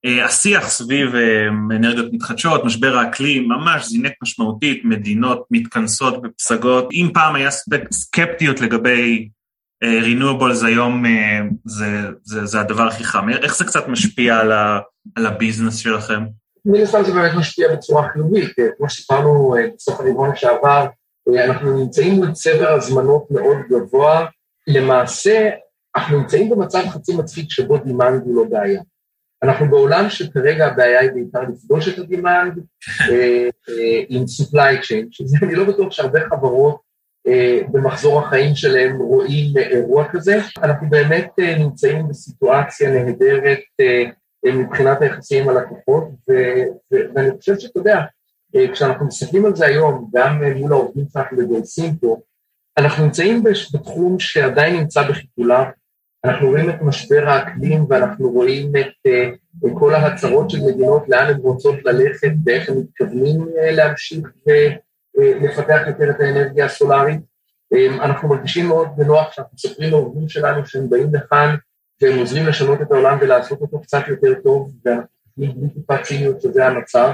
והשיח 0.05 0.68
סביב 0.68 1.14
אה, 1.14 1.48
אנרגיות 1.76 2.12
מתחדשות, 2.12 2.64
משבר 2.64 2.96
האקלים, 2.96 3.48
ממש 3.48 3.88
זינק 3.88 4.12
משמעותית, 4.22 4.84
מדינות 4.84 5.46
מתכנסות 5.50 6.22
בפסגות. 6.22 6.88
אם 6.92 7.11
פעם 7.14 7.34
היה 7.34 7.50
סקפטיות 7.92 8.61
לגבי 8.61 9.28
renewables 9.82 10.62
היום 10.62 11.07
אה, 11.07 11.40
זה, 11.64 12.03
זה, 12.22 12.46
זה 12.46 12.61
הדבר 12.61 12.82
הכי 12.82 13.05
חם. 13.05 13.28
איך 13.28 13.57
זה 13.57 13.64
קצת 13.64 13.88
משפיע 13.88 14.38
על, 14.38 14.53
ה, 14.53 14.80
על 15.16 15.26
ה 15.26 15.32
business 15.32 15.76
שלכם? 15.76 16.22
מן 16.64 16.80
הסתם 16.80 17.04
זה 17.04 17.12
באמת 17.12 17.32
משפיע 17.38 17.72
בצורה 17.72 18.08
חיובית. 18.08 18.58
אה, 18.58 18.64
כמו 18.78 18.90
שסיפרנו 18.90 19.56
אה, 19.56 19.62
בסוף 19.76 20.00
הרבעון 20.00 20.36
שעבר, 20.36 20.86
אנחנו 21.44 21.78
נמצאים 21.78 22.14
מול 22.14 22.32
צבר 22.32 22.68
הזמנות 22.68 23.30
מאוד 23.30 23.56
גבוה. 23.70 24.26
למעשה, 24.66 25.50
אנחנו 25.96 26.18
נמצאים 26.18 26.50
במצב 26.50 26.82
חצי 26.88 27.16
מצחיק 27.16 27.50
שבו 27.50 27.78
demand 27.78 28.22
הוא 28.24 28.36
לא 28.36 28.44
בעיה. 28.50 28.82
אנחנו 29.42 29.70
בעולם 29.70 30.10
שכרגע 30.10 30.66
הבעיה 30.66 31.00
היא 31.00 31.10
בעיקר 31.14 31.40
לפגוש 31.40 31.88
את 31.88 31.98
ה 31.98 32.06
demand 32.06 32.52
עם 34.08 34.22
supply 34.22 34.82
chain, 34.82 35.06
שזה 35.10 35.36
אני 35.42 35.54
לא 35.54 35.64
בטוח 35.64 35.92
שהרבה 35.92 36.20
חברות 36.30 36.80
אה, 37.26 37.60
במחזור 37.72 38.20
החיים 38.20 38.54
שלהם 38.54 38.98
רואים 38.98 39.56
אירוע 39.56 40.08
כזה. 40.12 40.38
אנחנו 40.62 40.90
באמת 40.90 41.30
אה, 41.40 41.58
נמצאים 41.58 42.08
בסיטואציה 42.08 42.90
נהדרת 42.90 43.60
אה, 43.80 44.04
מבחינת 44.45 45.03
היחסים 45.03 45.43
עם 45.43 45.57
הלקוחות, 45.57 46.09
ואני 46.90 47.30
חושב 47.38 47.59
שאתה 47.59 47.78
יודע, 47.80 48.01
כשאנחנו 48.72 49.07
מסתכלים 49.07 49.47
על 49.47 49.57
זה 49.57 49.66
היום, 49.66 50.11
גם 50.14 50.43
מול 50.57 50.72
העובדים 50.72 51.05
שאנחנו 51.12 51.36
מגייסים 51.36 51.97
פה, 51.97 52.16
אנחנו 52.78 53.05
נמצאים 53.05 53.45
בתחום 53.74 54.20
שעדיין 54.20 54.76
נמצא 54.76 55.09
בחיתולה, 55.09 55.70
אנחנו 56.24 56.49
רואים 56.49 56.70
את 56.70 56.82
משבר 56.82 57.28
האקלים 57.28 57.86
ואנחנו 57.88 58.30
רואים 58.30 58.72
את, 58.76 59.07
את 59.66 59.70
כל 59.78 59.95
ההצהרות 59.95 60.51
של 60.51 60.59
מדינות, 60.66 61.09
לאן 61.09 61.26
הן 61.26 61.36
רוצות 61.36 61.74
ללכת 61.84 62.32
ואיך 62.47 62.68
הם 62.68 62.78
מתכוונים 62.78 63.49
להמשיך 63.55 64.28
לפתח 65.16 65.80
יותר 65.86 66.11
את 66.11 66.20
האנרגיה 66.20 66.64
הסולארית. 66.64 67.20
אנחנו 68.01 68.28
מרגישים 68.28 68.66
מאוד 68.66 68.88
בנוח 68.97 69.32
שאנחנו 69.32 69.55
מספרים 69.55 69.90
לעובדים 69.90 70.28
שלנו 70.28 70.66
שהם 70.66 70.90
באים 70.90 71.14
לכאן 71.14 71.55
והם 72.03 72.18
עוזרים 72.18 72.46
לשנות 72.46 72.82
את 72.82 72.92
העולם 72.92 73.18
ולעשות 73.20 73.61
אותו 73.61 73.80
קצת 73.80 74.03
יותר 74.09 74.34
טוב, 74.44 74.72
ואנחנו 74.84 75.07
בלי 75.36 75.68
טיפה 75.74 75.98
ציניות 76.03 76.40
שזה 76.40 76.66
המצב. 76.66 77.11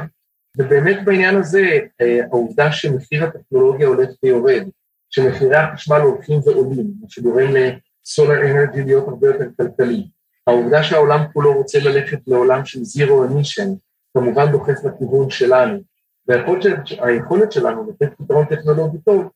ובאמת 0.59 1.05
בעניין 1.05 1.37
הזה, 1.37 1.79
אה, 2.01 2.21
העובדה 2.25 2.73
שמחיר 2.73 3.25
הטכנולוגיה 3.25 3.87
הולך 3.89 4.09
ויורד, 4.23 4.63
שמחירי 5.11 5.57
החשמל 5.57 6.01
הולכים 6.01 6.41
ועולים, 6.45 6.93
מה 7.01 7.07
שגורם 7.09 7.49
לסולר 7.55 8.51
אנרגי 8.51 8.83
להיות 8.83 9.09
הרבה 9.09 9.27
יותר 9.27 9.45
כלכלי, 9.57 10.09
העובדה 10.47 10.83
שהעולם 10.83 11.25
כולו 11.33 11.55
רוצה 11.55 11.79
ללכת 11.79 12.19
לעולם 12.27 12.65
של 12.65 12.85
זירו 12.85 13.25
אמישן, 13.25 13.69
כמובן 14.15 14.53
דוחף 14.53 14.85
לכיוון 14.85 15.31
שלנו, 15.31 15.79
והיכולת 16.27 17.53
שלנו 17.53 17.91
לתת 17.91 18.15
פתרון 18.19 18.45
טכנולוגי 18.45 18.99
טוב, 18.99 19.29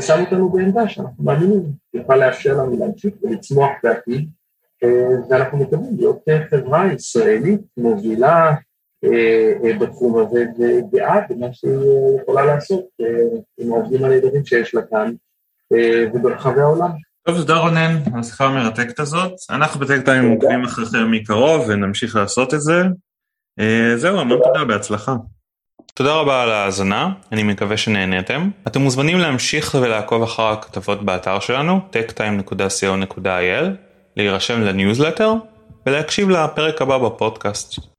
שם 0.00 0.20
אותנו 0.20 0.48
בעמדה 0.48 0.88
שאנחנו 0.88 1.24
מאמינים, 1.24 1.62
יוכל 1.94 2.16
לאפשר 2.16 2.52
לנו 2.52 2.78
להמשיך 2.78 3.14
ולצמוח 3.22 3.70
בעתיד, 3.82 4.28
ואנחנו 5.30 5.58
מקווים 5.58 5.96
להיות 5.96 6.18
חברה 6.50 6.92
ישראלית 6.92 7.60
מובילה 7.76 8.54
בתחום 9.80 10.18
הזה, 10.18 10.44
וגאה 10.58 11.20
במה 11.30 11.46
שהיא 11.52 11.72
יכולה 12.22 12.44
לעשות 12.44 12.84
עם 13.60 13.72
העובדים 13.72 14.04
הנהדרים 14.04 14.44
שיש 14.44 14.74
לה 14.74 14.82
כאן 14.90 15.12
וברחבי 16.14 16.60
העולם. 16.60 16.90
טוב, 17.26 17.36
תודה 17.36 17.56
רונן 17.56 17.98
על 18.14 18.20
השיחה 18.20 18.44
המרתקת 18.44 19.00
הזאת. 19.00 19.32
אנחנו 19.50 19.80
בטק 19.80 20.04
טיים 20.04 20.30
עוקבים 20.30 20.64
אחריכם 20.64 21.10
מקרוב 21.10 21.64
ונמשיך 21.68 22.16
לעשות 22.16 22.54
את 22.54 22.60
זה. 22.60 22.82
זהו, 23.96 24.20
המון 24.20 24.38
תודה, 24.44 24.64
בהצלחה. 24.64 25.14
תודה 25.94 26.14
רבה 26.14 26.42
על 26.42 26.50
ההאזנה, 26.50 27.12
אני 27.32 27.42
מקווה 27.42 27.76
שנהניתם. 27.76 28.50
אתם 28.66 28.80
מוזמנים 28.80 29.18
להמשיך 29.18 29.74
ולעקוב 29.82 30.22
אחר 30.22 30.42
הכתבות 30.42 31.04
באתר 31.04 31.40
שלנו, 31.40 31.80
techtime.co.il, 31.92 33.64
להירשם 34.16 34.60
לניוזלטר 34.60 35.32
ולהקשיב 35.86 36.30
לפרק 36.30 36.82
הבא 36.82 36.98
בפודקאסט. 36.98 37.93